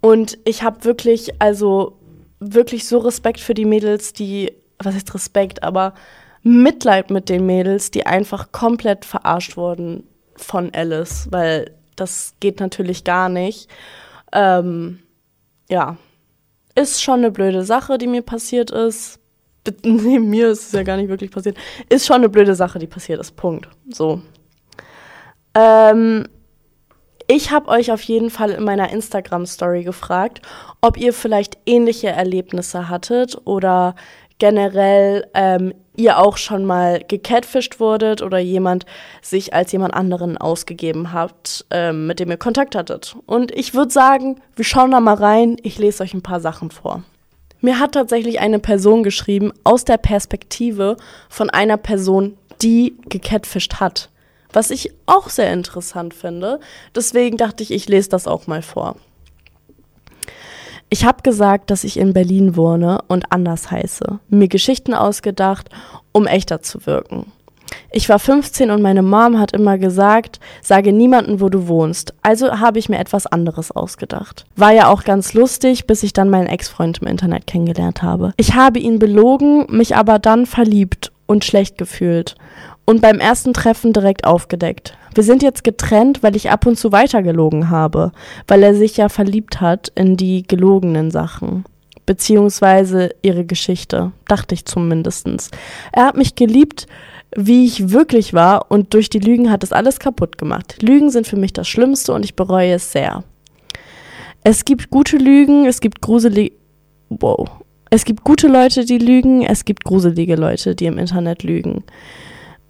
Und 0.00 0.38
ich 0.44 0.62
habe 0.62 0.84
wirklich, 0.84 1.40
also 1.42 1.99
wirklich 2.40 2.88
so 2.88 2.98
Respekt 2.98 3.40
für 3.40 3.54
die 3.54 3.64
Mädels, 3.64 4.12
die, 4.12 4.52
was 4.78 4.96
ist 4.96 5.14
Respekt, 5.14 5.62
aber 5.62 5.94
Mitleid 6.42 7.10
mit 7.10 7.28
den 7.28 7.44
Mädels, 7.46 7.90
die 7.90 8.06
einfach 8.06 8.50
komplett 8.50 9.04
verarscht 9.04 9.56
wurden 9.56 10.04
von 10.36 10.72
Alice, 10.74 11.28
weil 11.30 11.72
das 11.96 12.34
geht 12.40 12.60
natürlich 12.60 13.04
gar 13.04 13.28
nicht. 13.28 13.68
Ähm, 14.32 15.00
ja, 15.68 15.98
ist 16.74 17.02
schon 17.02 17.20
eine 17.20 17.30
blöde 17.30 17.62
Sache, 17.64 17.98
die 17.98 18.06
mir 18.06 18.22
passiert 18.22 18.70
ist. 18.70 19.18
Neben 19.84 20.30
mir 20.30 20.48
ist 20.48 20.68
es 20.68 20.72
ja 20.72 20.82
gar 20.82 20.96
nicht 20.96 21.10
wirklich 21.10 21.30
passiert. 21.30 21.58
Ist 21.90 22.06
schon 22.06 22.16
eine 22.16 22.30
blöde 22.30 22.54
Sache, 22.54 22.78
die 22.78 22.86
passiert 22.86 23.20
ist. 23.20 23.36
Punkt. 23.36 23.68
So. 23.90 24.22
Ähm, 25.54 26.26
Ich 27.32 27.52
habe 27.52 27.68
euch 27.68 27.92
auf 27.92 28.02
jeden 28.02 28.28
Fall 28.28 28.50
in 28.50 28.64
meiner 28.64 28.90
Instagram-Story 28.90 29.84
gefragt, 29.84 30.42
ob 30.80 30.96
ihr 30.96 31.12
vielleicht 31.12 31.58
ähnliche 31.64 32.08
Erlebnisse 32.08 32.88
hattet 32.88 33.40
oder 33.44 33.94
generell 34.40 35.28
ähm, 35.34 35.72
ihr 35.94 36.18
auch 36.18 36.36
schon 36.38 36.64
mal 36.64 37.04
gecatfischt 37.06 37.78
wurdet 37.78 38.20
oder 38.20 38.38
jemand 38.38 38.84
sich 39.22 39.54
als 39.54 39.70
jemand 39.70 39.94
anderen 39.94 40.38
ausgegeben 40.38 41.12
habt, 41.12 41.66
ähm, 41.70 42.08
mit 42.08 42.18
dem 42.18 42.30
ihr 42.30 42.36
Kontakt 42.36 42.74
hattet. 42.74 43.14
Und 43.26 43.52
ich 43.52 43.74
würde 43.74 43.92
sagen, 43.92 44.40
wir 44.56 44.64
schauen 44.64 44.90
da 44.90 44.98
mal 44.98 45.14
rein. 45.14 45.56
Ich 45.62 45.78
lese 45.78 46.02
euch 46.02 46.14
ein 46.14 46.22
paar 46.22 46.40
Sachen 46.40 46.72
vor. 46.72 47.04
Mir 47.60 47.78
hat 47.78 47.92
tatsächlich 47.92 48.40
eine 48.40 48.58
Person 48.58 49.04
geschrieben 49.04 49.52
aus 49.62 49.84
der 49.84 49.98
Perspektive 49.98 50.96
von 51.28 51.48
einer 51.48 51.76
Person, 51.76 52.36
die 52.60 52.96
gecatfischt 53.08 53.74
hat 53.74 54.10
was 54.52 54.70
ich 54.70 54.92
auch 55.06 55.28
sehr 55.28 55.52
interessant 55.52 56.14
finde. 56.14 56.60
Deswegen 56.94 57.36
dachte 57.36 57.62
ich, 57.62 57.70
ich 57.70 57.88
lese 57.88 58.08
das 58.08 58.26
auch 58.26 58.46
mal 58.46 58.62
vor. 58.62 58.96
Ich 60.92 61.04
habe 61.04 61.22
gesagt, 61.22 61.70
dass 61.70 61.84
ich 61.84 61.96
in 61.96 62.12
Berlin 62.12 62.56
wohne 62.56 63.00
und 63.06 63.30
anders 63.30 63.70
heiße. 63.70 64.18
Mir 64.28 64.48
Geschichten 64.48 64.92
ausgedacht, 64.92 65.68
um 66.10 66.26
echter 66.26 66.62
zu 66.62 66.84
wirken. 66.84 67.30
Ich 67.92 68.08
war 68.08 68.18
15 68.18 68.72
und 68.72 68.82
meine 68.82 69.02
Mom 69.02 69.38
hat 69.38 69.52
immer 69.52 69.78
gesagt, 69.78 70.40
sage 70.62 70.92
niemanden, 70.92 71.40
wo 71.40 71.48
du 71.48 71.68
wohnst. 71.68 72.14
Also 72.22 72.58
habe 72.58 72.80
ich 72.80 72.88
mir 72.88 72.98
etwas 72.98 73.28
anderes 73.28 73.70
ausgedacht. 73.70 74.46
War 74.56 74.72
ja 74.72 74.88
auch 74.88 75.04
ganz 75.04 75.34
lustig, 75.34 75.86
bis 75.86 76.02
ich 76.02 76.12
dann 76.12 76.30
meinen 76.30 76.48
Ex-Freund 76.48 76.98
im 76.98 77.06
Internet 77.06 77.46
kennengelernt 77.46 78.02
habe. 78.02 78.32
Ich 78.36 78.54
habe 78.54 78.80
ihn 78.80 78.98
belogen, 78.98 79.66
mich 79.68 79.94
aber 79.94 80.18
dann 80.18 80.46
verliebt 80.46 81.12
und 81.26 81.44
schlecht 81.44 81.78
gefühlt 81.78 82.34
und 82.84 83.00
beim 83.00 83.18
ersten 83.18 83.52
Treffen 83.52 83.92
direkt 83.92 84.24
aufgedeckt. 84.24 84.96
Wir 85.14 85.24
sind 85.24 85.42
jetzt 85.42 85.64
getrennt, 85.64 86.22
weil 86.22 86.36
ich 86.36 86.50
ab 86.50 86.66
und 86.66 86.78
zu 86.78 86.92
weitergelogen 86.92 87.70
habe, 87.70 88.12
weil 88.46 88.62
er 88.62 88.74
sich 88.74 88.96
ja 88.96 89.08
verliebt 89.08 89.60
hat 89.60 89.92
in 89.94 90.16
die 90.16 90.44
gelogenen 90.46 91.10
Sachen. 91.10 91.64
Beziehungsweise 92.06 93.10
ihre 93.22 93.44
Geschichte, 93.44 94.12
dachte 94.26 94.54
ich 94.54 94.64
zumindestens. 94.64 95.50
Er 95.92 96.06
hat 96.06 96.16
mich 96.16 96.34
geliebt, 96.34 96.86
wie 97.36 97.64
ich 97.64 97.90
wirklich 97.90 98.34
war, 98.34 98.70
und 98.70 98.94
durch 98.94 99.08
die 99.08 99.20
Lügen 99.20 99.50
hat 99.50 99.62
es 99.62 99.72
alles 99.72 100.00
kaputt 100.00 100.38
gemacht. 100.38 100.82
Lügen 100.82 101.10
sind 101.10 101.26
für 101.26 101.36
mich 101.36 101.52
das 101.52 101.68
Schlimmste 101.68 102.12
und 102.12 102.24
ich 102.24 102.34
bereue 102.34 102.74
es 102.74 102.90
sehr. 102.90 103.22
Es 104.42 104.64
gibt 104.64 104.90
gute 104.90 105.16
Lügen, 105.16 105.66
es 105.66 105.80
gibt 105.80 106.00
gruselige. 106.00 106.56
Wow. 107.08 107.48
Es 107.90 108.04
gibt 108.04 108.24
gute 108.24 108.46
Leute, 108.46 108.84
die 108.84 108.98
lügen, 108.98 109.42
es 109.42 109.64
gibt 109.64 109.84
gruselige 109.84 110.36
Leute, 110.36 110.76
die 110.76 110.86
im 110.86 110.96
Internet 110.96 111.42
lügen 111.42 111.82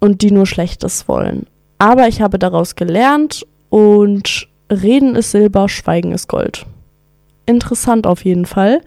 und 0.01 0.21
die 0.21 0.31
nur 0.31 0.45
Schlechtes 0.45 1.07
wollen. 1.07 1.47
Aber 1.79 2.09
ich 2.09 2.21
habe 2.21 2.37
daraus 2.37 2.75
gelernt 2.75 3.47
und 3.69 4.49
Reden 4.69 5.15
ist 5.15 5.31
Silber, 5.31 5.69
Schweigen 5.69 6.11
ist 6.11 6.27
Gold. 6.27 6.65
Interessant 7.45 8.05
auf 8.05 8.25
jeden 8.25 8.45
Fall. 8.45 8.81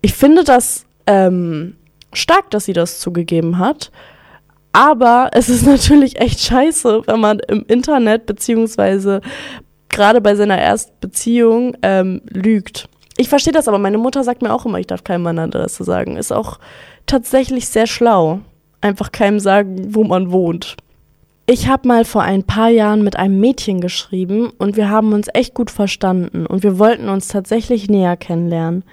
Ich 0.00 0.14
finde 0.14 0.44
das 0.44 0.84
ähm, 1.06 1.76
stark, 2.12 2.50
dass 2.50 2.66
sie 2.66 2.72
das 2.72 3.00
zugegeben 3.00 3.58
hat. 3.58 3.90
Aber 4.72 5.30
es 5.32 5.48
ist 5.48 5.66
natürlich 5.66 6.20
echt 6.20 6.40
scheiße, 6.40 7.02
wenn 7.06 7.20
man 7.20 7.40
im 7.48 7.64
Internet 7.66 8.26
beziehungsweise 8.26 9.20
gerade 9.88 10.20
bei 10.20 10.36
seiner 10.36 10.58
Erstbeziehung 10.58 11.76
ähm, 11.82 12.20
lügt. 12.28 12.88
Ich 13.16 13.28
verstehe 13.28 13.52
das, 13.52 13.66
aber 13.66 13.78
meine 13.78 13.98
Mutter 13.98 14.22
sagt 14.22 14.42
mir 14.42 14.52
auch 14.52 14.64
immer, 14.64 14.78
ich 14.78 14.86
darf 14.86 15.02
keinem 15.02 15.22
meine 15.22 15.42
Adresse 15.42 15.82
sagen. 15.82 16.16
Ist 16.16 16.32
auch 16.32 16.58
tatsächlich 17.06 17.68
sehr 17.68 17.86
schlau 17.86 18.40
einfach 18.80 19.12
keinem 19.12 19.40
sagen, 19.40 19.94
wo 19.94 20.04
man 20.04 20.32
wohnt. 20.32 20.76
Ich 21.50 21.66
habe 21.66 21.88
mal 21.88 22.04
vor 22.04 22.20
ein 22.20 22.42
paar 22.42 22.68
Jahren 22.68 23.02
mit 23.02 23.16
einem 23.16 23.40
Mädchen 23.40 23.80
geschrieben 23.80 24.50
und 24.58 24.76
wir 24.76 24.90
haben 24.90 25.14
uns 25.14 25.28
echt 25.32 25.54
gut 25.54 25.70
verstanden 25.70 26.44
und 26.44 26.62
wir 26.62 26.78
wollten 26.78 27.08
uns 27.08 27.28
tatsächlich 27.28 27.88
näher 27.88 28.18
kennenlernen. 28.18 28.84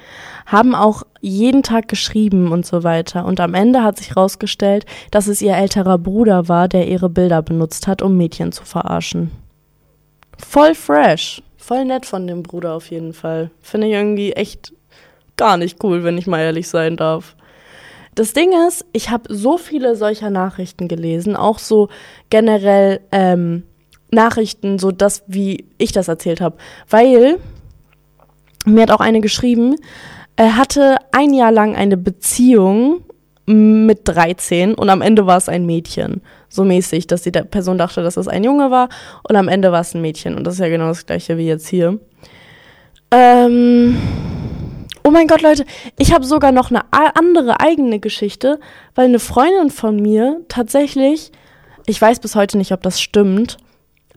Haben 0.45 0.73
auch 0.73 1.03
jeden 1.19 1.63
Tag 1.63 1.89
geschrieben 1.89 2.53
und 2.53 2.65
so 2.65 2.85
weiter 2.85 3.25
und 3.25 3.41
am 3.41 3.55
Ende 3.55 3.83
hat 3.83 3.97
sich 3.97 4.11
herausgestellt, 4.11 4.85
dass 5.11 5.27
es 5.27 5.41
ihr 5.41 5.53
älterer 5.53 5.97
Bruder 5.97 6.47
war, 6.47 6.69
der 6.69 6.87
ihre 6.87 7.09
Bilder 7.09 7.41
benutzt 7.41 7.87
hat, 7.87 8.01
um 8.01 8.15
Mädchen 8.15 8.53
zu 8.53 8.63
verarschen. 8.63 9.31
Voll 10.37 10.75
fresh. 10.75 11.43
Voll 11.57 11.83
nett 11.83 12.05
von 12.05 12.25
dem 12.25 12.41
Bruder 12.41 12.73
auf 12.73 12.89
jeden 12.89 13.11
Fall. 13.11 13.51
Finde 13.61 13.87
ich 13.87 13.93
irgendwie 13.93 14.31
echt 14.31 14.71
gar 15.35 15.57
nicht 15.57 15.83
cool, 15.83 16.05
wenn 16.05 16.17
ich 16.17 16.25
mal 16.25 16.39
ehrlich 16.39 16.69
sein 16.69 16.95
darf. 16.95 17.35
Das 18.15 18.31
Ding 18.31 18.51
ist, 18.67 18.85
ich 18.93 19.09
habe 19.09 19.33
so 19.33 19.57
viele 19.57 19.97
solcher 19.97 20.29
Nachrichten 20.29 20.87
gelesen, 20.87 21.35
auch 21.35 21.59
so 21.59 21.89
generell 22.29 23.01
ähm, 23.11 23.63
Nachrichten, 24.09 24.79
so 24.79 24.91
das, 24.91 25.23
wie 25.27 25.65
ich 25.77 25.91
das 25.91 26.07
erzählt 26.07 26.39
habe. 26.39 26.55
Weil 26.89 27.37
mir 28.65 28.83
hat 28.83 28.91
auch 28.91 29.01
eine 29.01 29.19
geschrieben, 29.19 29.75
er 30.37 30.57
hatte 30.57 30.97
ein 31.11 31.33
Jahr 31.33 31.51
lang 31.51 31.75
eine 31.75 31.97
Beziehung 31.97 33.01
mit 33.45 34.01
13 34.05 34.73
und 34.73 34.89
am 34.89 35.01
Ende 35.01 35.27
war 35.27 35.37
es 35.37 35.49
ein 35.49 35.65
Mädchen. 35.65 36.21
So 36.49 36.63
mäßig, 36.63 37.07
dass 37.07 37.21
die 37.21 37.31
Person 37.31 37.77
dachte, 37.77 38.01
dass 38.01 38.17
es 38.17 38.27
ein 38.27 38.43
Junge 38.43 38.71
war 38.71 38.89
und 39.27 39.35
am 39.35 39.49
Ende 39.49 39.71
war 39.71 39.81
es 39.81 39.93
ein 39.93 40.01
Mädchen. 40.01 40.35
Und 40.35 40.45
das 40.45 40.55
ist 40.55 40.61
ja 40.61 40.69
genau 40.69 40.87
das 40.87 41.05
gleiche 41.05 41.37
wie 41.37 41.47
jetzt 41.47 41.67
hier. 41.67 41.99
Ähm 43.11 43.97
Oh 45.07 45.11
mein 45.11 45.27
Gott, 45.27 45.43
Leute, 45.43 45.65
ich 45.99 46.15
habe 46.15 46.25
sogar 46.25 46.51
noch 46.51 46.71
eine 46.71 46.81
andere 46.91 47.59
eigene 47.59 47.99
Geschichte, 47.99 48.59
weil 48.95 49.05
eine 49.05 49.19
Freundin 49.19 49.69
von 49.69 49.97
mir 49.97 50.41
tatsächlich, 50.47 51.31
ich 51.85 52.01
weiß 52.01 52.19
bis 52.21 52.33
heute 52.33 52.57
nicht, 52.57 52.71
ob 52.71 52.81
das 52.81 52.99
stimmt, 52.99 53.57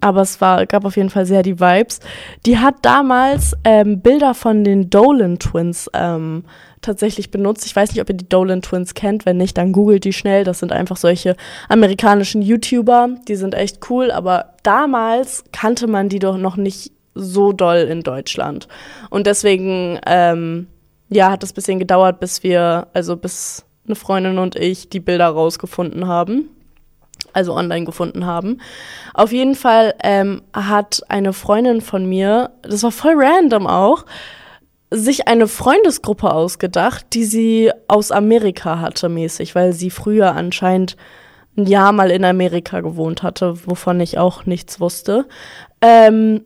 aber 0.01 0.22
es 0.22 0.41
war, 0.41 0.64
gab 0.64 0.86
auf 0.86 0.97
jeden 0.97 1.11
Fall 1.11 1.26
sehr 1.26 1.43
die 1.43 1.61
Vibes. 1.61 2.01
Die 2.47 2.57
hat 2.57 2.76
damals 2.80 3.53
ähm, 3.64 4.01
Bilder 4.01 4.32
von 4.32 4.64
den 4.64 4.89
Dolan 4.89 5.39
Twins 5.39 5.91
ähm, 5.93 6.45
tatsächlich 6.80 7.30
benutzt. 7.30 7.66
Ich 7.66 7.76
weiß 7.76 7.93
nicht, 7.93 8.01
ob 8.01 8.09
ihr 8.09 8.16
die 8.16 8.28
Dolan 8.28 8.62
Twins 8.62 8.95
kennt. 8.95 9.26
Wenn 9.26 9.36
nicht, 9.36 9.59
dann 9.59 9.72
googelt 9.72 10.05
die 10.05 10.14
schnell. 10.14 10.45
Das 10.45 10.59
sind 10.59 10.72
einfach 10.72 10.97
solche 10.97 11.36
amerikanischen 11.68 12.41
YouTuber. 12.41 13.11
Die 13.28 13.36
sind 13.36 13.55
echt 13.55 13.91
cool, 13.91 14.11
aber 14.11 14.55
damals 14.62 15.45
kannte 15.53 15.86
man 15.86 16.09
die 16.09 16.18
doch 16.18 16.39
noch 16.39 16.57
nicht 16.57 16.93
so 17.14 17.53
doll 17.53 17.86
in 17.91 18.01
Deutschland. 18.01 18.68
Und 19.11 19.26
deswegen 19.26 19.99
ähm, 20.07 20.68
ja, 21.11 21.30
hat 21.30 21.42
es 21.42 21.52
ein 21.52 21.54
bisschen 21.54 21.78
gedauert, 21.78 22.20
bis 22.20 22.42
wir, 22.42 22.88
also 22.92 23.16
bis 23.16 23.64
eine 23.86 23.96
Freundin 23.96 24.38
und 24.38 24.56
ich 24.56 24.88
die 24.88 25.00
Bilder 25.00 25.28
rausgefunden 25.28 26.06
haben. 26.06 26.50
Also 27.32 27.54
online 27.54 27.84
gefunden 27.84 28.26
haben. 28.26 28.61
Auf 29.12 29.32
jeden 29.32 29.54
Fall 29.54 29.94
ähm, 30.02 30.42
hat 30.52 31.02
eine 31.09 31.32
Freundin 31.32 31.80
von 31.80 32.06
mir, 32.06 32.50
das 32.62 32.82
war 32.82 32.92
voll 32.92 33.14
random 33.16 33.66
auch, 33.66 34.04
sich 34.90 35.28
eine 35.28 35.46
Freundesgruppe 35.46 36.32
ausgedacht, 36.32 37.06
die 37.12 37.24
sie 37.24 37.70
aus 37.88 38.11
Amerika 38.11 38.80
hatte, 38.80 39.09
mäßig, 39.09 39.54
weil 39.54 39.72
sie 39.72 39.90
früher 39.90 40.34
anscheinend 40.34 40.96
ein 41.56 41.66
Jahr 41.66 41.92
mal 41.92 42.11
in 42.11 42.24
Amerika 42.24 42.80
gewohnt 42.80 43.22
hatte, 43.22 43.66
wovon 43.66 44.00
ich 44.00 44.18
auch 44.18 44.46
nichts 44.46 44.80
wusste. 44.80 45.26
Ähm, 45.82 46.44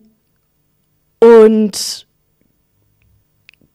und 1.20 2.06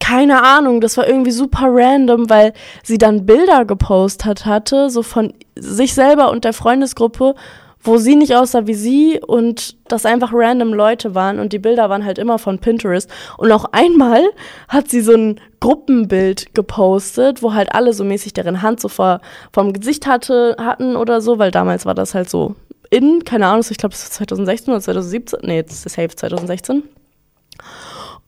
keine 0.07 0.41
Ahnung, 0.41 0.79
das 0.79 0.95
war 0.95 1.05
irgendwie 1.05 1.31
super 1.31 1.67
random, 1.69 2.29
weil 2.29 2.53
sie 2.81 2.97
dann 2.97 3.25
Bilder 3.25 3.65
gepostet 3.65 4.45
hatte, 4.45 4.89
so 4.89 5.03
von 5.03 5.33
sich 5.57 5.93
selber 5.93 6.31
und 6.31 6.45
der 6.45 6.53
Freundesgruppe, 6.53 7.35
wo 7.81 7.97
sie 7.97 8.15
nicht 8.15 8.33
aussah 8.33 8.67
wie 8.67 8.73
sie 8.73 9.19
und 9.19 9.75
das 9.89 10.05
einfach 10.05 10.31
random 10.33 10.73
Leute 10.73 11.13
waren 11.13 11.39
und 11.39 11.51
die 11.51 11.59
Bilder 11.59 11.89
waren 11.89 12.05
halt 12.05 12.19
immer 12.19 12.39
von 12.39 12.59
Pinterest. 12.59 13.09
Und 13.37 13.51
auch 13.51 13.65
einmal 13.73 14.23
hat 14.69 14.87
sie 14.87 15.01
so 15.01 15.13
ein 15.13 15.41
Gruppenbild 15.59 16.55
gepostet, 16.55 17.43
wo 17.43 17.53
halt 17.53 17.75
alle 17.75 17.91
so 17.91 18.05
mäßig 18.05 18.31
deren 18.31 18.61
Hand 18.61 18.79
so 18.79 18.87
vor, 18.87 19.19
vom 19.51 19.73
Gesicht 19.73 20.07
hatte, 20.07 20.55
hatten 20.57 20.95
oder 20.95 21.19
so, 21.19 21.37
weil 21.37 21.51
damals 21.51 21.85
war 21.85 21.95
das 21.95 22.15
halt 22.15 22.29
so 22.29 22.55
in, 22.91 23.25
keine 23.25 23.47
Ahnung, 23.47 23.65
ich 23.69 23.77
glaube, 23.77 23.91
das 23.91 24.03
ist 24.03 24.13
2016 24.13 24.73
oder 24.73 24.81
2017, 24.81 25.39
nee, 25.43 25.63
das 25.63 25.85
ist 25.85 25.95
safe 25.95 26.15
2016. 26.15 26.83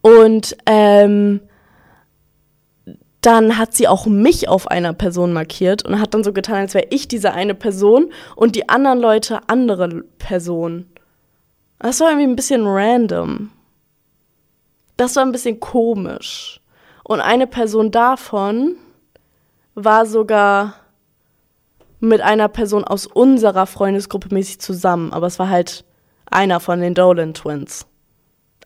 Und 0.01 0.57
ähm, 0.65 1.39
dann 3.22 3.57
hat 3.57 3.74
sie 3.74 3.88
auch 3.88 4.05
mich 4.05 4.47
auf 4.47 4.67
einer 4.67 4.93
Person 4.93 5.34
markiert 5.34 5.86
und 5.86 5.99
hat 5.99 6.13
dann 6.13 6.24
so 6.24 6.32
getan, 6.32 6.57
als 6.57 6.74
wäre 6.74 6.88
ich 6.89 7.07
diese 7.07 7.34
eine 7.34 7.53
Person 7.53 8.11
und 8.36 8.55
die 8.55 8.70
anderen 8.70 8.99
Leute 8.99 9.41
andere 9.47 10.03
Personen. 10.17 10.89
Das 11.80 11.99
war 11.99 12.09
irgendwie 12.09 12.28
ein 12.28 12.36
bisschen 12.36 12.65
random. 12.65 13.51
Das 14.97 15.15
war 15.15 15.24
ein 15.24 15.32
bisschen 15.32 15.59
komisch. 15.59 16.61
Und 17.03 17.22
eine 17.22 17.47
Person 17.47 17.91
davon 17.91 18.76
war 19.76 20.05
sogar 20.05 20.76
mit 21.99 22.22
einer 22.22 22.47
Person 22.47 22.84
aus 22.84 23.05
unserer 23.05 23.65
Freundesgruppe 23.65 24.34
mäßig 24.34 24.59
zusammen, 24.59 25.11
aber 25.11 25.28
es 25.28 25.39
war 25.39 25.49
halt 25.49 25.84
einer 26.26 26.59
von 26.59 26.80
den 26.80 26.93
Dolan 26.93 27.34
Twins. 27.34 27.86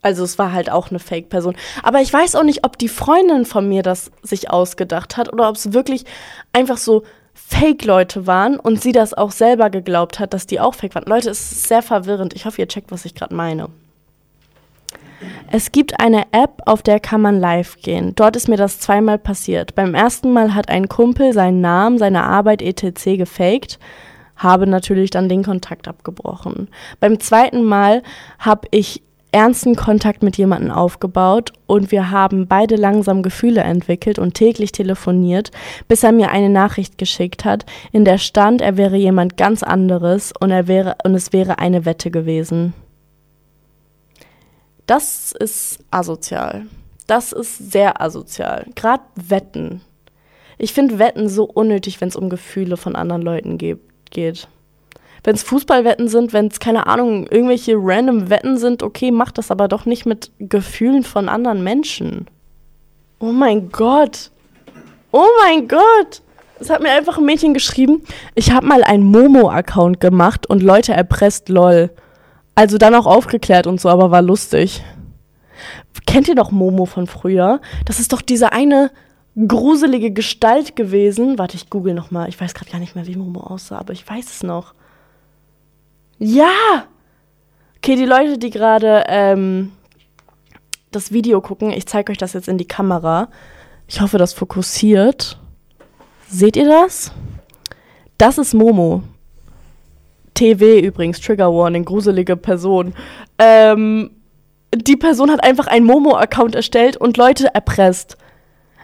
Also 0.03 0.23
es 0.23 0.37
war 0.37 0.51
halt 0.51 0.69
auch 0.69 0.89
eine 0.89 0.99
Fake-Person. 0.99 1.55
Aber 1.81 2.01
ich 2.01 2.13
weiß 2.13 2.35
auch 2.35 2.43
nicht, 2.43 2.65
ob 2.65 2.77
die 2.77 2.89
Freundin 2.89 3.45
von 3.45 3.67
mir 3.67 3.81
das 3.81 4.11
sich 4.21 4.51
ausgedacht 4.51 5.17
hat 5.17 5.33
oder 5.33 5.49
ob 5.49 5.55
es 5.55 5.73
wirklich 5.73 6.03
einfach 6.51 6.77
so 6.77 7.03
Fake-Leute 7.33 8.27
waren 8.27 8.59
und 8.59 8.81
sie 8.81 8.91
das 8.91 9.13
auch 9.13 9.31
selber 9.31 9.69
geglaubt 9.69 10.19
hat, 10.19 10.33
dass 10.33 10.45
die 10.45 10.59
auch 10.59 10.75
fake 10.75 10.93
waren. 10.93 11.05
Leute, 11.05 11.29
es 11.29 11.51
ist 11.51 11.67
sehr 11.67 11.81
verwirrend. 11.81 12.33
Ich 12.33 12.45
hoffe, 12.45 12.61
ihr 12.61 12.67
checkt, 12.67 12.91
was 12.91 13.05
ich 13.05 13.15
gerade 13.15 13.33
meine. 13.33 13.69
Es 15.51 15.71
gibt 15.71 15.99
eine 15.99 16.23
App, 16.31 16.61
auf 16.65 16.81
der 16.81 16.99
kann 16.99 17.21
man 17.21 17.39
live 17.39 17.77
gehen. 17.81 18.13
Dort 18.15 18.35
ist 18.35 18.47
mir 18.47 18.57
das 18.57 18.79
zweimal 18.79 19.17
passiert. 19.17 19.73
Beim 19.73 19.95
ersten 19.95 20.31
Mal 20.31 20.53
hat 20.53 20.69
ein 20.69 20.89
Kumpel 20.89 21.33
seinen 21.33 21.61
Namen, 21.61 21.97
seine 21.97 22.23
Arbeit 22.23 22.61
etc. 22.61 23.17
gefaked, 23.17 23.79
habe 24.35 24.67
natürlich 24.67 25.11
dann 25.11 25.29
den 25.29 25.43
Kontakt 25.43 25.87
abgebrochen. 25.87 26.67
Beim 26.99 27.19
zweiten 27.19 27.63
Mal 27.63 28.03
habe 28.39 28.67
ich 28.71 29.01
ernsten 29.33 29.75
Kontakt 29.75 30.21
mit 30.23 30.37
jemandem 30.37 30.71
aufgebaut 30.71 31.51
und 31.65 31.91
wir 31.91 32.11
haben 32.11 32.47
beide 32.47 32.75
langsam 32.75 33.23
Gefühle 33.23 33.61
entwickelt 33.61 34.19
und 34.19 34.35
täglich 34.35 34.71
telefoniert, 34.71 35.51
bis 35.87 36.03
er 36.03 36.11
mir 36.11 36.29
eine 36.29 36.49
Nachricht 36.49 36.97
geschickt 36.97 37.43
hat, 37.43 37.65
in 37.91 38.05
der 38.05 38.19
stand, 38.19 38.61
er 38.61 38.77
wäre 38.77 38.95
jemand 38.95 39.35
ganz 39.35 39.63
anderes 39.63 40.33
und 40.39 40.51
er 40.51 40.67
wäre 40.67 40.95
und 41.03 41.15
es 41.15 41.33
wäre 41.33 41.59
eine 41.59 41.85
Wette 41.85 42.11
gewesen. 42.11 42.73
Das 44.85 45.31
ist 45.31 45.79
asozial. 45.89 46.67
Das 47.07 47.31
ist 47.31 47.71
sehr 47.71 48.01
asozial. 48.01 48.67
Gerade 48.75 49.03
Wetten. 49.15 49.81
Ich 50.57 50.73
finde 50.73 50.99
Wetten 50.99 51.27
so 51.27 51.45
unnötig, 51.45 51.99
wenn 52.01 52.09
es 52.09 52.15
um 52.15 52.29
Gefühle 52.29 52.77
von 52.77 52.95
anderen 52.95 53.23
Leuten 53.23 53.57
geht. 53.57 54.47
Wenn 55.23 55.35
es 55.35 55.43
Fußballwetten 55.43 56.09
sind, 56.09 56.33
wenn 56.33 56.47
es, 56.47 56.59
keine 56.59 56.87
Ahnung, 56.87 57.27
irgendwelche 57.27 57.75
random 57.77 58.29
Wetten 58.29 58.57
sind, 58.57 58.83
okay, 58.83 59.11
macht 59.11 59.37
das 59.37 59.51
aber 59.51 59.67
doch 59.67 59.85
nicht 59.85 60.05
mit 60.05 60.31
Gefühlen 60.39 61.03
von 61.03 61.29
anderen 61.29 61.63
Menschen. 61.63 62.27
Oh 63.19 63.31
mein 63.31 63.69
Gott. 63.69 64.31
Oh 65.11 65.27
mein 65.43 65.67
Gott. 65.67 66.21
Es 66.59 66.69
hat 66.69 66.81
mir 66.81 66.91
einfach 66.91 67.17
ein 67.17 67.25
Mädchen 67.25 67.53
geschrieben, 67.53 68.03
ich 68.35 68.51
habe 68.51 68.67
mal 68.67 68.83
einen 68.83 69.03
Momo-Account 69.03 69.99
gemacht 69.99 70.49
und 70.49 70.61
Leute 70.61 70.93
erpresst, 70.93 71.49
lol. 71.49 71.89
Also 72.55 72.77
dann 72.77 72.95
auch 72.95 73.05
aufgeklärt 73.05 73.65
und 73.65 73.81
so, 73.81 73.89
aber 73.89 74.11
war 74.11 74.21
lustig. 74.21 74.83
Kennt 76.05 76.27
ihr 76.27 76.35
doch 76.35 76.51
Momo 76.51 76.85
von 76.85 77.07
früher? 77.07 77.61
Das 77.85 77.99
ist 77.99 78.13
doch 78.13 78.21
diese 78.21 78.51
eine 78.51 78.91
gruselige 79.47 80.11
Gestalt 80.11 80.75
gewesen. 80.75 81.37
Warte, 81.37 81.55
ich 81.55 81.69
google 81.69 81.93
noch 81.93 82.11
mal. 82.11 82.29
Ich 82.29 82.39
weiß 82.39 82.53
gerade 82.53 82.71
gar 82.71 82.79
nicht 82.79 82.95
mehr, 82.95 83.07
wie 83.07 83.15
Momo 83.15 83.41
aussah, 83.41 83.79
aber 83.79 83.93
ich 83.93 84.07
weiß 84.07 84.25
es 84.25 84.43
noch. 84.43 84.73
Ja! 86.23 86.85
Okay, 87.77 87.97
die 87.97 88.05
Leute, 88.05 88.37
die 88.37 88.49
gerade 88.49 89.03
ähm, 89.07 89.73
das 90.89 91.11
Video 91.11 91.41
gucken, 91.41 91.69
ich 91.69 91.85
zeige 91.85 92.13
euch 92.13 92.17
das 92.17 92.31
jetzt 92.31 92.47
in 92.47 92.57
die 92.57 92.67
Kamera. 92.67 93.27
Ich 93.89 93.99
hoffe, 93.99 94.17
das 94.17 94.31
fokussiert. 94.31 95.37
Seht 96.29 96.55
ihr 96.55 96.65
das? 96.65 97.11
Das 98.17 98.37
ist 98.37 98.53
Momo. 98.53 99.03
TW 100.33 100.79
übrigens, 100.79 101.19
Trigger 101.19 101.53
Warning, 101.53 101.83
gruselige 101.83 102.37
Person. 102.37 102.93
Ähm, 103.37 104.11
die 104.73 104.95
Person 104.95 105.29
hat 105.29 105.43
einfach 105.43 105.67
einen 105.67 105.85
Momo-Account 105.85 106.55
erstellt 106.55 106.95
und 106.95 107.17
Leute 107.17 107.53
erpresst. 107.53 108.17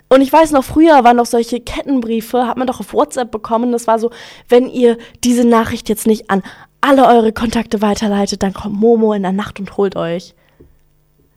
Und 0.09 0.19
ich 0.19 0.33
weiß 0.33 0.51
noch, 0.51 0.65
früher 0.65 1.05
waren 1.05 1.15
noch 1.15 1.25
solche 1.25 1.61
Kettenbriefe, 1.61 2.47
hat 2.47 2.57
man 2.57 2.67
doch 2.67 2.81
auf 2.81 2.93
WhatsApp 2.93 3.31
bekommen. 3.31 3.71
Das 3.71 3.87
war 3.87 3.97
so, 3.97 4.11
wenn 4.49 4.67
ihr 4.69 4.97
diese 5.23 5.47
Nachricht 5.47 5.87
jetzt 5.87 6.05
nicht 6.05 6.29
an 6.29 6.43
alle 6.81 7.07
eure 7.07 7.33
Kontakte 7.33 7.81
weiterleitet, 7.81 8.43
dann 8.43 8.53
kommt 8.53 8.79
Momo 8.79 9.13
in 9.13 9.23
der 9.23 9.31
Nacht 9.31 9.59
und 9.59 9.77
holt 9.77 9.95
euch. 9.95 10.33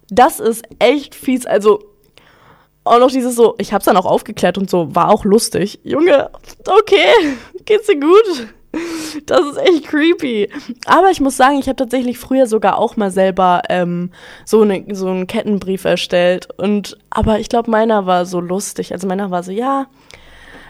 Das 0.09 0.40
ist 0.40 0.64
echt 0.78 1.14
fies. 1.14 1.47
Also, 1.47 1.82
auch 2.84 2.99
noch 2.99 3.11
dieses 3.11 3.36
so, 3.36 3.55
ich 3.59 3.72
hab's 3.72 3.84
dann 3.84 3.97
auch 3.97 4.07
aufgeklärt 4.07 4.59
und 4.59 4.68
so, 4.68 4.95
war 4.95 5.11
auch 5.11 5.24
lustig. 5.24 5.80
Junge, 5.84 6.30
okay, 6.66 7.12
geht's 7.64 7.86
dir 7.86 8.01
gut? 8.01 8.49
Das 9.26 9.40
ist 9.40 9.59
echt 9.59 9.86
creepy. 9.86 10.49
Aber 10.86 11.11
ich 11.11 11.20
muss 11.20 11.36
sagen, 11.36 11.59
ich 11.59 11.66
habe 11.66 11.76
tatsächlich 11.76 12.18
früher 12.18 12.47
sogar 12.47 12.78
auch 12.78 12.97
mal 12.97 13.11
selber 13.11 13.62
ähm, 13.68 14.11
so, 14.47 14.64
ne, 14.64 14.86
so 14.93 15.09
einen 15.09 15.26
Kettenbrief 15.26 15.84
erstellt. 15.84 16.49
Und 16.57 16.97
aber 17.11 17.38
ich 17.38 17.51
glaube, 17.51 17.70
meiner 17.70 18.07
war 18.07 18.24
so 18.24 18.40
lustig. 18.40 18.93
Also 18.93 19.07
meiner 19.07 19.30
war 19.30 19.43
so, 19.43 19.53
ja, 19.53 19.86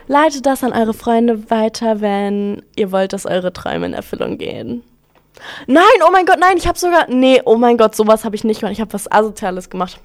leitet 0.06 0.46
das 0.46 0.64
an 0.64 0.72
eure 0.72 0.94
Freunde 0.94 1.50
weiter, 1.50 2.00
wenn 2.00 2.62
ihr 2.76 2.92
wollt, 2.92 3.12
dass 3.12 3.26
eure 3.26 3.52
Träume 3.52 3.86
in 3.86 3.94
Erfüllung 3.94 4.38
gehen. 4.38 4.82
Nein, 5.66 5.84
oh 6.06 6.10
mein 6.12 6.26
Gott, 6.26 6.38
nein, 6.38 6.56
ich 6.56 6.68
habe 6.68 6.78
sogar. 6.78 7.08
Nee, 7.08 7.40
oh 7.44 7.56
mein 7.56 7.76
Gott, 7.76 7.94
sowas 7.94 8.24
habe 8.24 8.36
ich 8.36 8.44
nicht 8.44 8.60
gemacht. 8.60 8.74
Ich 8.74 8.80
habe 8.80 8.92
was 8.92 9.10
Asoziales 9.10 9.70
gemacht. 9.70 9.98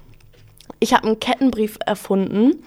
Ich 0.80 0.94
habe 0.94 1.06
einen 1.06 1.20
Kettenbrief 1.20 1.78
erfunden 1.84 2.62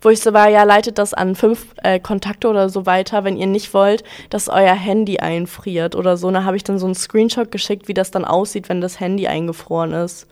wo 0.00 0.10
ich 0.10 0.20
so 0.20 0.32
war, 0.32 0.48
ja, 0.48 0.62
leitet 0.64 0.98
das 0.98 1.14
an 1.14 1.34
fünf 1.34 1.74
äh, 1.82 1.98
Kontakte 1.98 2.48
oder 2.48 2.68
so 2.68 2.86
weiter, 2.86 3.24
wenn 3.24 3.36
ihr 3.36 3.46
nicht 3.46 3.72
wollt, 3.74 4.04
dass 4.30 4.48
euer 4.48 4.74
Handy 4.74 5.18
einfriert 5.18 5.94
oder 5.94 6.16
so. 6.16 6.28
Und 6.28 6.34
da 6.34 6.44
habe 6.44 6.56
ich 6.56 6.64
dann 6.64 6.78
so 6.78 6.86
einen 6.86 6.94
Screenshot 6.94 7.50
geschickt, 7.50 7.88
wie 7.88 7.94
das 7.94 8.10
dann 8.10 8.24
aussieht, 8.24 8.68
wenn 8.68 8.80
das 8.80 9.00
Handy 9.00 9.26
eingefroren 9.26 9.92
ist. 9.92 10.26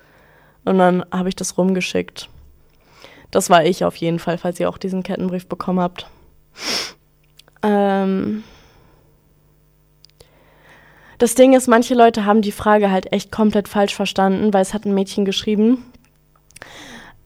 Und 0.65 0.79
dann 0.79 1.05
habe 1.11 1.29
ich 1.29 1.37
das 1.37 1.59
rumgeschickt. 1.59 2.29
Das 3.31 3.51
war 3.51 3.65
ich 3.65 3.85
auf 3.85 3.97
jeden 3.97 4.19
Fall, 4.19 4.39
falls 4.39 4.61
ihr 4.61 4.69
auch 4.69 4.79
diesen 4.79 5.03
Kettenbrief 5.03 5.47
bekommen 5.47 5.81
habt. 5.81 6.07
Ähm 7.65 8.45
das 11.19 11.35
Ding 11.35 11.55
ist, 11.55 11.67
manche 11.67 11.95
Leute 11.95 12.27
haben 12.27 12.43
die 12.43 12.53
Frage 12.53 12.91
halt 12.91 13.13
echt 13.13 13.33
komplett 13.33 13.69
falsch 13.69 13.95
verstanden, 13.95 14.53
weil 14.53 14.63
es 14.63 14.75
hat 14.75 14.85
ein 14.85 14.95
Mädchen 14.95 15.25
geschrieben, 15.25 15.85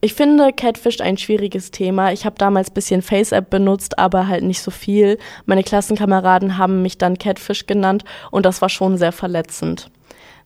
ich 0.01 0.13
finde 0.13 0.53
Catfish 0.53 1.01
ein 1.01 1.17
schwieriges 1.17 1.71
Thema. 1.71 2.13
Ich 2.13 2.25
habe 2.25 2.37
damals 2.37 2.71
ein 2.71 2.73
bisschen 2.73 3.01
FaceApp 3.01 3.49
benutzt, 3.49 3.99
aber 3.99 4.29
halt 4.29 4.43
nicht 4.43 4.61
so 4.61 4.71
viel. 4.71 5.17
Meine 5.45 5.63
Klassenkameraden 5.63 6.57
haben 6.57 6.81
mich 6.81 6.97
dann 6.97 7.17
Catfish 7.17 7.65
genannt 7.65 8.05
und 8.31 8.45
das 8.45 8.61
war 8.61 8.69
schon 8.69 8.97
sehr 8.97 9.11
verletzend. 9.11 9.91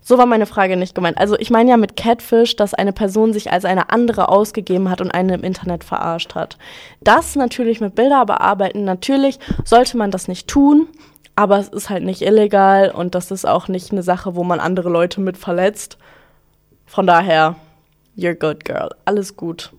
So 0.04 0.18
war 0.18 0.26
meine 0.26 0.45
Frage 0.45 0.76
nicht 0.78 0.95
gemeint. 0.95 1.18
Also 1.18 1.38
ich 1.39 1.49
meine 1.49 1.72
ja 1.72 1.78
mit 1.78 1.95
Catfish, 1.95 2.56
dass 2.56 2.74
eine 2.74 2.93
Person 2.93 3.34
sich 3.34 3.51
als 3.51 3.66
eine 3.66 3.89
andere 3.89 4.30
ausgegeben 4.30 4.89
hat 4.89 5.01
und 5.01 5.12
einen 5.12 5.30
im 5.30 5.43
Internet 5.43 5.84
verarscht 5.84 6.36
hat. 6.36 6.58
Das 7.01 7.36
natürlich 7.36 7.80
mit 7.82 7.95
Bilder 7.95 8.26
bearbeiten, 8.26 8.84
natürlich 8.84 9.39
sollte 9.64 9.97
man 9.97 10.12
das 10.12 10.28
nicht 10.28 10.47
tun, 10.47 10.88
aber 11.36 11.58
es 11.58 11.70
ist 11.70 11.89
halt 11.89 12.04
nicht 12.04 12.22
illegal 12.22 12.91
und 12.91 13.16
das 13.16 13.32
ist 13.32 13.45
auch 13.45 13.68
nicht 13.68 13.91
eine 13.91 14.04
Sache, 14.04 14.36
wo 14.36 14.43
man 14.43 14.60
andere 14.60 14.89
Leute 14.89 15.22
mit 15.22 15.38
verletzt. 15.38 15.97
Von 16.86 17.08
daher 17.08 17.56
You're 18.16 18.36
good, 18.36 18.64
girl. 18.64 18.89
Alles 19.06 19.36
gut. 19.36 19.72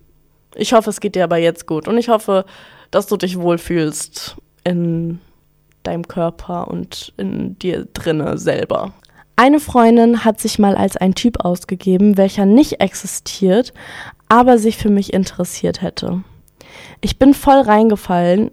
Ich 0.55 0.73
hoffe, 0.73 0.89
es 0.89 0.99
geht 0.99 1.15
dir 1.15 1.23
aber 1.23 1.37
jetzt 1.37 1.67
gut. 1.67 1.87
Und 1.87 1.97
ich 1.97 2.09
hoffe, 2.09 2.45
dass 2.91 3.07
du 3.07 3.17
dich 3.17 3.39
wohlfühlst 3.39 4.35
in 4.63 5.19
deinem 5.83 6.07
Körper 6.07 6.67
und 6.67 7.13
in 7.17 7.57
dir 7.59 7.87
drinne 7.93 8.37
selber. 8.37 8.93
Eine 9.37 9.59
Freundin 9.59 10.23
hat 10.23 10.39
sich 10.39 10.59
mal 10.59 10.75
als 10.75 10.95
ein 10.95 11.13
Typ 11.13 11.43
ausgegeben, 11.43 12.17
welcher 12.17 12.45
nicht 12.45 12.79
existiert, 12.79 13.73
aber 14.29 14.57
sich 14.57 14.77
für 14.77 14.89
mich 14.89 15.13
interessiert 15.13 15.81
hätte. 15.81 16.23
Ich 17.01 17.19
bin 17.19 17.33
voll 17.33 17.59
reingefallen, 17.59 18.51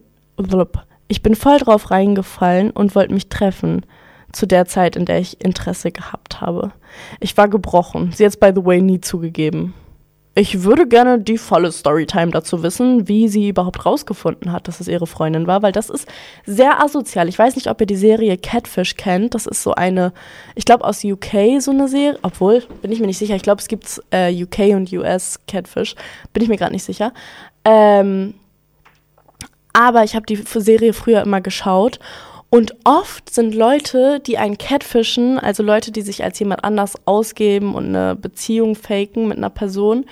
ich 1.09 1.23
bin 1.23 1.37
voll 1.37 1.59
drauf 1.59 1.91
reingefallen 1.91 2.71
und 2.71 2.95
wollte 2.95 3.15
mich 3.15 3.29
treffen 3.29 3.87
zu 4.33 4.47
der 4.47 4.67
Zeit, 4.67 4.97
in 4.97 5.05
der 5.05 5.21
ich 5.21 5.45
Interesse 5.45 5.93
gehabt 5.93 6.41
habe. 6.41 6.73
Ich 7.21 7.37
war 7.37 7.49
gebrochen. 7.49 8.13
Sie 8.13 8.25
hat 8.25 8.33
es, 8.33 8.41
by 8.41 8.51
the 8.55 8.65
way, 8.65 8.81
nie 8.81 9.01
zugegeben. 9.01 9.75
Ich 10.35 10.63
würde 10.63 10.89
gerne 10.89 11.19
die 11.19 11.37
volle 11.37 11.71
Storytime 11.71 12.31
dazu 12.31 12.63
wissen, 12.63 13.07
wie 13.07 13.29
sie 13.29 13.51
überhaupt 13.51 13.85
rausgefunden 13.85 14.51
hat, 14.51 14.67
dass 14.67 14.81
es 14.81 14.89
ihre 14.89 15.07
Freundin 15.07 15.47
war, 15.47 15.61
weil 15.63 15.73
das 15.73 15.91
ist 15.91 16.09
sehr 16.47 16.83
asozial. 16.83 17.29
Ich 17.29 17.39
weiß 17.39 17.55
nicht, 17.55 17.69
ob 17.69 17.79
ihr 17.83 17.87
die 17.87 17.97
Serie 17.97 18.39
Catfish 18.39 18.97
kennt. 18.97 19.35
Das 19.35 19.45
ist 19.45 19.63
so 19.63 19.75
eine, 19.75 20.15
ich 20.55 20.65
glaube 20.65 20.85
aus 20.85 21.05
UK 21.05 21.61
so 21.61 21.71
eine 21.71 21.87
Serie, 21.87 22.19
obwohl, 22.23 22.63
bin 22.81 22.91
ich 22.93 23.01
mir 23.01 23.09
nicht 23.09 23.19
sicher. 23.19 23.37
Ich 23.37 23.43
glaube, 23.43 23.61
es 23.61 23.69
gibt 23.69 24.01
äh, 24.11 24.33
UK 24.43 24.75
und 24.75 24.91
US 24.95 25.39
Catfish. 25.47 25.97
Bin 26.33 26.43
ich 26.43 26.49
mir 26.49 26.57
gerade 26.57 26.73
nicht 26.73 26.85
sicher. 26.85 27.13
Ähm, 27.67 28.33
aber 29.75 30.03
ich 30.05 30.15
habe 30.15 30.25
die 30.25 30.37
Serie 30.37 30.95
früher 30.95 31.23
immer 31.23 31.43
geschaut 31.43 31.99
und 32.55 32.75
oft 32.85 33.31
sind 33.31 33.55
Leute, 33.55 34.21
die 34.21 34.37
einen 34.37 34.59
catfischen, 34.59 35.39
also 35.39 35.63
Leute, 35.63 35.91
die 35.91 36.03
sich 36.03 36.23
als 36.23 36.39
jemand 36.39 36.65
anders 36.65 36.97
ausgeben 37.07 37.75
und 37.75 37.87
eine 37.87 38.15
Beziehung 38.15 38.75
faken 38.75 39.27
mit 39.27 39.39
einer 39.39 39.49
Person, 39.49 40.05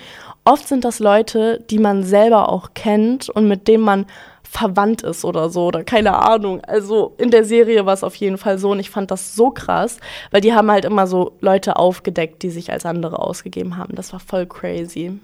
oft 0.43 0.67
sind 0.67 0.83
das 0.83 0.97
Leute, 0.97 1.63
die 1.69 1.77
man 1.77 2.01
selber 2.01 2.49
auch 2.49 2.71
kennt 2.73 3.29
und 3.29 3.47
mit 3.47 3.67
denen 3.67 3.83
man 3.83 4.07
verwandt 4.41 5.03
ist 5.03 5.23
oder 5.23 5.51
so 5.51 5.67
oder 5.67 5.83
keine 5.83 6.15
Ahnung. 6.15 6.61
Also 6.61 7.13
in 7.19 7.29
der 7.29 7.45
Serie 7.45 7.85
war 7.85 7.93
es 7.93 8.03
auf 8.03 8.15
jeden 8.15 8.39
Fall 8.39 8.57
so 8.57 8.71
und 8.71 8.79
ich 8.79 8.89
fand 8.89 9.11
das 9.11 9.35
so 9.35 9.51
krass, 9.51 9.99
weil 10.31 10.41
die 10.41 10.55
haben 10.55 10.71
halt 10.71 10.85
immer 10.85 11.05
so 11.05 11.33
Leute 11.41 11.75
aufgedeckt, 11.75 12.41
die 12.41 12.49
sich 12.49 12.71
als 12.71 12.87
andere 12.87 13.19
ausgegeben 13.19 13.77
haben. 13.77 13.93
Das 13.93 14.13
war 14.13 14.19
voll 14.19 14.47
crazy. 14.47 15.19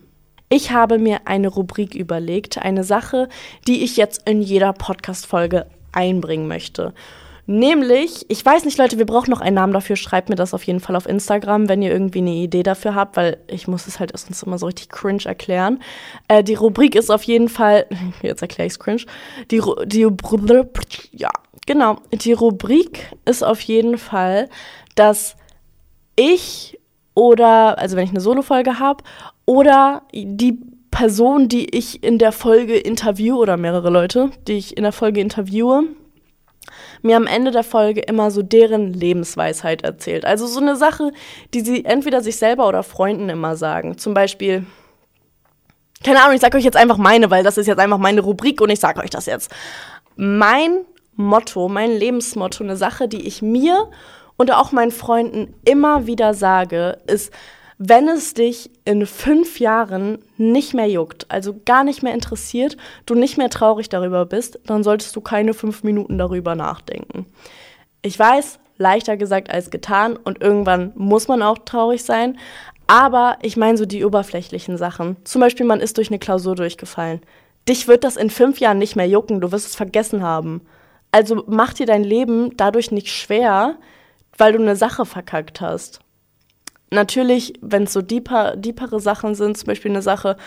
Ich 0.49 0.71
habe 0.71 0.99
mir 0.99 1.21
eine 1.25 1.47
Rubrik 1.47 1.95
überlegt, 1.95 2.59
eine 2.59 2.83
Sache, 2.83 3.27
die 3.67 3.83
ich 3.83 3.97
jetzt 3.97 4.29
in 4.29 4.43
jeder 4.43 4.71
Podcast-Folge 4.71 5.65
einbringen 5.97 6.47
möchte. 6.47 6.93
Nämlich, 7.49 8.25
ich 8.27 8.45
weiß 8.45 8.65
nicht, 8.65 8.77
Leute, 8.77 8.97
wir 8.97 9.05
brauchen 9.05 9.31
noch 9.31 9.39
einen 9.39 9.55
Namen 9.55 9.71
dafür. 9.71 9.95
Schreibt 9.95 10.27
mir 10.27 10.35
das 10.35 10.53
auf 10.53 10.63
jeden 10.63 10.81
Fall 10.81 10.97
auf 10.97 11.07
Instagram, 11.07 11.69
wenn 11.69 11.81
ihr 11.81 11.91
irgendwie 11.91 12.19
eine 12.19 12.31
Idee 12.31 12.61
dafür 12.61 12.93
habt, 12.93 13.15
weil 13.15 13.37
ich 13.47 13.69
muss 13.69 13.87
es 13.87 14.01
halt 14.01 14.11
erstens 14.11 14.43
immer 14.43 14.57
so 14.57 14.65
richtig 14.65 14.89
cringe 14.89 15.23
erklären. 15.23 15.79
Äh, 16.27 16.43
die 16.43 16.55
Rubrik 16.55 16.93
ist 16.93 17.09
auf 17.09 17.23
jeden 17.23 17.47
Fall, 17.47 17.85
jetzt 18.21 18.41
erkläre 18.41 18.67
ich 18.67 18.73
es 18.73 18.79
cringe. 18.79 19.03
Die, 19.49 19.61
die, 19.85 20.07
ja, 21.13 21.29
genau. 21.65 21.95
Die 22.11 22.33
Rubrik 22.33 23.15
ist 23.23 23.43
auf 23.43 23.61
jeden 23.61 23.97
Fall, 23.97 24.49
dass 24.95 25.37
ich 26.17 26.77
oder, 27.15 27.79
also 27.79 27.95
wenn 27.95 28.03
ich 28.03 28.11
eine 28.11 28.19
Solo-Folge 28.19 28.77
habe, 28.77 29.03
oder 29.45 30.03
die 30.13 30.59
Person, 30.91 31.47
die 31.47 31.75
ich 31.75 32.03
in 32.03 32.17
der 32.17 32.31
Folge 32.31 32.77
interviewe, 32.77 33.37
oder 33.37 33.57
mehrere 33.57 33.89
Leute, 33.89 34.31
die 34.47 34.53
ich 34.53 34.77
in 34.77 34.83
der 34.83 34.91
Folge 34.91 35.21
interviewe, 35.21 35.83
mir 37.01 37.17
am 37.17 37.27
Ende 37.27 37.51
der 37.51 37.63
Folge 37.63 38.01
immer 38.01 38.31
so 38.31 38.41
deren 38.41 38.93
Lebensweisheit 38.93 39.83
erzählt. 39.83 40.25
Also 40.25 40.47
so 40.47 40.59
eine 40.59 40.75
Sache, 40.75 41.11
die 41.53 41.61
sie 41.61 41.85
entweder 41.85 42.21
sich 42.21 42.37
selber 42.37 42.67
oder 42.67 42.83
Freunden 42.83 43.29
immer 43.29 43.55
sagen. 43.55 43.97
Zum 43.97 44.13
Beispiel, 44.13 44.65
keine 46.03 46.21
Ahnung, 46.21 46.35
ich 46.35 46.41
sage 46.41 46.57
euch 46.57 46.63
jetzt 46.63 46.77
einfach 46.77 46.97
meine, 46.97 47.29
weil 47.29 47.43
das 47.43 47.57
ist 47.57 47.67
jetzt 47.67 47.79
einfach 47.79 47.97
meine 47.97 48.21
Rubrik 48.21 48.61
und 48.61 48.69
ich 48.69 48.79
sage 48.79 48.99
euch 49.01 49.09
das 49.09 49.25
jetzt. 49.25 49.51
Mein 50.15 50.79
Motto, 51.15 51.69
mein 51.69 51.91
Lebensmotto, 51.91 52.63
eine 52.63 52.77
Sache, 52.77 53.07
die 53.07 53.27
ich 53.27 53.41
mir 53.41 53.89
und 54.37 54.51
auch 54.53 54.71
meinen 54.71 54.91
Freunden 54.91 55.53
immer 55.65 56.05
wieder 56.05 56.33
sage, 56.33 56.99
ist, 57.07 57.31
wenn 57.77 58.07
es 58.07 58.33
dich 58.33 58.71
in 58.85 59.05
fünf 59.05 59.59
Jahren 59.59 60.19
nicht 60.37 60.73
mehr 60.73 60.89
juckt, 60.89 61.27
also 61.29 61.59
gar 61.65 61.83
nicht 61.83 62.01
mehr 62.01 62.13
interessiert, 62.13 62.75
du 63.05 63.13
nicht 63.13 63.37
mehr 63.37 63.49
traurig 63.49 63.87
darüber 63.89 64.25
bist, 64.25 64.59
dann 64.65 64.83
solltest 64.83 65.15
du 65.15 65.21
keine 65.21 65.53
fünf 65.53 65.83
Minuten 65.83 66.17
darüber 66.17 66.55
nachdenken. 66.55 67.27
Ich 68.01 68.17
weiß, 68.17 68.59
leichter 68.77 69.15
gesagt 69.15 69.51
als 69.51 69.69
getan 69.69 70.17
und 70.17 70.41
irgendwann 70.41 70.91
muss 70.95 71.27
man 71.27 71.43
auch 71.43 71.59
traurig 71.59 72.03
sein, 72.03 72.39
aber 72.87 73.37
ich 73.41 73.57
meine 73.57 73.77
so 73.77 73.85
die 73.85 74.05
oberflächlichen 74.05 74.77
Sachen. 74.77 75.17
Zum 75.23 75.41
Beispiel, 75.41 75.65
man 75.65 75.81
ist 75.81 75.97
durch 75.97 76.09
eine 76.09 76.19
Klausur 76.19 76.55
durchgefallen. 76.55 77.21
Dich 77.67 77.87
wird 77.87 78.03
das 78.03 78.15
in 78.15 78.29
fünf 78.29 78.59
Jahren 78.59 78.79
nicht 78.79 78.95
mehr 78.95 79.07
jucken, 79.07 79.41
du 79.41 79.51
wirst 79.51 79.67
es 79.67 79.75
vergessen 79.75 80.23
haben. 80.23 80.61
Also 81.11 81.43
mach 81.47 81.73
dir 81.73 81.85
dein 81.85 82.03
Leben 82.03 82.55
dadurch 82.57 82.91
nicht 82.91 83.09
schwer, 83.09 83.75
weil 84.37 84.53
du 84.53 84.59
eine 84.59 84.75
Sache 84.75 85.05
verkackt 85.05 85.61
hast 85.61 85.99
natürlich, 86.89 87.53
wenn 87.61 87.83
es 87.83 87.93
so 87.93 88.01
deeper, 88.01 88.55
deepere 88.55 88.99
Sachen 88.99 89.35
sind, 89.35 89.57
zum 89.57 89.67
Beispiel 89.67 89.91
eine 89.91 90.01
Sache, 90.01 90.37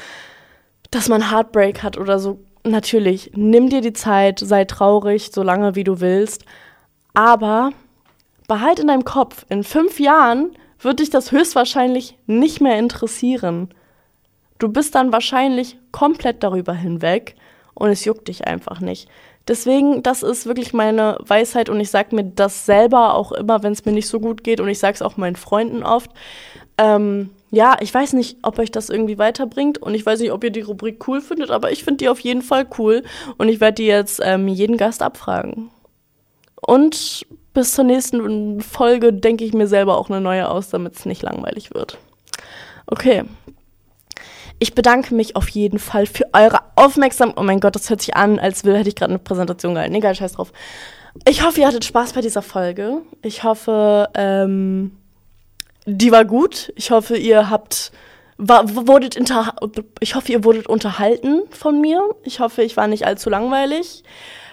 dass 0.90 1.08
man 1.08 1.30
Heartbreak 1.30 1.82
hat 1.82 1.98
oder 1.98 2.18
so, 2.18 2.40
natürlich, 2.64 3.32
nimm 3.34 3.68
dir 3.68 3.80
die 3.80 3.92
Zeit, 3.92 4.38
sei 4.38 4.64
traurig, 4.64 5.30
so 5.32 5.42
lange 5.42 5.74
wie 5.74 5.84
du 5.84 6.00
willst, 6.00 6.44
aber 7.14 7.70
behalt 8.48 8.78
in 8.78 8.88
deinem 8.88 9.04
Kopf, 9.04 9.46
in 9.48 9.64
fünf 9.64 10.00
Jahren 10.00 10.56
wird 10.80 11.00
dich 11.00 11.10
das 11.10 11.32
höchstwahrscheinlich 11.32 12.16
nicht 12.26 12.60
mehr 12.60 12.78
interessieren. 12.78 13.68
Du 14.58 14.68
bist 14.68 14.94
dann 14.94 15.12
wahrscheinlich 15.12 15.78
komplett 15.92 16.42
darüber 16.42 16.74
hinweg 16.74 17.36
und 17.74 17.90
es 17.90 18.04
juckt 18.04 18.28
dich 18.28 18.46
einfach 18.46 18.80
nicht. 18.80 19.08
Deswegen, 19.50 20.04
das 20.04 20.22
ist 20.22 20.46
wirklich 20.46 20.72
meine 20.72 21.18
Weisheit 21.26 21.68
und 21.68 21.80
ich 21.80 21.90
sage 21.90 22.14
mir 22.14 22.22
das 22.22 22.66
selber 22.66 23.14
auch 23.14 23.32
immer, 23.32 23.64
wenn 23.64 23.72
es 23.72 23.84
mir 23.84 23.90
nicht 23.90 24.06
so 24.06 24.20
gut 24.20 24.44
geht 24.44 24.60
und 24.60 24.68
ich 24.68 24.78
sage 24.78 24.94
es 24.94 25.02
auch 25.02 25.16
meinen 25.16 25.34
Freunden 25.34 25.82
oft. 25.82 26.12
Ähm, 26.78 27.30
ja, 27.50 27.76
ich 27.80 27.92
weiß 27.92 28.12
nicht, 28.12 28.38
ob 28.44 28.60
euch 28.60 28.70
das 28.70 28.90
irgendwie 28.90 29.18
weiterbringt 29.18 29.78
und 29.78 29.96
ich 29.96 30.06
weiß 30.06 30.20
nicht, 30.20 30.30
ob 30.30 30.44
ihr 30.44 30.50
die 30.50 30.60
Rubrik 30.60 31.08
cool 31.08 31.20
findet, 31.20 31.50
aber 31.50 31.72
ich 31.72 31.82
finde 31.82 31.96
die 31.96 32.08
auf 32.08 32.20
jeden 32.20 32.42
Fall 32.42 32.64
cool 32.78 33.02
und 33.38 33.48
ich 33.48 33.60
werde 33.60 33.74
die 33.74 33.86
jetzt 33.86 34.20
ähm, 34.22 34.46
jeden 34.46 34.76
Gast 34.76 35.02
abfragen. 35.02 35.70
Und 36.64 37.26
bis 37.52 37.72
zur 37.72 37.82
nächsten 37.84 38.60
Folge 38.60 39.12
denke 39.12 39.44
ich 39.44 39.52
mir 39.52 39.66
selber 39.66 39.98
auch 39.98 40.10
eine 40.10 40.20
neue 40.20 40.48
aus, 40.48 40.70
damit 40.70 40.94
es 40.94 41.06
nicht 41.06 41.22
langweilig 41.22 41.74
wird. 41.74 41.98
Okay, 42.86 43.24
ich 44.60 44.74
bedanke 44.74 45.14
mich 45.14 45.34
auf 45.36 45.48
jeden 45.48 45.78
Fall 45.78 46.06
für 46.06 46.26
eure 46.32 46.60
Aufmerksamkeit. 46.76 47.38
Oh 47.38 47.42
mein 47.42 47.60
Gott, 47.60 47.74
das 47.74 47.88
hört 47.90 48.02
sich 48.02 48.14
an, 48.14 48.38
als 48.38 48.62
hätte 48.62 48.88
ich 48.88 48.94
gerade 48.94 49.10
eine 49.10 49.18
Präsentation 49.18 49.74
gehalten. 49.74 49.94
Egal, 49.94 50.14
scheiß 50.14 50.34
drauf. 50.34 50.52
Ich 51.26 51.42
hoffe, 51.42 51.60
ihr 51.60 51.66
hattet 51.66 51.84
Spaß 51.84 52.12
bei 52.12 52.20
dieser 52.20 52.42
Folge. 52.42 52.98
Ich 53.22 53.42
hoffe, 53.42 54.08
ähm, 54.14 54.92
die 55.86 56.12
war 56.12 56.26
gut. 56.26 56.72
Ich 56.76 56.90
hoffe, 56.90 57.16
ihr 57.16 57.50
habt 57.50 57.90
war, 58.36 58.64
wurdet 58.86 59.16
inter 59.16 59.54
ich 60.00 60.14
hoffe, 60.14 60.32
ihr 60.32 60.44
wurdet 60.44 60.66
unterhalten 60.66 61.42
von 61.50 61.80
mir. 61.80 62.02
Ich 62.22 62.40
hoffe, 62.40 62.62
ich 62.62 62.76
war 62.76 62.86
nicht 62.86 63.06
allzu 63.06 63.30
langweilig. 63.30 64.04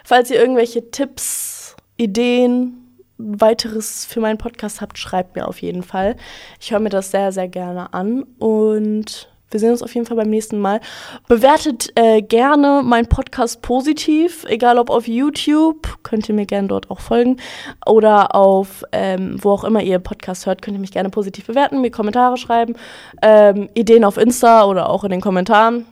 Falls 0.03 0.32
ihr 0.32 0.39
irgendwelche 0.39 0.89
Tipps, 0.89 1.76
Ideen, 1.97 2.88
weiteres 3.18 4.05
für 4.05 4.22
meinen 4.22 4.38
Podcast 4.38 4.80
habt, 4.80 4.97
schreibt 4.97 5.36
mir 5.36 5.47
auf 5.47 5.62
jeden 5.62 5.84
Fall. 5.84 6.16
Ich 6.62 6.72
höre 6.72 6.80
mir 6.80 6.89
das 6.89 7.12
sehr, 7.12 7.32
sehr 7.32 7.47
gerne 7.47 7.93
an 7.93 8.24
und 8.39 9.28
wir 9.50 9.60
sehen 9.60 9.72
uns 9.72 9.82
auf 9.82 9.93
jeden 9.93 10.06
Fall 10.06 10.18
beim 10.18 10.30
nächsten 10.30 10.60
Mal. 10.60 10.82
Bewertet 11.28 11.91
äh, 11.95 12.22
gerne 12.22 12.82
meinen 12.84 13.08
Podcast 13.08 13.62
positiv, 13.62 14.45
egal 14.48 14.78
ob 14.78 14.89
auf 14.89 15.08
YouTube, 15.08 16.00
könnt 16.04 16.28
ihr 16.28 16.36
mir 16.36 16.45
gerne 16.45 16.68
dort 16.68 16.91
auch 16.91 17.00
folgen, 17.00 17.38
oder 17.86 18.36
auf 18.36 18.84
ähm, 18.91 19.38
wo 19.41 19.52
auch 19.52 19.64
immer 19.64 19.82
ihr 19.82 20.00
Podcast 20.00 20.45
hört, 20.45 20.62
könnt 20.62 20.76
ihr 20.76 20.82
mich 20.82 20.91
gerne 20.91 21.10
positiv 21.10 21.48
bewerten, 21.48 21.82
mir 21.82 21.91
Kommentare 21.91 22.38
schreiben, 22.38 22.76
ähm, 23.22 23.70
Ideen 23.74 24.04
auf 24.04 24.18
Insta 24.18 24.66
oder 24.66 24.89
auch 24.89 25.04
in 25.04 25.12
den 25.12 25.22
Kommentaren. 25.22 25.86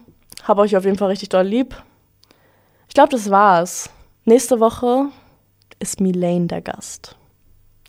Hab 0.43 0.58
euch 0.60 0.76
auf 0.76 0.86
jeden 0.86 0.97
Fall 0.97 1.10
richtig 1.10 1.30
doll 1.30 1.45
lieb. 1.45 1.76
Ich 2.88 2.93
glaube, 2.93 3.10
das 3.10 3.30
war's. 3.30 3.89
Nächste 4.26 4.60
Woche 4.60 5.08
ist 5.80 6.01
Milane 6.01 6.47
der 6.47 6.62
Gast. 6.62 7.16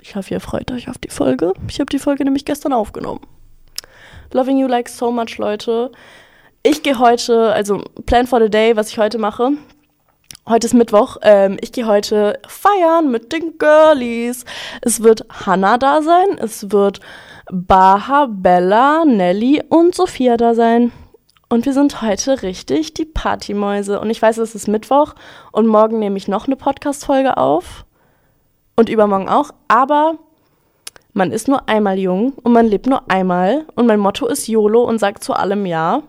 Ich 0.00 0.14
hoffe, 0.14 0.34
ihr 0.34 0.40
freut 0.40 0.70
euch 0.70 0.88
auf 0.88 0.98
die 0.98 1.10
Folge. 1.10 1.52
Ich 1.68 1.80
habe 1.80 1.86
die 1.86 1.98
Folge 1.98 2.24
nämlich 2.24 2.44
gestern 2.44 2.72
aufgenommen. 2.72 3.20
Loving 4.32 4.58
You 4.58 4.66
Like 4.66 4.88
So 4.88 5.10
Much, 5.10 5.38
Leute. 5.38 5.92
Ich 6.62 6.82
gehe 6.82 6.98
heute, 6.98 7.52
also 7.52 7.82
Plan 8.06 8.26
for 8.26 8.40
the 8.40 8.50
Day, 8.50 8.76
was 8.76 8.88
ich 8.88 8.98
heute 8.98 9.18
mache. 9.18 9.52
Heute 10.48 10.66
ist 10.66 10.74
Mittwoch. 10.74 11.16
Ähm, 11.22 11.56
ich 11.60 11.72
gehe 11.72 11.86
heute 11.86 12.38
feiern 12.46 13.10
mit 13.10 13.32
den 13.32 13.58
Girlies. 13.58 14.44
Es 14.80 15.02
wird 15.02 15.26
Hannah 15.28 15.78
da 15.78 16.02
sein. 16.02 16.38
Es 16.38 16.70
wird 16.70 17.00
Baha, 17.50 18.26
Bella, 18.30 19.04
Nelly 19.04 19.62
und 19.68 19.94
Sophia 19.94 20.36
da 20.36 20.54
sein. 20.54 20.92
Und 21.48 21.64
wir 21.64 21.72
sind 21.72 22.02
heute 22.02 22.42
richtig 22.42 22.94
die 22.94 23.04
Partymäuse. 23.04 24.00
Und 24.00 24.10
ich 24.10 24.20
weiß, 24.20 24.38
es 24.38 24.54
ist 24.54 24.66
Mittwoch 24.66 25.14
und 25.52 25.66
morgen 25.66 25.98
nehme 25.98 26.16
ich 26.16 26.26
noch 26.26 26.46
eine 26.46 26.56
Podcast-Folge 26.56 27.36
auf. 27.36 27.84
Und 28.74 28.88
übermorgen 28.88 29.28
auch. 29.28 29.50
Aber 29.68 30.18
man 31.16 31.32
ist 31.32 31.48
nur 31.48 31.66
einmal 31.66 31.98
jung 31.98 32.34
und 32.42 32.52
man 32.52 32.66
lebt 32.66 32.86
nur 32.86 33.10
einmal 33.10 33.64
und 33.74 33.86
mein 33.86 33.98
Motto 33.98 34.26
ist 34.26 34.48
YOLO 34.48 34.82
und 34.82 34.98
sagt 34.98 35.24
zu 35.24 35.32
allem 35.32 35.64
Ja. 35.64 36.02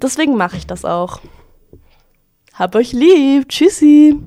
Deswegen 0.00 0.38
mache 0.38 0.56
ich 0.56 0.66
das 0.66 0.86
auch. 0.86 1.20
Hab 2.54 2.74
euch 2.74 2.94
lieb. 2.94 3.50
Tschüssi. 3.50 4.18